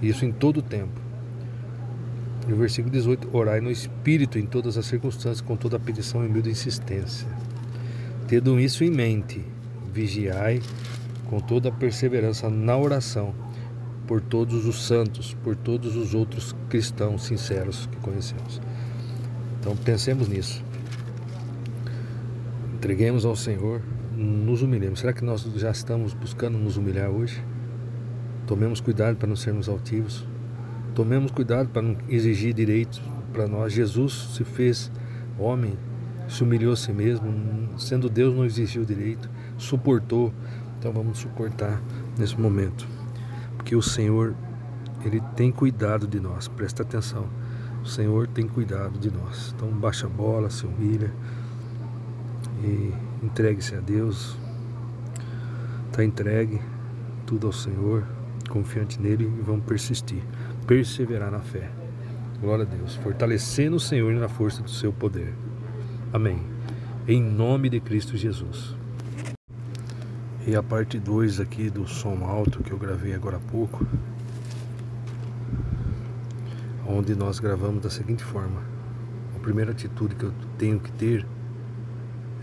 [0.00, 1.00] Isso em todo o tempo.
[2.46, 6.28] No versículo 18: Orai no Espírito em todas as circunstâncias, com toda a petição e
[6.28, 7.26] humilde insistência.
[8.28, 9.44] Tendo isso em mente,
[9.92, 10.62] vigiai
[11.28, 13.34] com toda a perseverança na oração,
[14.06, 18.60] por todos os santos, por todos os outros cristãos sinceros que conhecemos.
[19.58, 20.69] Então pensemos nisso.
[22.80, 23.82] Entreguemos ao Senhor,
[24.16, 25.00] nos humilhemos.
[25.00, 27.44] Será que nós já estamos buscando nos humilhar hoje?
[28.46, 30.26] Tomemos cuidado para não sermos altivos.
[30.94, 32.98] Tomemos cuidado para não exigir direitos
[33.34, 33.74] para nós.
[33.74, 34.90] Jesus se fez
[35.38, 35.76] homem,
[36.26, 37.28] se humilhou a si mesmo,
[37.78, 39.28] sendo Deus não exigiu direito,
[39.58, 40.32] suportou.
[40.78, 41.82] Então vamos suportar
[42.18, 42.88] nesse momento.
[43.58, 44.34] Porque o Senhor,
[45.04, 47.28] Ele tem cuidado de nós, presta atenção.
[47.84, 49.52] O Senhor tem cuidado de nós.
[49.54, 51.12] Então baixa a bola, se humilha
[52.62, 52.92] e
[53.24, 54.36] entregue-se a Deus.
[55.86, 56.60] Está entregue
[57.26, 58.04] tudo ao Senhor,
[58.48, 60.22] confiante nele e vamos persistir,
[60.66, 61.70] perseverar na fé.
[62.40, 65.34] Glória a Deus, fortalecendo o Senhor na força do seu poder.
[66.12, 66.40] Amém.
[67.06, 68.74] Em nome de Cristo Jesus.
[70.46, 73.86] E a parte 2 aqui do som alto que eu gravei agora há pouco,
[76.86, 78.62] onde nós gravamos da seguinte forma:
[79.36, 81.26] a primeira atitude que eu tenho que ter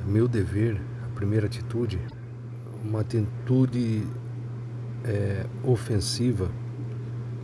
[0.07, 1.99] meu dever, a primeira atitude,
[2.83, 4.07] uma atitude
[5.03, 6.49] é, ofensiva,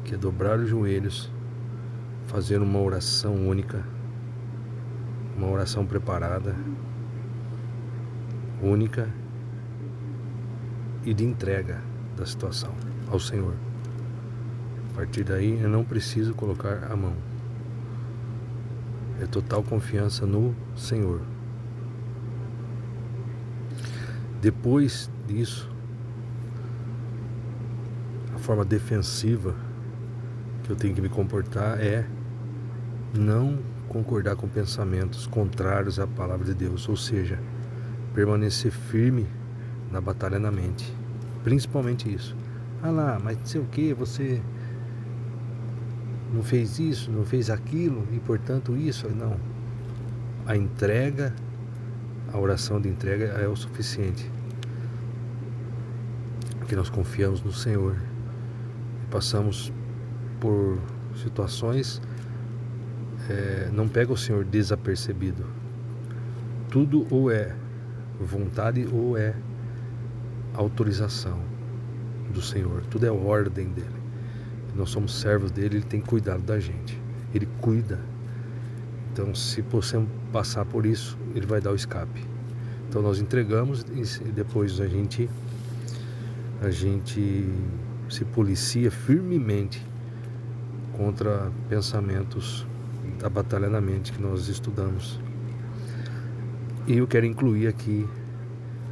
[0.06, 1.30] que é dobrar os joelhos,
[2.28, 3.84] fazer uma oração única,
[5.36, 6.56] uma oração preparada,
[8.62, 9.10] única
[11.04, 11.82] e de entrega
[12.16, 12.74] da situação
[13.10, 13.54] ao Senhor.
[14.92, 17.14] A partir daí eu não preciso colocar a mão.
[19.20, 21.33] É total confiança no Senhor.
[24.44, 25.72] Depois disso,
[28.36, 29.56] a forma defensiva
[30.64, 32.06] que eu tenho que me comportar é
[33.18, 33.58] não
[33.88, 37.40] concordar com pensamentos contrários à palavra de Deus, ou seja,
[38.14, 39.26] permanecer firme
[39.90, 40.94] na batalha na mente.
[41.42, 42.36] Principalmente isso.
[42.82, 44.42] Ah lá, mas sei o que, você
[46.34, 49.08] não fez isso, não fez aquilo, e portanto isso.
[49.08, 49.38] Não.
[50.46, 51.34] A entrega
[52.34, 54.30] a oração de entrega é o suficiente.
[56.68, 57.96] Que nós confiamos no Senhor
[59.04, 59.72] e passamos
[60.40, 60.80] por
[61.16, 62.02] situações,
[63.30, 65.46] é, não pega o Senhor desapercebido.
[66.70, 67.56] Tudo ou é
[68.20, 69.36] vontade ou é
[70.56, 71.40] autorização
[72.34, 74.04] do Senhor, tudo é ordem dele.
[74.76, 77.00] Nós somos servos dele, ele tem cuidado da gente,
[77.32, 78.00] ele cuida
[79.14, 82.26] então, se possamos passar por isso, ele vai dar o escape.
[82.90, 85.30] Então, nós entregamos e depois a gente
[86.60, 87.48] a gente
[88.10, 89.86] se policia firmemente
[90.94, 92.66] contra pensamentos
[93.20, 95.20] da batalha na mente que nós estudamos.
[96.88, 98.08] E eu quero incluir aqui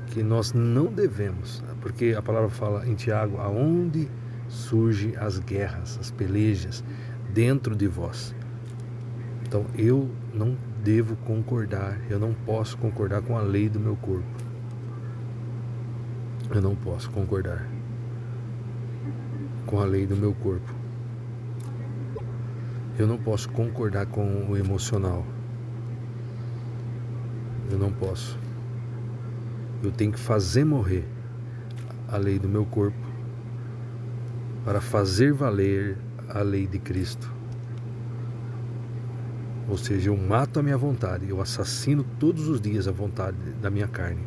[0.07, 4.07] que nós não devemos, porque a palavra fala em Tiago, aonde
[4.47, 6.83] surgem as guerras, as pelejas
[7.33, 8.35] dentro de vós.
[9.51, 14.23] Então eu não devo concordar, eu não posso concordar com a lei do meu corpo.
[16.49, 17.67] Eu não posso concordar
[19.65, 20.73] com a lei do meu corpo.
[22.97, 25.25] Eu não posso concordar com o emocional.
[27.69, 28.39] Eu não posso.
[29.83, 31.03] Eu tenho que fazer morrer
[32.07, 33.05] a lei do meu corpo
[34.63, 35.97] para fazer valer
[36.29, 37.40] a lei de Cristo.
[39.71, 43.69] Ou seja, eu mato a minha vontade, eu assassino todos os dias a vontade da
[43.69, 44.21] minha carne.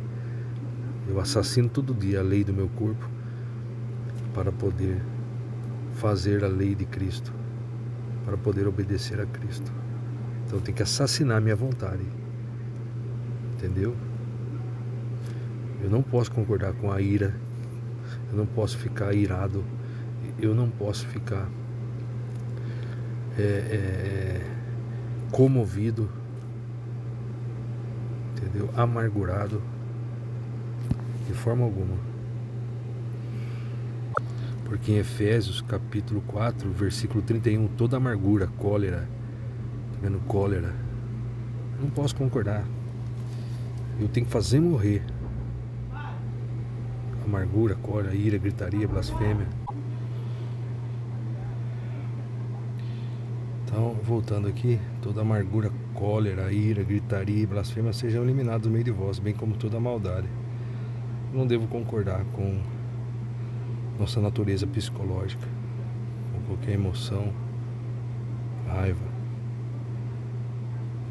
[1.07, 3.07] Eu assassino todo dia a lei do meu corpo
[4.33, 4.99] para poder
[5.97, 7.31] fazer a lei de Cristo,
[8.25, 9.71] para poder obedecer a Cristo.
[10.47, 12.07] Então tem que assassinar a minha vontade.
[13.53, 13.95] Entendeu?
[15.83, 17.35] Eu não posso concordar com a ira,
[18.31, 19.63] eu não posso ficar irado,
[20.39, 21.47] eu não posso ficar
[23.37, 24.54] é, é,
[25.31, 26.09] comovido,
[28.35, 28.69] entendeu?
[28.75, 29.61] Amargurado,
[31.27, 31.97] de forma alguma.
[34.63, 39.01] Porque em Efésios capítulo 4, versículo 31, toda amargura, cólera,
[39.93, 40.19] tá vendo?
[40.27, 40.73] Cólera,
[41.79, 42.63] não posso concordar.
[43.99, 45.03] Eu tenho que fazer morrer
[47.25, 49.47] amargura, cólera, ira, gritaria, blasfêmia.
[53.63, 58.91] Então, voltando aqui, toda amargura, cólera, ira, gritaria e blasfêmia sejam eliminados do meio de
[58.91, 60.27] vós, bem como toda maldade.
[61.33, 62.61] Não devo concordar com
[63.99, 65.47] nossa natureza psicológica,
[66.33, 67.33] com qualquer emoção,
[68.67, 69.05] raiva.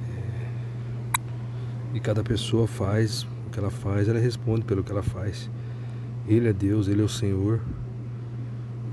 [0.09, 1.97] É...
[1.97, 5.51] E cada pessoa faz o que ela faz, ela responde pelo que ela faz.
[6.27, 7.61] Ele é Deus, Ele é o Senhor.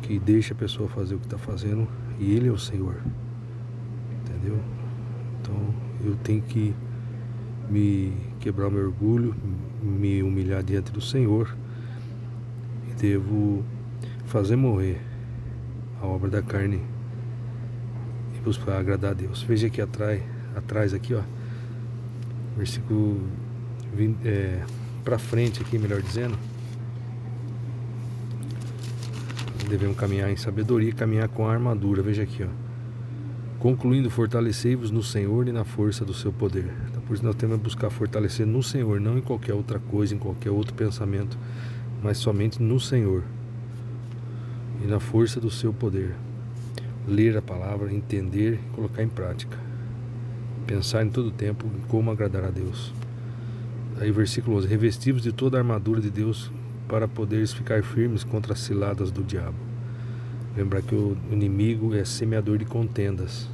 [0.01, 1.87] que deixa a pessoa fazer o que está fazendo
[2.19, 2.95] e Ele é o Senhor.
[4.41, 4.59] Entendeu?
[5.39, 5.55] Então
[6.03, 6.73] eu tenho que
[7.69, 9.35] me quebrar meu orgulho,
[9.81, 11.55] me humilhar diante do Senhor
[12.89, 13.63] e devo
[14.25, 14.99] fazer morrer
[16.01, 16.81] a obra da carne
[18.35, 19.43] e buscar agradar a Deus.
[19.43, 20.23] Veja aqui atrás,
[20.55, 21.21] atrás aqui, ó,
[22.57, 23.21] versículo
[24.25, 24.63] é,
[25.03, 26.37] para frente aqui, melhor dizendo.
[29.69, 32.01] Devemos caminhar em sabedoria caminhar com a armadura.
[32.01, 32.60] Veja aqui, ó.
[33.61, 36.73] Concluindo, fortalecei-vos no Senhor e na força do seu poder.
[36.89, 40.15] Então, por isso nós temos que buscar fortalecer no Senhor, não em qualquer outra coisa,
[40.15, 41.37] em qualquer outro pensamento,
[42.01, 43.23] mas somente no Senhor
[44.83, 46.15] e na força do seu poder.
[47.07, 49.55] Ler a palavra, entender e colocar em prática.
[50.65, 52.91] Pensar em todo o tempo em como agradar a Deus.
[53.99, 56.51] Aí versículo 11, revestivos de toda a armadura de Deus
[56.87, 59.70] para poderes ficar firmes contra as ciladas do diabo.
[60.55, 63.49] Lembrar que o inimigo é semeador de contendas.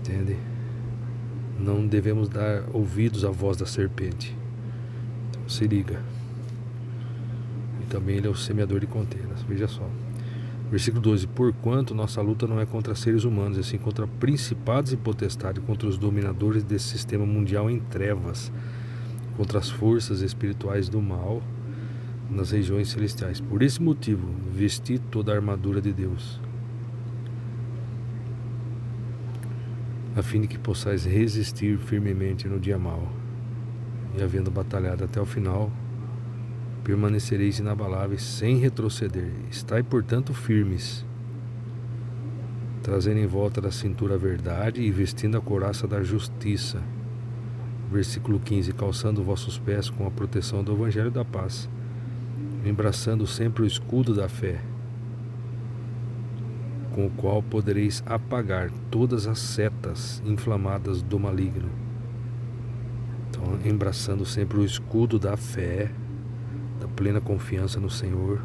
[0.00, 0.36] Entende?
[1.58, 4.36] Não devemos dar ouvidos à voz da serpente.
[5.30, 6.00] Então se liga
[7.92, 9.42] também ele é o semeador de contendas.
[9.46, 9.86] Veja só.
[10.70, 15.62] Versículo 12: Porquanto nossa luta não é contra seres humanos, assim contra principados e potestades,
[15.62, 18.50] contra os dominadores desse sistema mundial em trevas,
[19.36, 21.42] contra as forças espirituais do mal
[22.32, 23.40] nas regiões celestiais.
[23.40, 26.40] Por esse motivo, vesti toda a armadura de Deus,
[30.16, 33.08] a fim de que possais resistir firmemente no dia mau,
[34.16, 35.70] e havendo batalhado até o final,
[36.82, 39.30] permanecereis inabaláveis sem retroceder.
[39.50, 41.04] Estai, portanto, firmes,
[42.82, 46.82] trazendo em volta da cintura a verdade e vestindo a couraça da justiça.
[47.90, 51.68] Versículo 15: Calçando vossos pés com a proteção do Evangelho da paz,
[52.64, 54.60] embraçando sempre o escudo da fé,
[56.92, 61.70] com o qual podereis apagar todas as setas inflamadas do maligno.
[63.28, 65.90] Então, embraçando sempre o escudo da fé,
[66.80, 68.40] da plena confiança no Senhor,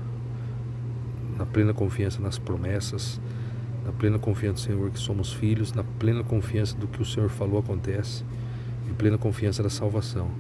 [1.38, 3.22] na plena confiança nas promessas,
[3.85, 7.30] na plena confiança no Senhor que somos filhos, na plena confiança do que o Senhor
[7.30, 8.23] falou acontece,
[8.89, 10.31] e plena confiança da salvação,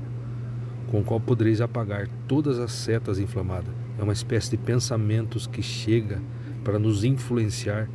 [0.89, 3.73] com o qual podereis apagar todas as setas inflamadas.
[3.99, 6.21] É uma espécie de pensamentos que chega
[6.63, 7.89] para nos influenciar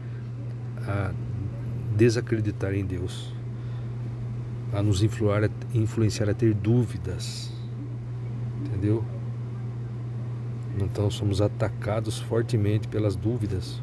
[0.86, 1.12] a
[1.96, 3.32] desacreditar em Deus,
[4.72, 7.52] a nos influenciar a ter dúvidas,
[8.64, 9.04] entendeu?
[10.78, 13.80] Então somos atacados fortemente pelas dúvidas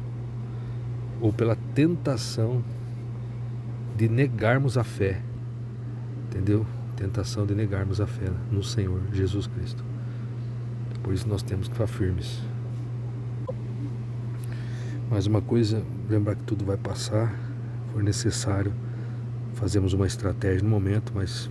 [1.20, 2.64] ou pela tentação
[3.96, 5.22] de negarmos a fé.
[6.24, 6.66] Entendeu?
[7.00, 9.82] Tentação de negarmos a fé no Senhor Jesus Cristo.
[11.02, 12.40] Por isso nós temos que estar firmes.
[15.10, 17.34] Mais uma coisa, lembrar que tudo vai passar.
[17.92, 18.72] For necessário,
[19.54, 21.50] fazemos uma estratégia no momento, mas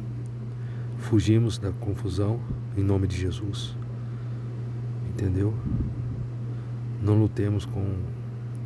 [0.99, 2.39] fugimos da confusão
[2.77, 3.75] em nome de Jesus
[5.19, 5.53] entendeu?
[7.01, 7.95] Não lutemos com,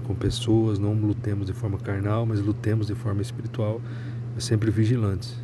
[0.03, 3.81] com pessoas, não lutemos de forma carnal, mas lutemos de forma espiritual,
[4.35, 5.35] mas sempre vigilantes.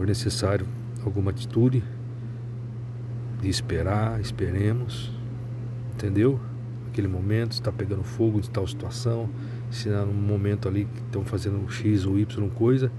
[0.00, 0.66] For necessário
[1.04, 1.84] alguma atitude,
[3.38, 5.12] de esperar, esperemos,
[5.92, 6.40] entendeu?
[6.88, 9.28] Aquele momento, está pegando fogo de tal situação,
[9.70, 12.90] se há um momento ali que estão fazendo X ou Y coisa,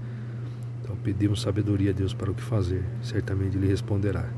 [0.80, 4.28] então pedimos sabedoria a Deus para o que fazer, certamente Ele responderá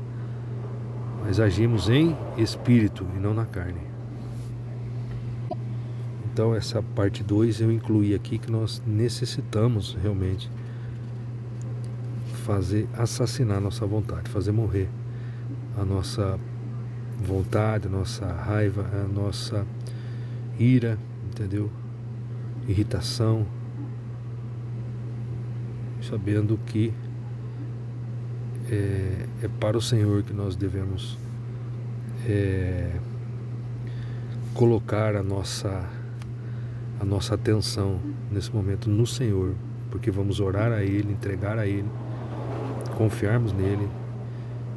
[1.23, 3.81] mas agimos em espírito e não na carne.
[6.25, 10.49] Então, essa parte 2 eu incluí aqui que nós necessitamos realmente
[12.45, 14.87] fazer assassinar a nossa vontade, fazer morrer
[15.75, 16.39] a nossa
[17.19, 19.65] vontade, a nossa raiva, a nossa
[20.59, 20.97] ira,
[21.27, 21.71] entendeu?
[22.67, 23.47] Irritação,
[26.07, 26.93] sabendo que
[28.69, 31.17] é, é para o Senhor que nós devemos
[32.27, 32.91] é,
[34.53, 35.83] colocar a nossa,
[36.99, 37.99] a nossa atenção
[38.31, 39.55] nesse momento no Senhor,
[39.89, 41.89] porque vamos orar a Ele, entregar a Ele,
[42.95, 43.87] confiarmos nele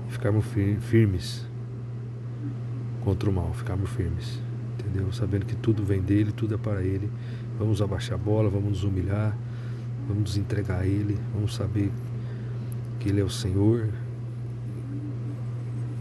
[0.08, 0.44] e ficarmos
[0.80, 1.46] firmes
[3.02, 4.40] contra o mal, ficarmos firmes,
[4.78, 5.12] entendeu?
[5.12, 7.10] Sabendo que tudo vem dele, tudo é para Ele.
[7.58, 9.36] Vamos abaixar a bola, vamos nos humilhar,
[10.06, 11.90] vamos nos entregar a Ele, vamos saber
[13.00, 13.88] que Ele é o Senhor,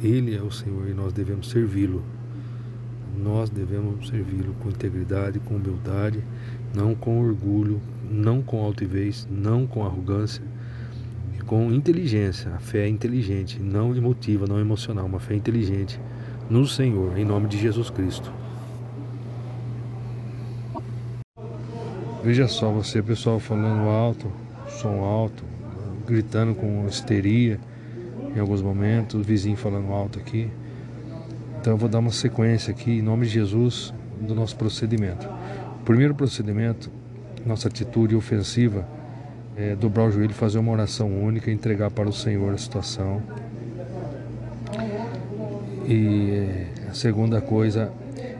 [0.04, 2.04] Ele é o Senhor e nós devemos servi-lo.
[3.18, 6.24] Nós devemos servi-lo com integridade, com humildade,
[6.76, 10.44] não com orgulho, não com altivez, não com arrogância,
[11.48, 12.54] com inteligência.
[12.54, 16.00] A fé é inteligente, não emotiva, não emocional, uma fé inteligente
[16.50, 18.32] no Senhor, em nome de Jesus Cristo.
[22.24, 24.30] Veja só você, pessoal falando alto,
[24.68, 25.44] som alto,
[26.06, 27.60] gritando com histeria
[28.36, 30.50] em alguns momentos, o vizinho falando alto aqui.
[31.60, 35.28] Então eu vou dar uma sequência aqui, em nome de Jesus, do nosso procedimento.
[35.80, 36.92] O primeiro procedimento,
[37.46, 38.86] nossa atitude ofensiva,
[39.58, 43.22] é dobrar o joelho, fazer uma oração única, entregar para o Senhor a situação.
[45.88, 47.92] E é, a segunda coisa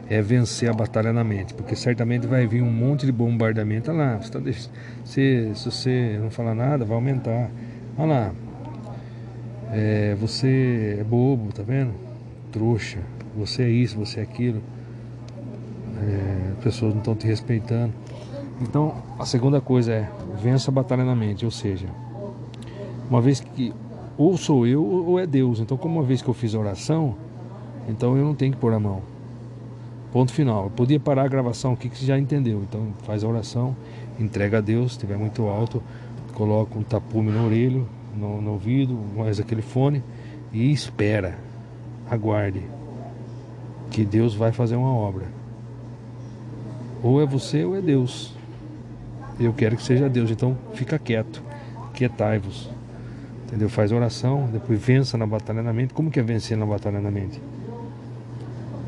[0.08, 3.90] é vencer a batalha na mente, porque certamente vai vir um monte de bombardamento.
[3.90, 4.70] Olha lá, você tá deix...
[5.04, 7.50] se, se você não falar nada, vai aumentar.
[7.96, 8.32] Olha lá,
[9.72, 11.92] é, você é bobo, tá vendo?
[12.52, 12.98] Trouxa,
[13.36, 14.62] você é isso, você é aquilo.
[16.00, 17.92] É, as pessoas não estão te respeitando.
[18.60, 20.10] Então, a segunda coisa é
[20.40, 21.86] vença a batalha na mente, ou seja,
[23.08, 23.72] uma vez que
[24.16, 25.60] ou sou eu ou é Deus.
[25.60, 27.14] Então, como uma vez que eu fiz a oração,
[27.88, 29.00] então eu não tenho que pôr a mão.
[30.12, 30.64] Ponto final.
[30.64, 32.62] Eu podia parar a gravação aqui que você já entendeu.
[32.68, 33.76] Então faz a oração,
[34.18, 35.82] entrega a Deus, se estiver muito alto,
[36.34, 37.86] coloca um tapume no orelho,
[38.16, 40.02] no, no ouvido, mais aquele fone
[40.52, 41.38] e espera.
[42.10, 42.62] Aguarde.
[43.90, 45.26] Que Deus vai fazer uma obra.
[47.02, 48.37] Ou é você ou é Deus.
[49.40, 51.42] Eu quero que seja Deus, então fica quieto.
[51.94, 52.68] Quietai-vos.
[53.46, 53.68] Entendeu?
[53.68, 55.94] Faz oração, depois vença na batalha na mente.
[55.94, 57.40] Como que é vencer na batalha na mente?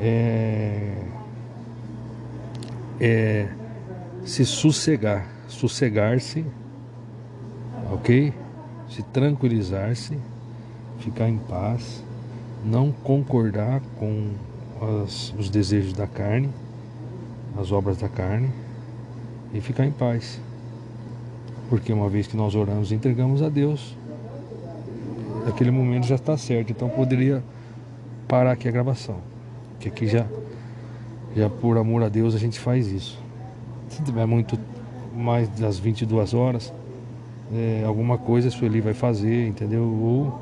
[0.01, 1.02] É,
[3.01, 3.48] é
[4.24, 6.44] se sossegar, sossegar-se,
[7.93, 8.32] ok?
[8.89, 10.18] Se tranquilizar-se,
[10.98, 12.02] ficar em paz,
[12.64, 14.31] não concordar com
[15.05, 16.51] as, os desejos da carne,
[17.56, 18.51] as obras da carne
[19.52, 20.40] e ficar em paz.
[21.68, 23.97] Porque uma vez que nós oramos e entregamos a Deus,
[25.47, 26.70] aquele momento já está certo.
[26.70, 27.43] Então poderia
[28.27, 29.16] parar aqui a gravação.
[29.78, 30.27] Que aqui já
[31.35, 33.18] já por amor a Deus a gente faz isso.
[33.89, 34.59] Se tiver muito
[35.14, 36.72] mais das 22 horas,
[37.52, 39.82] é, alguma coisa a Sueli vai fazer, entendeu?
[39.82, 40.40] Ou,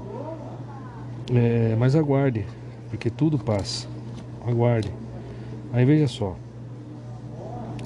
[1.34, 2.46] é, mas aguarde,
[2.90, 3.86] porque tudo passa.
[4.46, 4.92] Aguarde.
[5.72, 6.36] Aí veja só.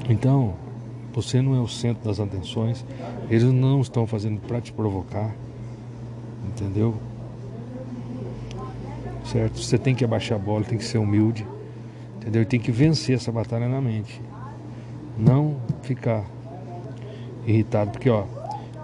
[0.08, 0.54] Então,
[1.12, 2.84] você não é o centro das atenções.
[3.28, 5.34] Eles não estão fazendo para te provocar.
[6.47, 6.94] Entendeu?
[9.24, 9.59] Certo?
[9.59, 11.47] Você tem que abaixar a bola, tem que ser humilde.
[12.16, 12.43] Entendeu?
[12.43, 14.20] E tem que vencer essa batalha na mente.
[15.18, 16.24] Não ficar
[17.47, 18.24] irritado, porque ó,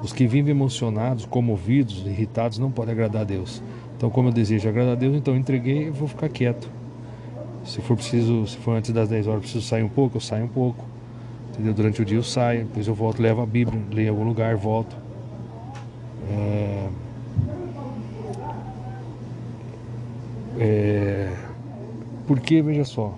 [0.03, 3.63] os que vivem emocionados, comovidos, irritados, não podem agradar a Deus.
[3.97, 6.69] Então, como eu desejo agradar a Deus, então entreguei e vou ficar quieto.
[7.65, 10.45] Se for preciso, se for antes das 10 horas, preciso sair um pouco, eu saio
[10.45, 10.85] um pouco.
[11.59, 11.75] Entendeu?
[11.75, 14.57] Durante o dia eu saio, depois eu volto, levo a Bíblia, leio em algum lugar,
[14.57, 14.97] volto.
[16.31, 16.89] É...
[20.61, 21.33] É...
[22.27, 23.17] Porque, veja só,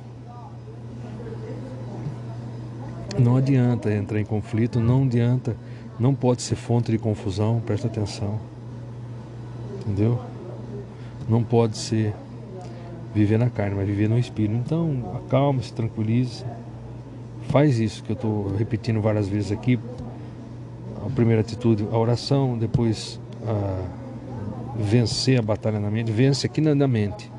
[3.21, 5.55] Não adianta entrar em conflito, não adianta,
[5.99, 8.41] não pode ser fonte de confusão, presta atenção.
[9.81, 10.19] Entendeu?
[11.29, 12.15] Não pode ser
[13.15, 14.55] viver na carne, mas viver no espírito.
[14.55, 16.45] Então, acalme-se, tranquilize.
[17.51, 19.77] Faz isso que eu estou repetindo várias vezes aqui.
[21.05, 24.01] A primeira atitude, a oração, depois a
[24.77, 27.31] vencer a batalha na mente, vence aqui na, mente.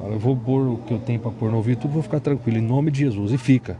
[0.00, 2.62] Eu vou pôr o que eu tenho para pôr no ouvido, vou ficar tranquilo, em
[2.62, 3.78] nome de Jesus, e fica.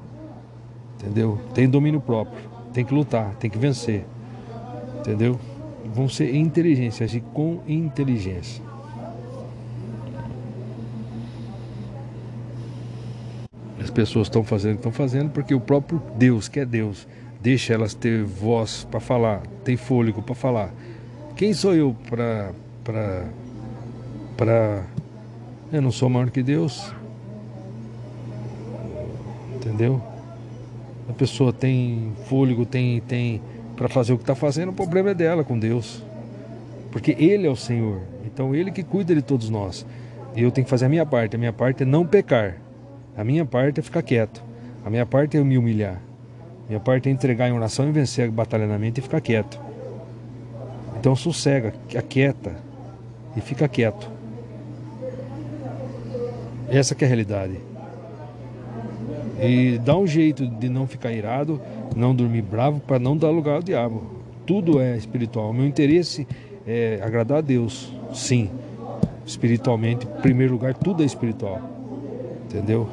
[0.96, 1.38] Entendeu?
[1.52, 2.48] Tem domínio próprio.
[2.72, 4.04] Tem que lutar, tem que vencer.
[5.00, 5.36] Entendeu?
[5.92, 8.69] Vão ser inteligência, agir com inteligência.
[13.90, 17.08] As pessoas estão fazendo, estão fazendo porque o próprio Deus, que é Deus,
[17.40, 20.72] deixa elas ter voz para falar, tem fôlego para falar.
[21.34, 22.52] Quem sou eu para
[22.84, 23.26] para
[24.36, 24.84] para
[25.72, 26.94] eu não sou maior que Deus?
[29.56, 30.00] Entendeu?
[31.08, 33.42] a pessoa tem fôlego, tem, tem
[33.74, 36.00] para fazer o que está fazendo, o problema é dela com Deus.
[36.92, 38.02] Porque Ele é o Senhor.
[38.24, 39.84] Então Ele que cuida de todos nós.
[40.36, 41.34] E eu tenho que fazer a minha parte.
[41.34, 42.69] A minha parte é não pecar.
[43.20, 44.42] A minha parte é ficar quieto.
[44.82, 45.96] A minha parte é me humilhar.
[46.64, 49.20] A minha parte é entregar em oração e vencer a batalha na mente e ficar
[49.20, 49.60] quieto.
[50.98, 52.56] Então sossega, aquieta
[53.36, 54.10] e fica quieto.
[56.70, 57.60] Essa é a realidade.
[59.38, 61.60] E dá um jeito de não ficar irado,
[61.94, 64.02] não dormir bravo, para não dar lugar ao diabo.
[64.46, 65.50] Tudo é espiritual.
[65.50, 66.26] O meu interesse
[66.66, 68.48] é agradar a Deus, sim.
[69.26, 71.60] Espiritualmente, em primeiro lugar, tudo é espiritual.
[72.46, 72.88] Entendeu?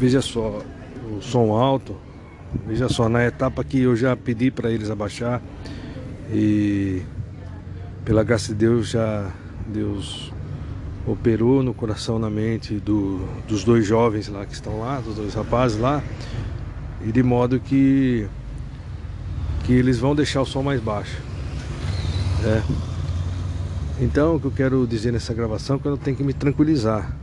[0.00, 0.62] Veja só,
[1.14, 1.94] o som alto.
[2.66, 5.42] Veja só, na etapa que eu já pedi para eles abaixar
[6.32, 7.02] e
[8.02, 9.30] pela graça de Deus já
[9.66, 10.32] Deus
[11.06, 15.34] operou no coração, na mente do, dos dois jovens lá que estão lá, dos dois
[15.34, 16.02] rapazes lá,
[17.04, 18.26] e de modo que
[19.64, 21.20] que eles vão deixar o som mais baixo.
[22.42, 22.62] É.
[24.00, 27.14] Então, o que eu quero dizer nessa gravação é que eu tenho que me tranquilizar.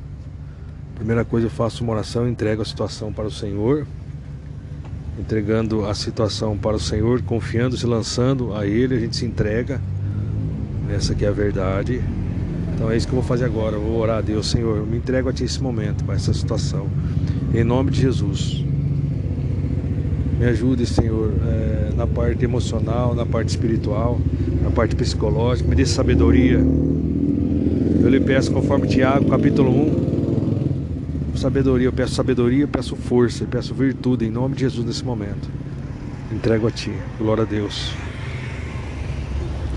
[0.98, 3.86] Primeira coisa, eu faço uma oração, entrego a situação para o Senhor,
[5.20, 9.80] entregando a situação para o Senhor, confiando, se lançando a Ele, a gente se entrega.
[10.90, 12.02] Essa aqui é a verdade.
[12.74, 13.76] Então é isso que eu vou fazer agora.
[13.76, 14.78] Eu vou orar a Deus, Senhor.
[14.78, 16.88] Eu me entrego a Ti esse momento, para essa situação.
[17.54, 18.66] Em nome de Jesus.
[20.40, 24.20] Me ajude, Senhor, é, na parte emocional, na parte espiritual,
[24.64, 25.70] na parte psicológica.
[25.70, 26.58] Me dê sabedoria.
[26.58, 30.17] Eu lhe peço, conforme Tiago, capítulo 1,
[31.38, 31.88] sabedoria.
[31.88, 35.50] Eu peço sabedoria, eu peço força, eu peço virtude em nome de Jesus nesse momento.
[36.32, 36.92] Entrego a Ti.
[37.18, 37.94] Glória a Deus.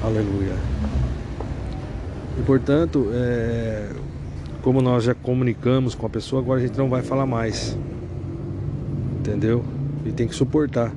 [0.03, 0.55] Aleluia.
[2.39, 3.91] E portanto, é,
[4.63, 7.77] como nós já comunicamos com a pessoa, agora a gente não vai falar mais.
[9.19, 9.65] Entendeu?
[10.05, 10.93] E tem que suportar.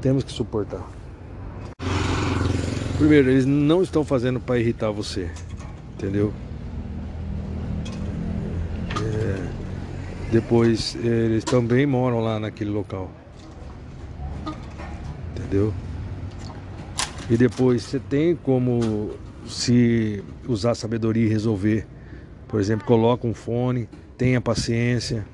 [0.00, 0.86] Temos que suportar.
[2.98, 5.30] Primeiro, eles não estão fazendo para irritar você.
[5.94, 6.32] Entendeu?
[9.02, 13.10] É, depois, eles também moram lá naquele local.
[15.30, 15.72] Entendeu?
[17.30, 19.12] E depois você tem como
[19.46, 21.86] se usar sabedoria e resolver.
[22.46, 23.88] Por exemplo, coloca um fone,
[24.18, 25.26] tenha paciência.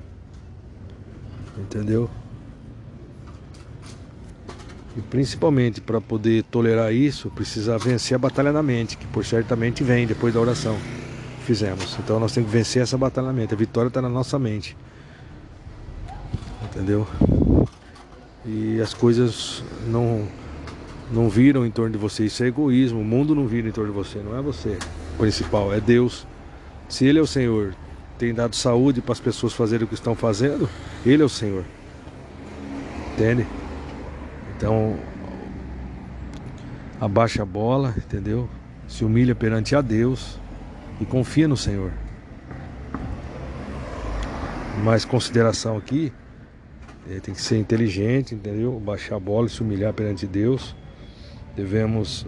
[1.57, 2.09] Entendeu?
[4.95, 9.83] E principalmente para poder tolerar isso, precisa vencer a batalha na mente, que por certamente
[9.83, 10.77] vem depois da oração
[11.39, 11.97] que fizemos.
[11.99, 13.53] Então nós temos que vencer essa batalha na mente.
[13.53, 14.77] A vitória está na nossa mente.
[16.73, 17.07] Entendeu?
[18.43, 20.27] E as coisas não
[21.11, 22.25] não viram em torno de você.
[22.25, 22.99] Isso é egoísmo.
[22.99, 24.19] O mundo não vira em torno de você.
[24.19, 24.79] Não é você
[25.13, 26.25] o principal, é Deus.
[26.89, 27.75] Se Ele é o Senhor,
[28.17, 30.67] tem dado saúde para as pessoas fazerem o que estão fazendo,
[31.05, 31.63] Ele é o Senhor.
[33.13, 33.45] Entende?
[34.57, 34.97] Então,
[36.99, 38.49] abaixa a bola, entendeu?
[38.87, 40.39] Se humilha perante a Deus
[40.99, 41.91] e confia no Senhor.
[44.83, 46.11] Mais consideração aqui,
[47.21, 48.79] tem que ser inteligente, entendeu?
[48.79, 50.75] Baixar a bola e se humilhar perante Deus
[51.55, 52.25] Devemos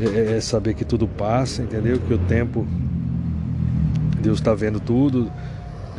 [0.00, 1.98] é, é, é, saber que tudo passa, entendeu?
[1.98, 2.66] Que o tempo,
[4.20, 5.30] Deus está vendo tudo.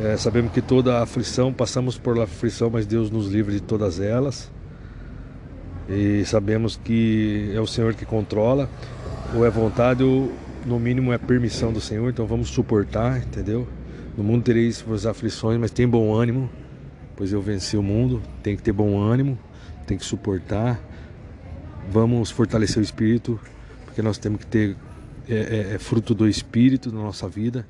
[0.00, 4.50] É, sabemos que toda aflição, passamos por aflição, mas Deus nos livra de todas elas.
[5.88, 8.68] E sabemos que é o Senhor que controla,
[9.32, 10.32] ou é vontade, ou
[10.66, 13.68] no mínimo é permissão do Senhor, então vamos suportar, entendeu?
[14.18, 16.50] No mundo tereis as aflições, mas tem bom ânimo,
[17.16, 19.38] pois eu venci o mundo, tem que ter bom ânimo,
[19.86, 20.78] tem que suportar.
[21.90, 23.40] Vamos fortalecer o espírito,
[23.84, 24.76] porque nós temos que ter
[25.28, 27.66] é, é, é fruto do espírito na nossa vida.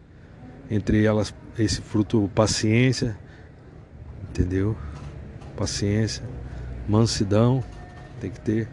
[0.69, 3.17] Entre elas, esse fruto, paciência,
[4.29, 4.77] entendeu?
[5.57, 6.25] Paciência,
[6.89, 7.63] mansidão,
[8.21, 8.69] tem que ter.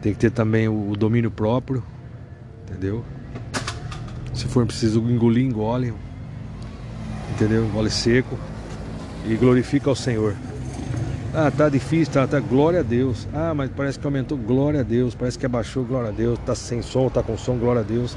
[0.00, 1.84] Tem que ter também o, o domínio próprio,
[2.62, 3.04] entendeu?
[4.32, 5.92] Se for preciso engolir, engole,
[7.34, 7.66] entendeu?
[7.66, 8.38] Engole seco
[9.28, 10.34] e glorifica ao Senhor.
[11.34, 13.28] Ah, tá difícil, tá, tá, glória a Deus.
[13.34, 15.14] Ah, mas parece que aumentou, glória a Deus.
[15.14, 16.38] Parece que abaixou, glória a Deus.
[16.44, 18.16] Tá sem som, tá com som, glória a Deus.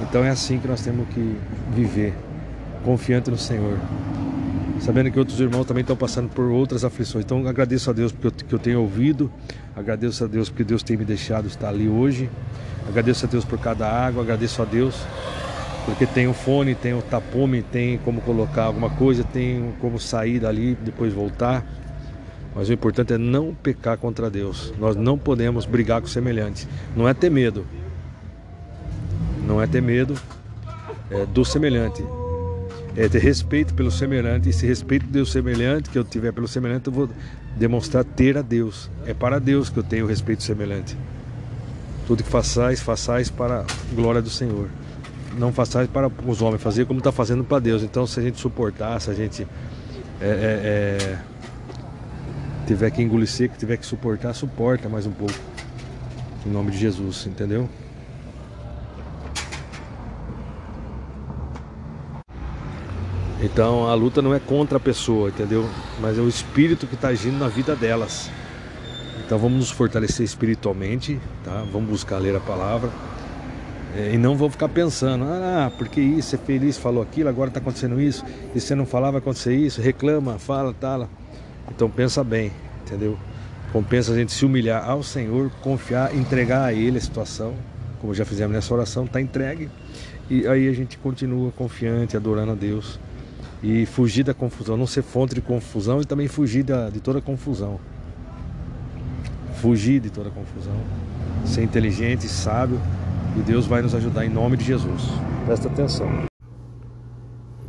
[0.00, 1.36] Então é assim que nós temos que
[1.74, 2.14] viver,
[2.82, 3.78] confiante no Senhor.
[4.80, 7.24] Sabendo que outros irmãos também estão passando por outras aflições.
[7.24, 9.30] Então agradeço a Deus porque eu, que eu tenho ouvido.
[9.76, 12.30] Agradeço a Deus porque Deus tem me deixado estar ali hoje.
[12.88, 14.22] Agradeço a Deus por cada água.
[14.22, 14.96] Agradeço a Deus
[15.84, 20.38] porque tem o fone, tem o tapume, tem como colocar alguma coisa, tem como sair
[20.38, 21.64] dali, depois voltar.
[22.54, 24.74] Mas o importante é não pecar contra Deus.
[24.78, 26.66] Nós não podemos brigar com semelhantes.
[26.96, 27.64] Não é ter medo.
[29.46, 30.14] Não é ter medo
[31.10, 32.04] é, do semelhante.
[32.96, 34.48] É ter respeito pelo semelhante.
[34.48, 37.08] E se respeito do semelhante que eu tiver pelo semelhante, eu vou
[37.56, 38.90] demonstrar ter a Deus.
[39.06, 40.96] É para Deus que eu tenho respeito semelhante.
[42.06, 44.68] Tudo que façais, façais para a glória do Senhor.
[45.38, 47.82] Não façais para os homens, fazer como está fazendo para Deus.
[47.82, 49.46] Então, se a gente suportar, se a gente
[50.20, 51.18] é, é, é
[52.66, 55.34] tiver que engolir seco, tiver que suportar, suporta mais um pouco.
[56.46, 57.68] Em nome de Jesus, entendeu?
[63.42, 65.68] Então a luta não é contra a pessoa, entendeu?
[66.00, 68.30] Mas é o espírito que está agindo na vida delas.
[69.24, 71.64] Então vamos nos fortalecer espiritualmente, tá?
[71.72, 72.90] Vamos buscar ler a palavra.
[73.96, 77.58] É, e não vou ficar pensando, ah, porque isso, é feliz, falou aquilo, agora está
[77.58, 81.08] acontecendo isso, e você não falar, vai acontecer isso, reclama, fala, tal.
[81.68, 82.52] Então pensa bem,
[82.82, 83.18] entendeu?
[83.72, 87.54] Compensa a gente se humilhar ao Senhor, confiar, entregar a Ele a situação,
[88.00, 89.68] como já fizemos nessa oração, está entregue.
[90.28, 92.98] E aí a gente continua confiante, adorando a Deus.
[93.62, 97.20] E fugir da confusão, não ser fonte de confusão e também fugir da, de toda
[97.20, 97.78] confusão.
[99.56, 100.76] Fugir de toda confusão.
[101.44, 102.80] Ser inteligente, sábio.
[103.36, 105.02] E Deus vai nos ajudar em nome de Jesus.
[105.46, 106.08] Presta atenção.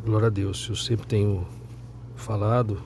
[0.04, 0.68] Glória a Deus.
[0.68, 1.46] Eu sempre tenho
[2.16, 2.82] falado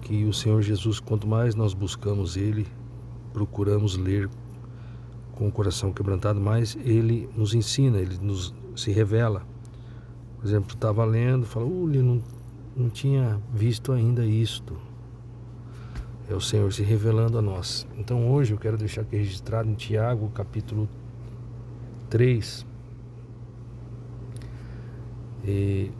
[0.00, 2.66] que o Senhor Jesus, quanto mais nós buscamos Ele,
[3.34, 4.30] procuramos ler
[5.32, 9.42] com o coração quebrantado, mais Ele nos ensina, Ele nos se revela.
[10.38, 12.22] Por exemplo, estava lendo, falou, uh, não,
[12.74, 14.78] não tinha visto ainda isto.
[16.28, 17.86] É o Senhor se revelando a nós.
[17.98, 20.88] Então hoje eu quero deixar aqui registrado em Tiago, capítulo
[22.10, 22.66] 3.
[25.44, 25.90] E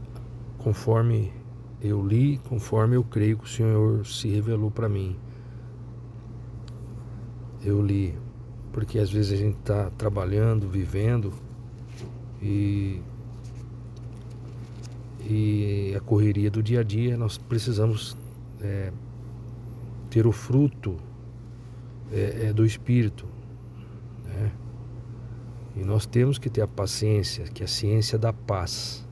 [0.59, 1.32] conforme
[1.81, 5.16] eu li, conforme eu creio que o Senhor se revelou para mim.
[7.65, 8.15] Eu li,
[8.73, 11.32] porque às vezes a gente está trabalhando, vivendo
[12.43, 13.01] e
[15.23, 18.16] e a correria do dia a dia, nós precisamos
[18.61, 18.91] é,
[20.11, 20.97] ter o fruto
[22.11, 23.27] é, é, do Espírito.
[25.81, 29.09] E nós temos que ter a paciência, que é a ciência da paz.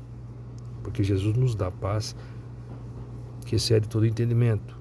[0.83, 2.15] Porque Jesus nos dá paz
[3.47, 4.79] que excede todo entendimento,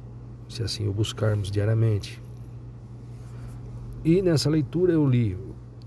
[0.49, 2.21] se assim o buscarmos diariamente.
[4.03, 5.37] E nessa leitura eu li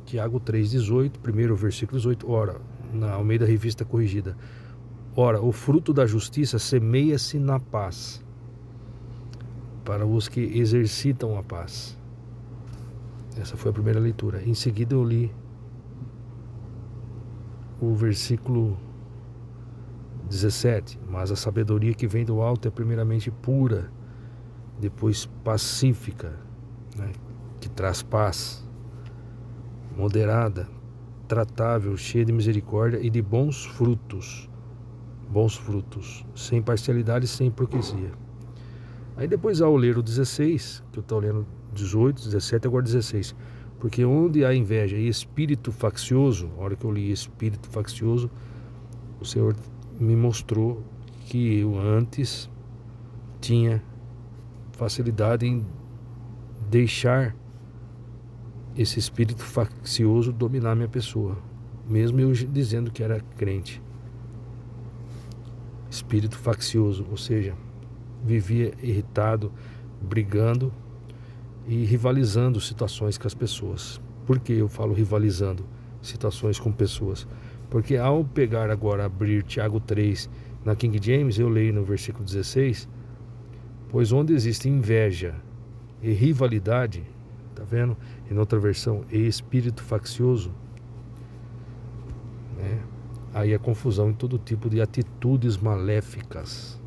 [0.07, 2.59] Tiago 3,18, primeiro versículo 18, ora,
[2.95, 4.35] na Almeida Revista Corrigida.
[5.15, 8.25] Ora, o fruto da justiça semeia-se na paz,
[9.85, 11.99] para os que exercitam a paz.
[13.39, 14.43] Essa foi a primeira leitura.
[14.43, 15.31] Em seguida eu li
[17.81, 18.79] o versículo
[20.29, 21.01] 17.
[21.09, 23.91] Mas a sabedoria que vem do alto é primeiramente pura,
[24.79, 26.39] depois pacífica,
[26.97, 27.13] né,
[27.61, 28.67] que traz paz,
[29.97, 30.69] moderada,
[31.27, 34.51] tratável, cheia de misericórdia e de bons frutos
[35.31, 38.11] bons frutos, sem parcialidade e sem hipocrisia.
[39.17, 43.35] Aí depois ao ler o 16, que eu estou lendo 18, 17, agora 16.
[43.81, 48.31] Porque onde há inveja e espírito faccioso, a hora que eu li espírito faccioso,
[49.19, 49.57] o Senhor
[49.99, 50.85] me mostrou
[51.27, 52.51] que eu antes
[53.41, 53.83] tinha
[54.73, 55.67] facilidade em
[56.69, 57.35] deixar
[58.77, 61.39] esse espírito faccioso dominar minha pessoa,
[61.89, 63.83] mesmo eu dizendo que era crente.
[65.91, 67.55] Espírito faccioso, ou seja,
[68.23, 69.51] vivia irritado,
[70.03, 70.71] brigando
[71.67, 74.01] e rivalizando situações com as pessoas.
[74.27, 75.65] Por que eu falo rivalizando
[76.03, 77.27] situações com pessoas?
[77.69, 80.29] Porque ao pegar agora, abrir Tiago 3
[80.65, 82.89] na King James, eu leio no versículo 16:
[83.89, 85.35] Pois onde existe inveja
[86.03, 87.05] e rivalidade,
[87.55, 87.97] tá vendo?
[88.31, 90.53] Em outra versão, e espírito faccioso,
[92.57, 92.81] né?
[93.35, 96.80] aí a confusão em todo tipo de atitudes maléficas.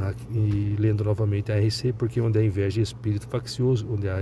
[0.00, 4.16] Na, e lendo novamente a RC, porque onde há inveja e espírito faccioso, onde há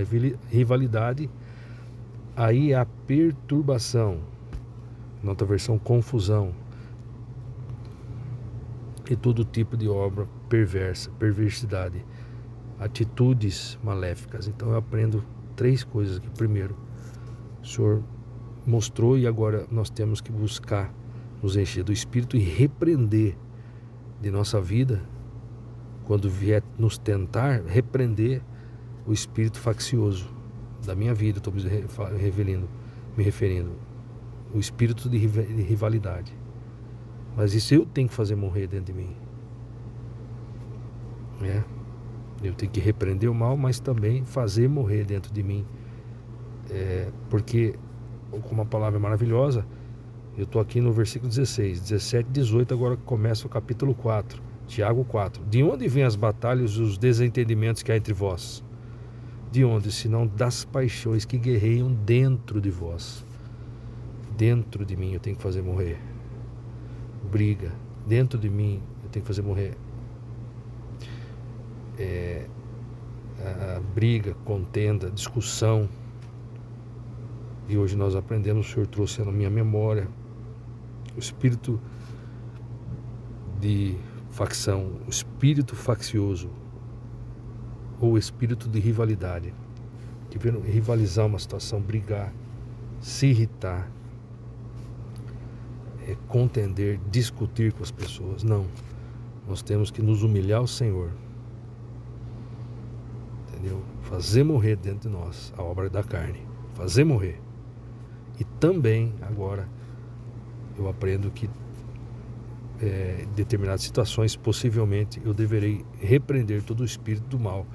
[0.49, 1.29] rivalidade,
[2.35, 4.19] aí há perturbação.
[5.23, 6.53] Na outra versão, confusão.
[9.09, 12.05] E todo tipo de obra perversa, perversidade,
[12.77, 14.49] atitudes maléficas.
[14.49, 15.23] Então eu aprendo
[15.55, 16.29] três coisas aqui.
[16.31, 16.75] Primeiro,
[17.63, 18.03] o Senhor
[18.65, 20.93] mostrou e agora nós temos que buscar
[21.41, 23.37] nos encher do Espírito e repreender
[24.21, 25.01] de nossa vida,
[26.09, 28.41] quando vier nos tentar, repreender
[29.05, 30.27] o espírito faccioso
[30.83, 31.61] da minha vida, estou me
[32.17, 32.67] revelando,
[33.15, 33.73] me referindo,
[34.51, 36.35] o espírito de rivalidade.
[37.37, 39.15] Mas isso eu tenho que fazer morrer dentro de mim.
[41.43, 41.63] É.
[42.41, 45.63] Eu tenho que repreender o mal, mas também fazer morrer dentro de mim.
[46.71, 47.75] É, porque
[48.31, 49.63] com uma palavra maravilhosa.
[50.35, 55.43] Eu estou aqui no versículo 16, 17 18, agora começa o capítulo 4, Tiago 4.
[55.45, 58.63] De onde vêm as batalhas e os desentendimentos que há entre vós?
[59.51, 63.25] De onde, senão das paixões que guerreiam dentro de vós?
[64.37, 65.99] Dentro de mim eu tenho que fazer morrer.
[67.31, 67.73] Briga.
[68.07, 69.75] Dentro de mim eu tenho que fazer morrer.
[71.97, 72.45] É,
[73.95, 75.89] briga, contenda, discussão,
[77.67, 80.07] e hoje nós aprendemos, o Senhor trouxe na minha memória
[81.15, 81.79] o espírito
[83.59, 83.95] de
[84.29, 86.49] facção, o espírito faccioso
[87.99, 89.53] ou o espírito de rivalidade,
[90.37, 92.31] vem rivalizar uma situação, brigar,
[93.01, 93.89] se irritar,
[96.07, 98.43] é, contender, discutir com as pessoas.
[98.43, 98.65] Não.
[99.47, 101.11] Nós temos que nos humilhar ao Senhor.
[103.47, 103.81] Entendeu?
[104.03, 106.45] Fazer morrer dentro de nós a obra da carne.
[106.75, 107.41] Fazer morrer.
[108.39, 109.67] E também, agora,
[110.77, 111.49] eu aprendo que
[112.81, 117.65] é, em determinadas situações, possivelmente eu deverei repreender todo o espírito do mal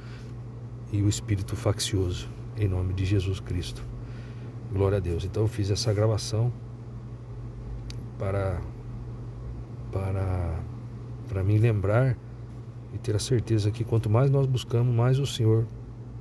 [0.92, 3.82] e o espírito faccioso, em nome de Jesus Cristo.
[4.72, 5.24] Glória a Deus.
[5.24, 6.52] Então eu fiz essa gravação
[8.18, 8.60] para
[9.92, 10.60] para
[11.28, 12.16] para me lembrar
[12.92, 15.66] e ter a certeza que quanto mais nós buscamos, mais o Senhor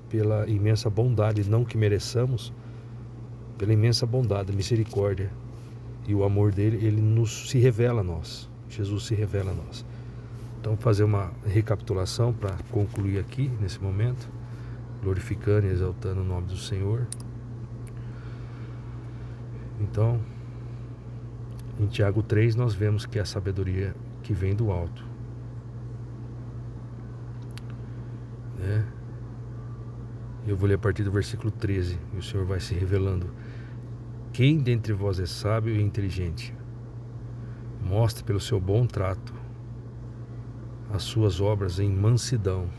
[0.10, 2.54] pela imensa bondade, não que mereçamos,
[3.58, 5.32] pela imensa bondade, misericórdia
[6.08, 8.50] e o amor dele, ele nos se revela a nós.
[8.70, 9.86] Jesus se revela a nós.
[10.60, 14.30] Então, fazer uma recapitulação para concluir aqui nesse momento,
[15.02, 17.06] glorificando e exaltando o nome do Senhor.
[19.82, 20.22] Então,
[21.80, 25.06] em Tiago 3, nós vemos que é a sabedoria que vem do alto.
[28.58, 28.86] Né?
[30.48, 33.30] Eu vou ler a partir do versículo 13 e o Senhor vai se revelando.
[34.32, 36.53] Quem dentre vós é sábio e inteligente?
[37.84, 39.34] Mostre pelo seu bom trato
[40.92, 42.70] as suas obras em mansidão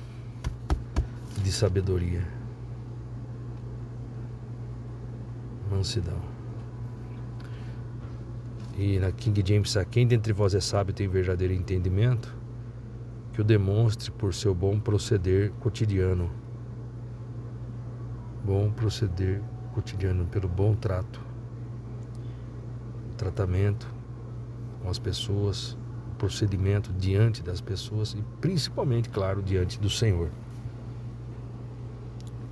[1.42, 2.26] de sabedoria.
[5.70, 6.18] Mansidão.
[8.78, 12.34] E na King James, quem dentre vós é sábio tem verdadeiro entendimento,
[13.32, 16.30] que o demonstre por seu bom proceder cotidiano.
[18.44, 21.20] Bom proceder cotidiano, pelo bom trato,
[23.16, 23.93] tratamento
[24.84, 25.76] com as pessoas,
[26.18, 30.30] procedimento diante das pessoas e principalmente, claro, diante do Senhor.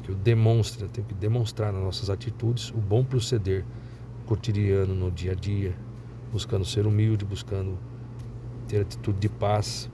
[0.02, 3.66] Que eu demonstre, eu tenho que demonstrar nas nossas atitudes o bom proceder
[4.24, 5.76] cotidiano no dia a dia,
[6.32, 7.78] buscando ser humilde, buscando
[8.66, 9.90] ter atitude de paz,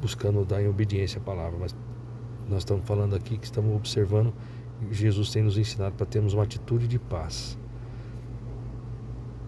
[0.00, 1.58] buscando dar em obediência à palavra.
[1.58, 1.74] Mas
[2.48, 4.32] nós estamos falando aqui que estamos observando
[4.90, 7.58] Jesus tem nos ensinado para termos uma atitude de paz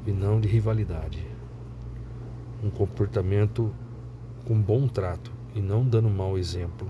[0.07, 1.28] e não de rivalidade
[2.63, 3.73] um comportamento
[4.45, 6.89] com bom trato e não dando mau exemplo.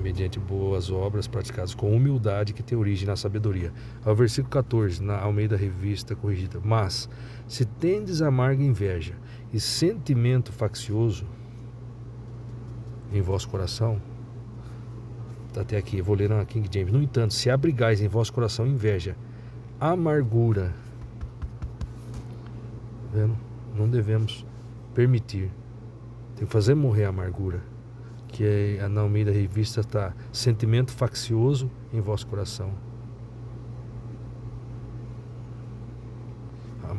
[0.00, 3.70] Mediante boas obras praticadas com humildade que tem origem na sabedoria.
[4.02, 6.58] Ao versículo 14, na Almeida Revista Corrigida.
[6.64, 7.08] Mas,
[7.46, 9.14] se tendes amarga inveja
[9.52, 11.26] e sentimento faccioso
[13.12, 14.00] em vosso coração,
[15.52, 16.92] tá até aqui, vou ler na King James.
[16.92, 19.14] No entanto, se abrigais em vosso coração inveja,
[19.78, 20.72] amargura
[23.12, 23.36] Vendo?
[23.74, 24.46] Não devemos
[24.94, 25.50] permitir.
[26.36, 27.62] Tem que fazer morrer a amargura.
[28.28, 32.72] Que é, a na Almeida Revista está sentimento faccioso em vosso coração.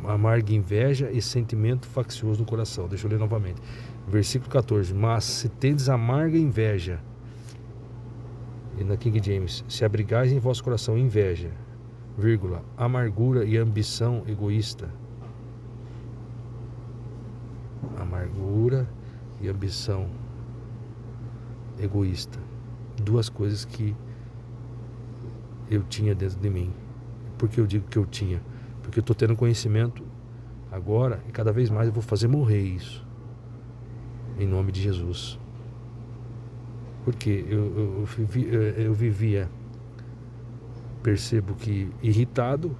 [0.05, 2.87] Amarga inveja e sentimento faccioso no coração.
[2.87, 3.61] Deixa eu ler novamente.
[4.07, 4.93] Versículo 14.
[4.93, 6.99] Mas se tendes amarga inveja,
[8.77, 11.51] e na King James, se abrigais em vosso coração inveja,
[12.17, 14.89] vírgula, amargura e ambição egoísta,
[18.21, 18.87] amargura
[19.41, 20.07] e ambição
[21.79, 22.39] egoísta.
[23.01, 23.95] Duas coisas que
[25.69, 26.71] eu tinha dentro de mim.
[27.37, 28.41] Por que eu digo que eu tinha?
[28.83, 30.03] Porque eu estou tendo conhecimento
[30.71, 33.05] agora e cada vez mais eu vou fazer morrer isso.
[34.39, 35.39] Em nome de Jesus.
[37.03, 38.07] Porque eu, eu,
[38.77, 39.49] eu, vivia,
[41.01, 42.77] percebo que irritado,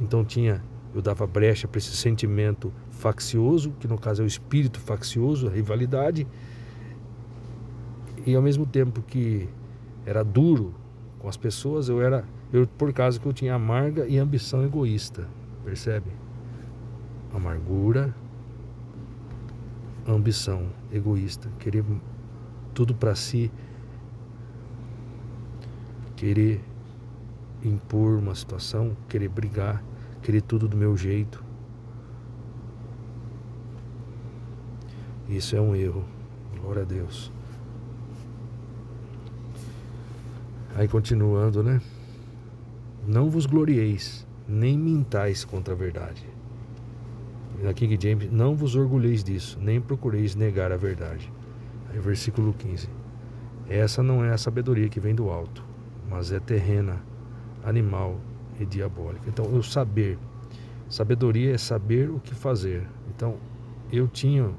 [0.00, 0.62] então tinha,
[0.94, 5.50] eu dava brecha para esse sentimento faccioso, que no caso é o espírito faccioso, a
[5.50, 6.26] rivalidade,
[8.26, 9.48] e ao mesmo tempo que
[10.04, 10.74] era duro
[11.18, 15.28] com as pessoas, eu era, eu por causa que eu tinha amarga e ambição egoísta,
[15.64, 16.10] percebe?
[17.32, 18.14] Amargura,
[20.06, 21.84] ambição egoísta, querer
[22.74, 23.50] tudo para si,
[26.16, 26.60] querer
[27.62, 29.82] impor uma situação, querer brigar,
[30.22, 31.45] querer tudo do meu jeito.
[35.28, 36.04] Isso é um erro.
[36.60, 37.32] Glória a Deus.
[40.74, 41.80] Aí continuando, né?
[43.06, 46.26] Não vos glorieis, nem mintais contra a verdade.
[47.62, 51.32] Na King James, não vos orgulheis disso, nem procureis negar a verdade.
[51.90, 52.88] Aí versículo 15.
[53.68, 55.64] Essa não é a sabedoria que vem do alto,
[56.08, 57.02] mas é terrena,
[57.64, 58.20] animal
[58.60, 59.28] e diabólica.
[59.28, 60.18] Então, o saber.
[60.88, 62.86] Sabedoria é saber o que fazer.
[63.08, 63.36] Então,
[63.90, 64.50] eu tinha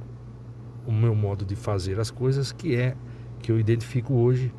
[0.87, 2.95] o meu modo de fazer as coisas, que é
[3.39, 4.53] que eu identifico hoje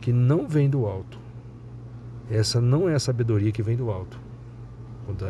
[0.00, 1.18] que não vem do alto,
[2.30, 4.18] Essa não é a sabedoria que vem do alto.
[5.04, 5.24] Quando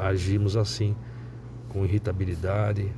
[0.00, 0.96] agimos assim,
[1.68, 2.90] com irritabilidade,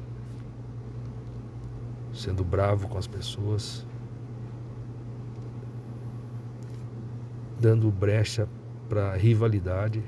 [2.12, 3.86] sendo bravo com as pessoas,
[7.58, 8.48] dando brecha
[8.88, 10.02] para rivalidade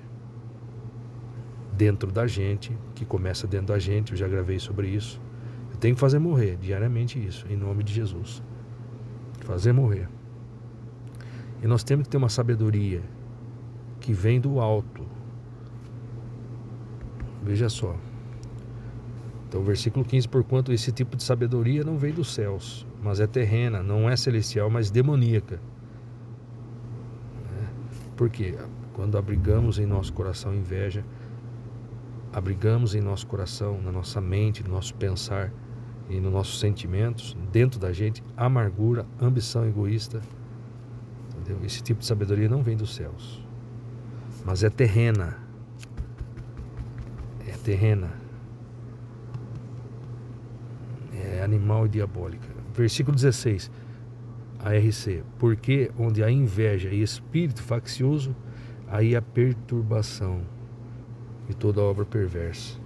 [1.72, 5.20] dentro da gente, que começa dentro da gente, eu já gravei sobre isso.
[5.74, 8.40] Eu tenho que fazer morrer diariamente isso, em nome de Jesus.
[9.40, 10.08] Fazer morrer.
[11.60, 13.02] E nós temos que ter uma sabedoria
[14.00, 15.04] que vem do alto.
[17.42, 17.96] Veja só.
[19.48, 23.82] Então, versículo 15: Porquanto esse tipo de sabedoria não vem dos céus, mas é terrena,
[23.82, 25.56] não é celestial, mas demoníaca.
[27.50, 27.68] Né?
[28.16, 28.56] Porque
[28.92, 31.04] quando abrigamos em nosso coração inveja,
[32.32, 35.52] abrigamos em nosso coração, na nossa mente, no nosso pensar
[36.08, 40.20] e nos nossos sentimentos, dentro da gente, amargura, ambição egoísta.
[41.30, 41.64] Entendeu?
[41.64, 43.44] Esse tipo de sabedoria não vem dos céus
[44.44, 45.38] mas é terrena.
[47.48, 48.12] É terrena.
[51.14, 52.46] É animal e diabólica.
[52.74, 53.70] Versículo 16.
[54.58, 55.24] ARC.
[55.38, 58.36] Porque onde há inveja e espírito faccioso,
[58.86, 60.42] aí há perturbação
[61.48, 62.83] e toda obra perversa.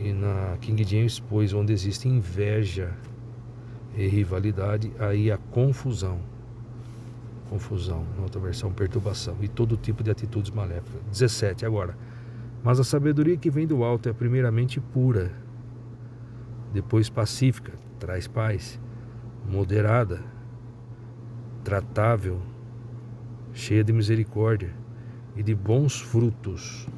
[0.00, 2.92] E na King James, pois onde existe inveja
[3.96, 6.20] e rivalidade, aí há confusão
[7.54, 11.00] confusão, na outra versão, perturbação e todo tipo de atitudes maléficas.
[11.10, 11.96] 17 agora.
[12.64, 15.30] Mas a sabedoria que vem do alto é primeiramente pura,
[16.72, 18.80] depois pacífica, traz paz,
[19.48, 20.20] moderada,
[21.62, 22.40] tratável,
[23.52, 24.74] cheia de misericórdia
[25.36, 26.88] e de bons frutos,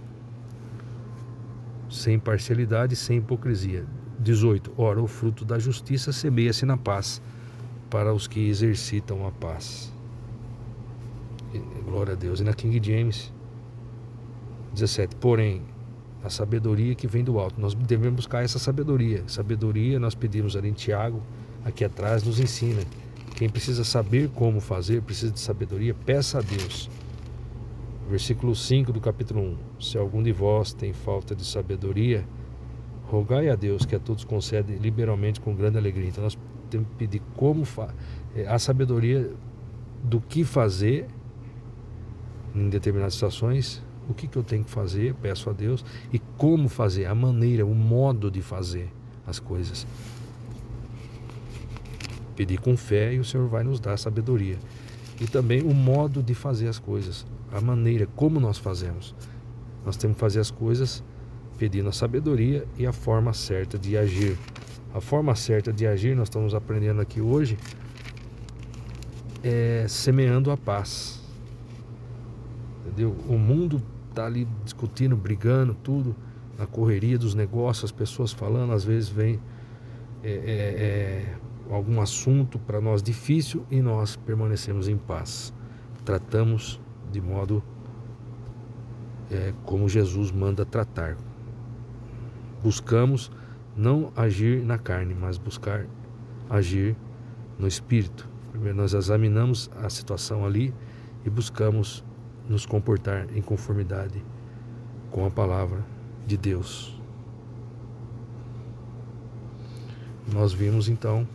[1.88, 3.84] sem parcialidade, sem hipocrisia.
[4.18, 4.72] 18.
[4.76, 7.20] Ora, o fruto da justiça semeia-se na paz
[7.90, 9.92] para os que exercitam a paz.
[11.84, 12.40] Glória a Deus.
[12.40, 13.32] E na King James
[14.72, 15.16] 17.
[15.16, 15.62] Porém,
[16.22, 17.60] a sabedoria que vem do alto.
[17.60, 19.22] Nós devemos buscar essa sabedoria.
[19.26, 21.22] Sabedoria, nós pedimos ali em Tiago,
[21.64, 22.82] aqui atrás, nos ensina.
[23.36, 26.90] Quem precisa saber como fazer, precisa de sabedoria, peça a Deus.
[28.08, 29.82] Versículo 5 do capítulo 1.
[29.82, 32.26] Se algum de vós tem falta de sabedoria,
[33.04, 36.08] rogai a Deus que a todos concede liberalmente com grande alegria.
[36.08, 36.38] Então nós
[36.70, 37.94] temos que pedir como fa
[38.34, 39.32] é, a sabedoria
[40.02, 41.06] do que fazer
[42.54, 46.68] em determinadas situações, o que, que eu tenho que fazer, peço a Deus, e como
[46.68, 48.90] fazer, a maneira, o modo de fazer
[49.26, 49.86] as coisas.
[52.34, 54.58] Pedir com fé e o Senhor vai nos dar sabedoria.
[55.20, 59.14] E também o modo de fazer as coisas, a maneira, como nós fazemos.
[59.84, 61.02] Nós temos que fazer as coisas
[61.58, 64.36] pedindo a sabedoria e a forma certa de agir.
[64.92, 67.56] A forma certa de agir, nós estamos aprendendo aqui hoje,
[69.42, 71.16] é semeando a paz
[72.96, 73.14] entendeu?
[73.28, 76.16] O mundo está ali discutindo, brigando, tudo,
[76.58, 79.38] na correria dos negócios, as pessoas falando, às vezes vem
[80.24, 81.34] é, é, é,
[81.70, 85.52] algum assunto para nós difícil e nós permanecemos em paz.
[86.04, 86.80] Tratamos
[87.10, 87.62] de modo
[89.30, 91.16] é, como Jesus manda tratar.
[92.62, 93.30] Buscamos
[93.76, 95.86] não agir na carne, mas buscar
[96.48, 96.96] agir
[97.58, 98.28] no espírito.
[98.50, 100.72] Primeiro nós examinamos a situação ali
[101.24, 102.04] e buscamos
[102.48, 104.24] nos comportar em conformidade
[105.10, 105.84] com a palavra
[106.26, 107.00] de Deus.
[110.32, 111.26] Nós vimos então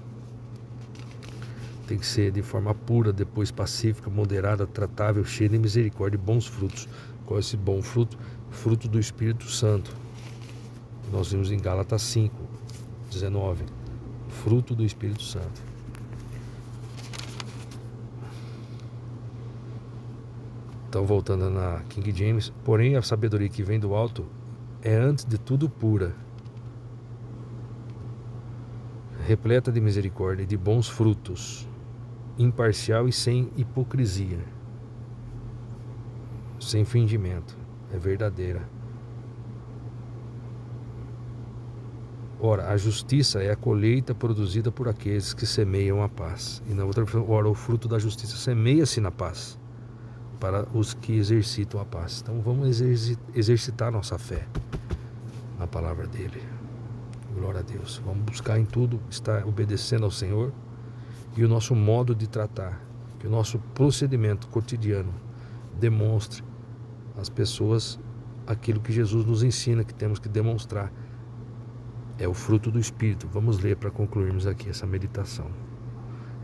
[1.91, 6.47] tem que ser de forma pura, depois pacífica, moderada, tratável, cheia de misericórdia e bons
[6.47, 6.87] frutos.
[7.25, 8.17] Qual é esse bom fruto?
[8.49, 9.93] Fruto do Espírito Santo.
[11.11, 12.33] Nós vimos em Gálatas 5,
[13.11, 13.65] 19.
[14.29, 15.61] Fruto do Espírito Santo.
[20.87, 24.25] Então, voltando na King James, porém a sabedoria que vem do alto
[24.81, 26.15] é antes de tudo pura,
[29.27, 31.67] repleta de misericórdia e de bons frutos,
[32.37, 34.39] imparcial e sem hipocrisia,
[36.59, 37.57] sem fingimento,
[37.93, 38.67] é verdadeira.
[42.43, 46.63] Ora, a justiça é a colheita produzida por aqueles que semeiam a paz.
[46.67, 49.59] E na outra, ora, o fruto da justiça semeia-se na paz
[50.39, 52.21] para os que exercitam a paz.
[52.21, 52.81] Então vamos
[53.35, 54.47] exercitar nossa fé
[55.59, 56.41] na palavra dele.
[57.35, 58.01] Glória a Deus.
[58.03, 60.51] Vamos buscar em tudo estar obedecendo ao Senhor
[61.35, 62.81] e o nosso modo de tratar,
[63.19, 65.13] que o nosso procedimento cotidiano
[65.79, 66.43] demonstre
[67.17, 67.99] às pessoas
[68.45, 70.91] aquilo que Jesus nos ensina que temos que demonstrar.
[72.17, 73.27] É o fruto do Espírito.
[73.27, 75.47] Vamos ler para concluirmos aqui essa meditação.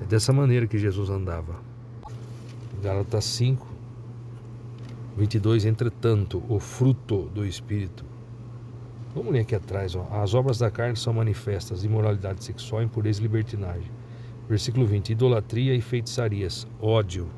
[0.01, 1.55] É dessa maneira que Jesus andava.
[2.81, 3.67] Gálatas 5,
[5.17, 8.05] 22, entretanto, o fruto do Espírito.
[9.15, 10.07] Vamos ler aqui atrás, ó.
[10.11, 13.96] As obras da carne são manifestas: imoralidade sexual, impureza e libertinagem.
[14.49, 17.29] Versículo 20: idolatria e feitiçarias, ódio,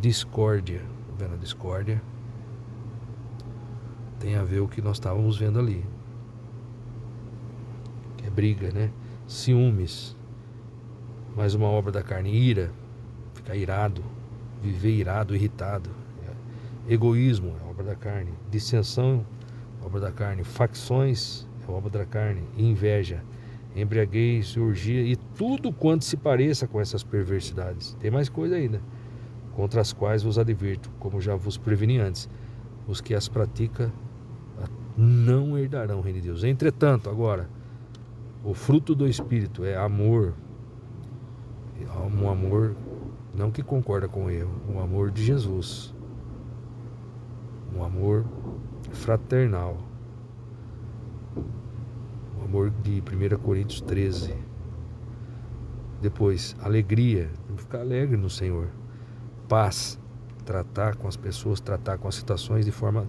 [0.00, 0.80] discórdia.
[0.80, 2.02] Tá vendo a discórdia?
[4.18, 5.84] Tem a ver o que nós estávamos vendo ali.
[8.16, 8.90] Que é briga, né?
[9.26, 10.16] Ciúmes.
[11.36, 12.72] Mais uma obra da carne, ira,
[13.32, 14.02] ficar irado,
[14.60, 15.88] viver irado, irritado
[16.88, 18.32] Egoísmo é obra da carne.
[18.50, 19.26] Dissensão
[19.82, 20.42] é obra da carne.
[20.42, 22.42] Facções é obra da carne.
[22.56, 23.22] Inveja,
[23.74, 27.94] embriaguez, urgia e tudo quanto se pareça com essas perversidades.
[28.00, 28.80] Tem mais coisa ainda,
[29.54, 32.28] contra as quais vos advirto, como já vos preveni antes.
[32.86, 33.92] Os que as praticam
[34.96, 36.42] não herdarão o reino de Deus.
[36.42, 37.48] Entretanto, agora,
[38.42, 40.34] o fruto do Espírito é amor.
[42.20, 42.74] Um amor
[43.34, 45.94] não que concorda com o erro, um amor de Jesus
[47.74, 48.24] um amor
[48.92, 49.78] fraternal,
[52.48, 54.34] amor de 1 Coríntios 13.
[56.00, 58.68] Depois, alegria, ficar alegre no Senhor.
[59.46, 59.98] Paz,
[60.46, 63.06] tratar com as pessoas, tratar com as situações de forma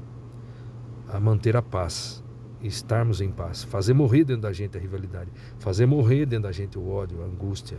[1.07, 2.21] a manter a paz,
[2.61, 6.77] estarmos em paz, fazer morrer dentro da gente a rivalidade, fazer morrer dentro da gente
[6.77, 7.77] o ódio, a angústia,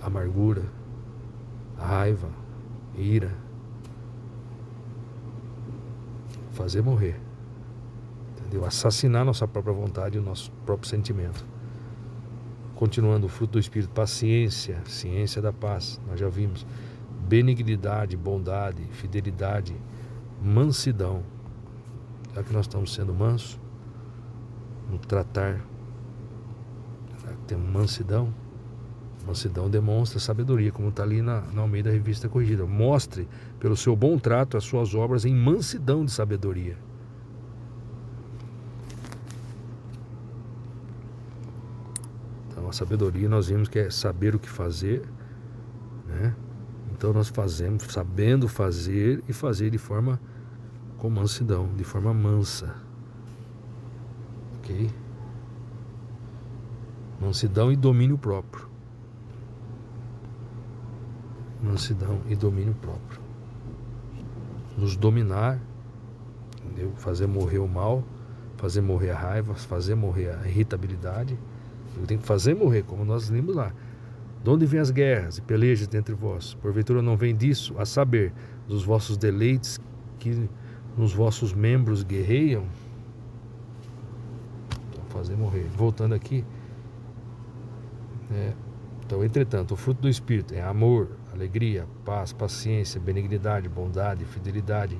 [0.00, 0.64] a amargura,
[1.76, 2.30] a raiva,
[2.96, 3.36] a ira,
[6.52, 7.27] fazer morrer.
[8.48, 8.66] Entendeu?
[8.66, 11.44] Assassinar nossa própria vontade e o nosso próprio sentimento.
[12.74, 16.66] Continuando, o fruto do Espírito, paciência, ciência da paz, nós já vimos.
[17.28, 19.76] Benignidade, bondade, fidelidade,
[20.42, 21.22] mansidão.
[22.34, 23.60] Já que nós estamos sendo mansos,
[24.90, 25.60] no tratar,
[27.46, 28.32] temos mansidão,
[29.26, 32.64] Mansidão demonstra sabedoria, como está ali na, na Almeida Revista Corrigida.
[32.64, 33.28] Mostre,
[33.60, 36.78] pelo seu bom trato, as suas obras em mansidão de sabedoria.
[42.68, 45.02] A sabedoria nós vimos que é saber o que fazer,
[46.06, 46.34] né?
[46.92, 50.20] Então, nós fazemos sabendo fazer e fazer de forma
[50.96, 52.74] com mansidão, de forma mansa.
[54.58, 54.90] Ok?
[57.20, 58.68] Mansidão e domínio próprio
[61.62, 63.20] mansidão e domínio próprio.
[64.76, 65.60] Nos dominar,
[66.64, 66.92] entendeu?
[66.96, 68.04] fazer morrer o mal,
[68.56, 71.38] fazer morrer a raiva, fazer morrer a irritabilidade.
[71.98, 73.72] Eu tenho que fazer morrer, como nós lemos lá.
[74.42, 76.54] De onde vêm as guerras e pelejas dentre vós?
[76.54, 78.32] Porventura não vem disso, a saber,
[78.68, 79.80] dos vossos deleites
[80.18, 80.48] que
[80.96, 82.64] nos vossos membros guerreiam?
[84.90, 85.66] Então, fazer morrer.
[85.76, 86.44] Voltando aqui.
[88.30, 88.52] É,
[89.04, 94.98] então, entretanto, o fruto do Espírito é amor, alegria, paz, paciência, benignidade, bondade, fidelidade,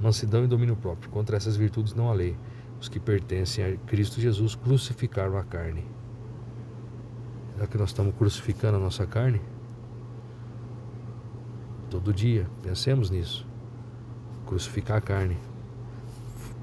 [0.00, 1.10] mansidão e domínio próprio.
[1.10, 2.36] Contra essas virtudes não há lei.
[2.80, 5.84] Os que pertencem a Cristo Jesus crucificaram a carne.
[7.62, 9.40] Será que nós estamos crucificando a nossa carne?
[11.88, 13.46] Todo dia, pensemos nisso.
[14.44, 15.38] Crucificar a carne.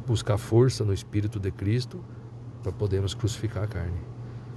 [0.05, 2.03] Buscar força no Espírito de Cristo
[2.61, 3.97] para podermos crucificar a carne.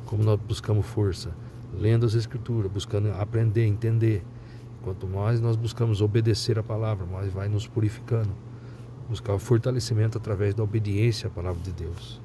[0.04, 1.30] Como nós buscamos força?
[1.72, 4.24] Lendo as Escrituras, buscando aprender, entender,
[4.82, 8.32] Quanto mais nós buscamos obedecer a palavra, mais vai nos purificando.
[9.08, 12.20] Buscar o fortalecimento através da obediência à palavra de Deus,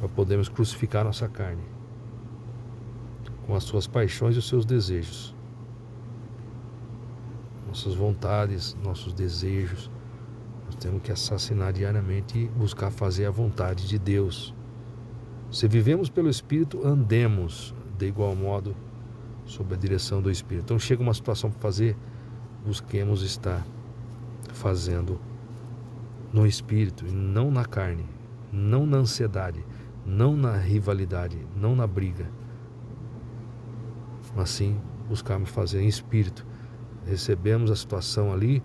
[0.00, 1.62] para podermos crucificar nossa carne
[3.46, 5.34] com as suas paixões e os seus desejos,
[7.66, 9.90] nossas vontades, nossos desejos.
[10.66, 14.54] Nós temos que assassinar diariamente e buscar fazer a vontade de Deus.
[15.50, 18.74] Se vivemos pelo Espírito, andemos de igual modo
[19.44, 20.64] sob a direção do Espírito.
[20.64, 21.96] Então chega uma situação para fazer,
[22.64, 23.66] busquemos estar
[24.52, 25.20] fazendo
[26.32, 28.06] no Espírito e não na carne,
[28.52, 29.64] não na ansiedade,
[30.06, 32.26] não na rivalidade, não na briga.
[34.34, 36.46] Mas sim buscarmos fazer em Espírito.
[37.06, 38.62] Recebemos a situação ali,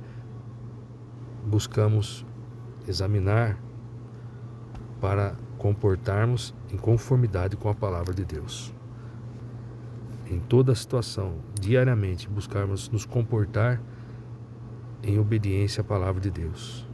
[1.45, 2.25] buscamos
[2.87, 3.57] examinar
[5.01, 8.73] para comportarmos em conformidade com a palavra de Deus
[10.29, 13.81] em toda situação, diariamente, buscarmos nos comportar
[15.01, 16.87] em obediência à palavra de Deus.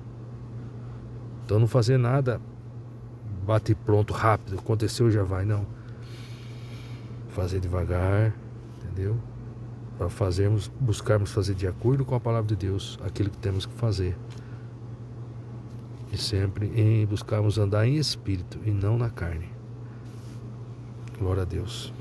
[1.43, 2.39] Então não fazer nada
[3.45, 5.67] bate pronto rápido, aconteceu já vai, não.
[7.29, 8.33] Fazer devagar,
[8.95, 9.17] entendeu?
[9.97, 13.73] Para fazermos, buscarmos fazer de acordo com a palavra de Deus aquilo que temos que
[13.73, 14.17] fazer.
[16.11, 19.49] E sempre em buscarmos andar em espírito e não na carne.
[21.19, 21.93] Glória a Deus.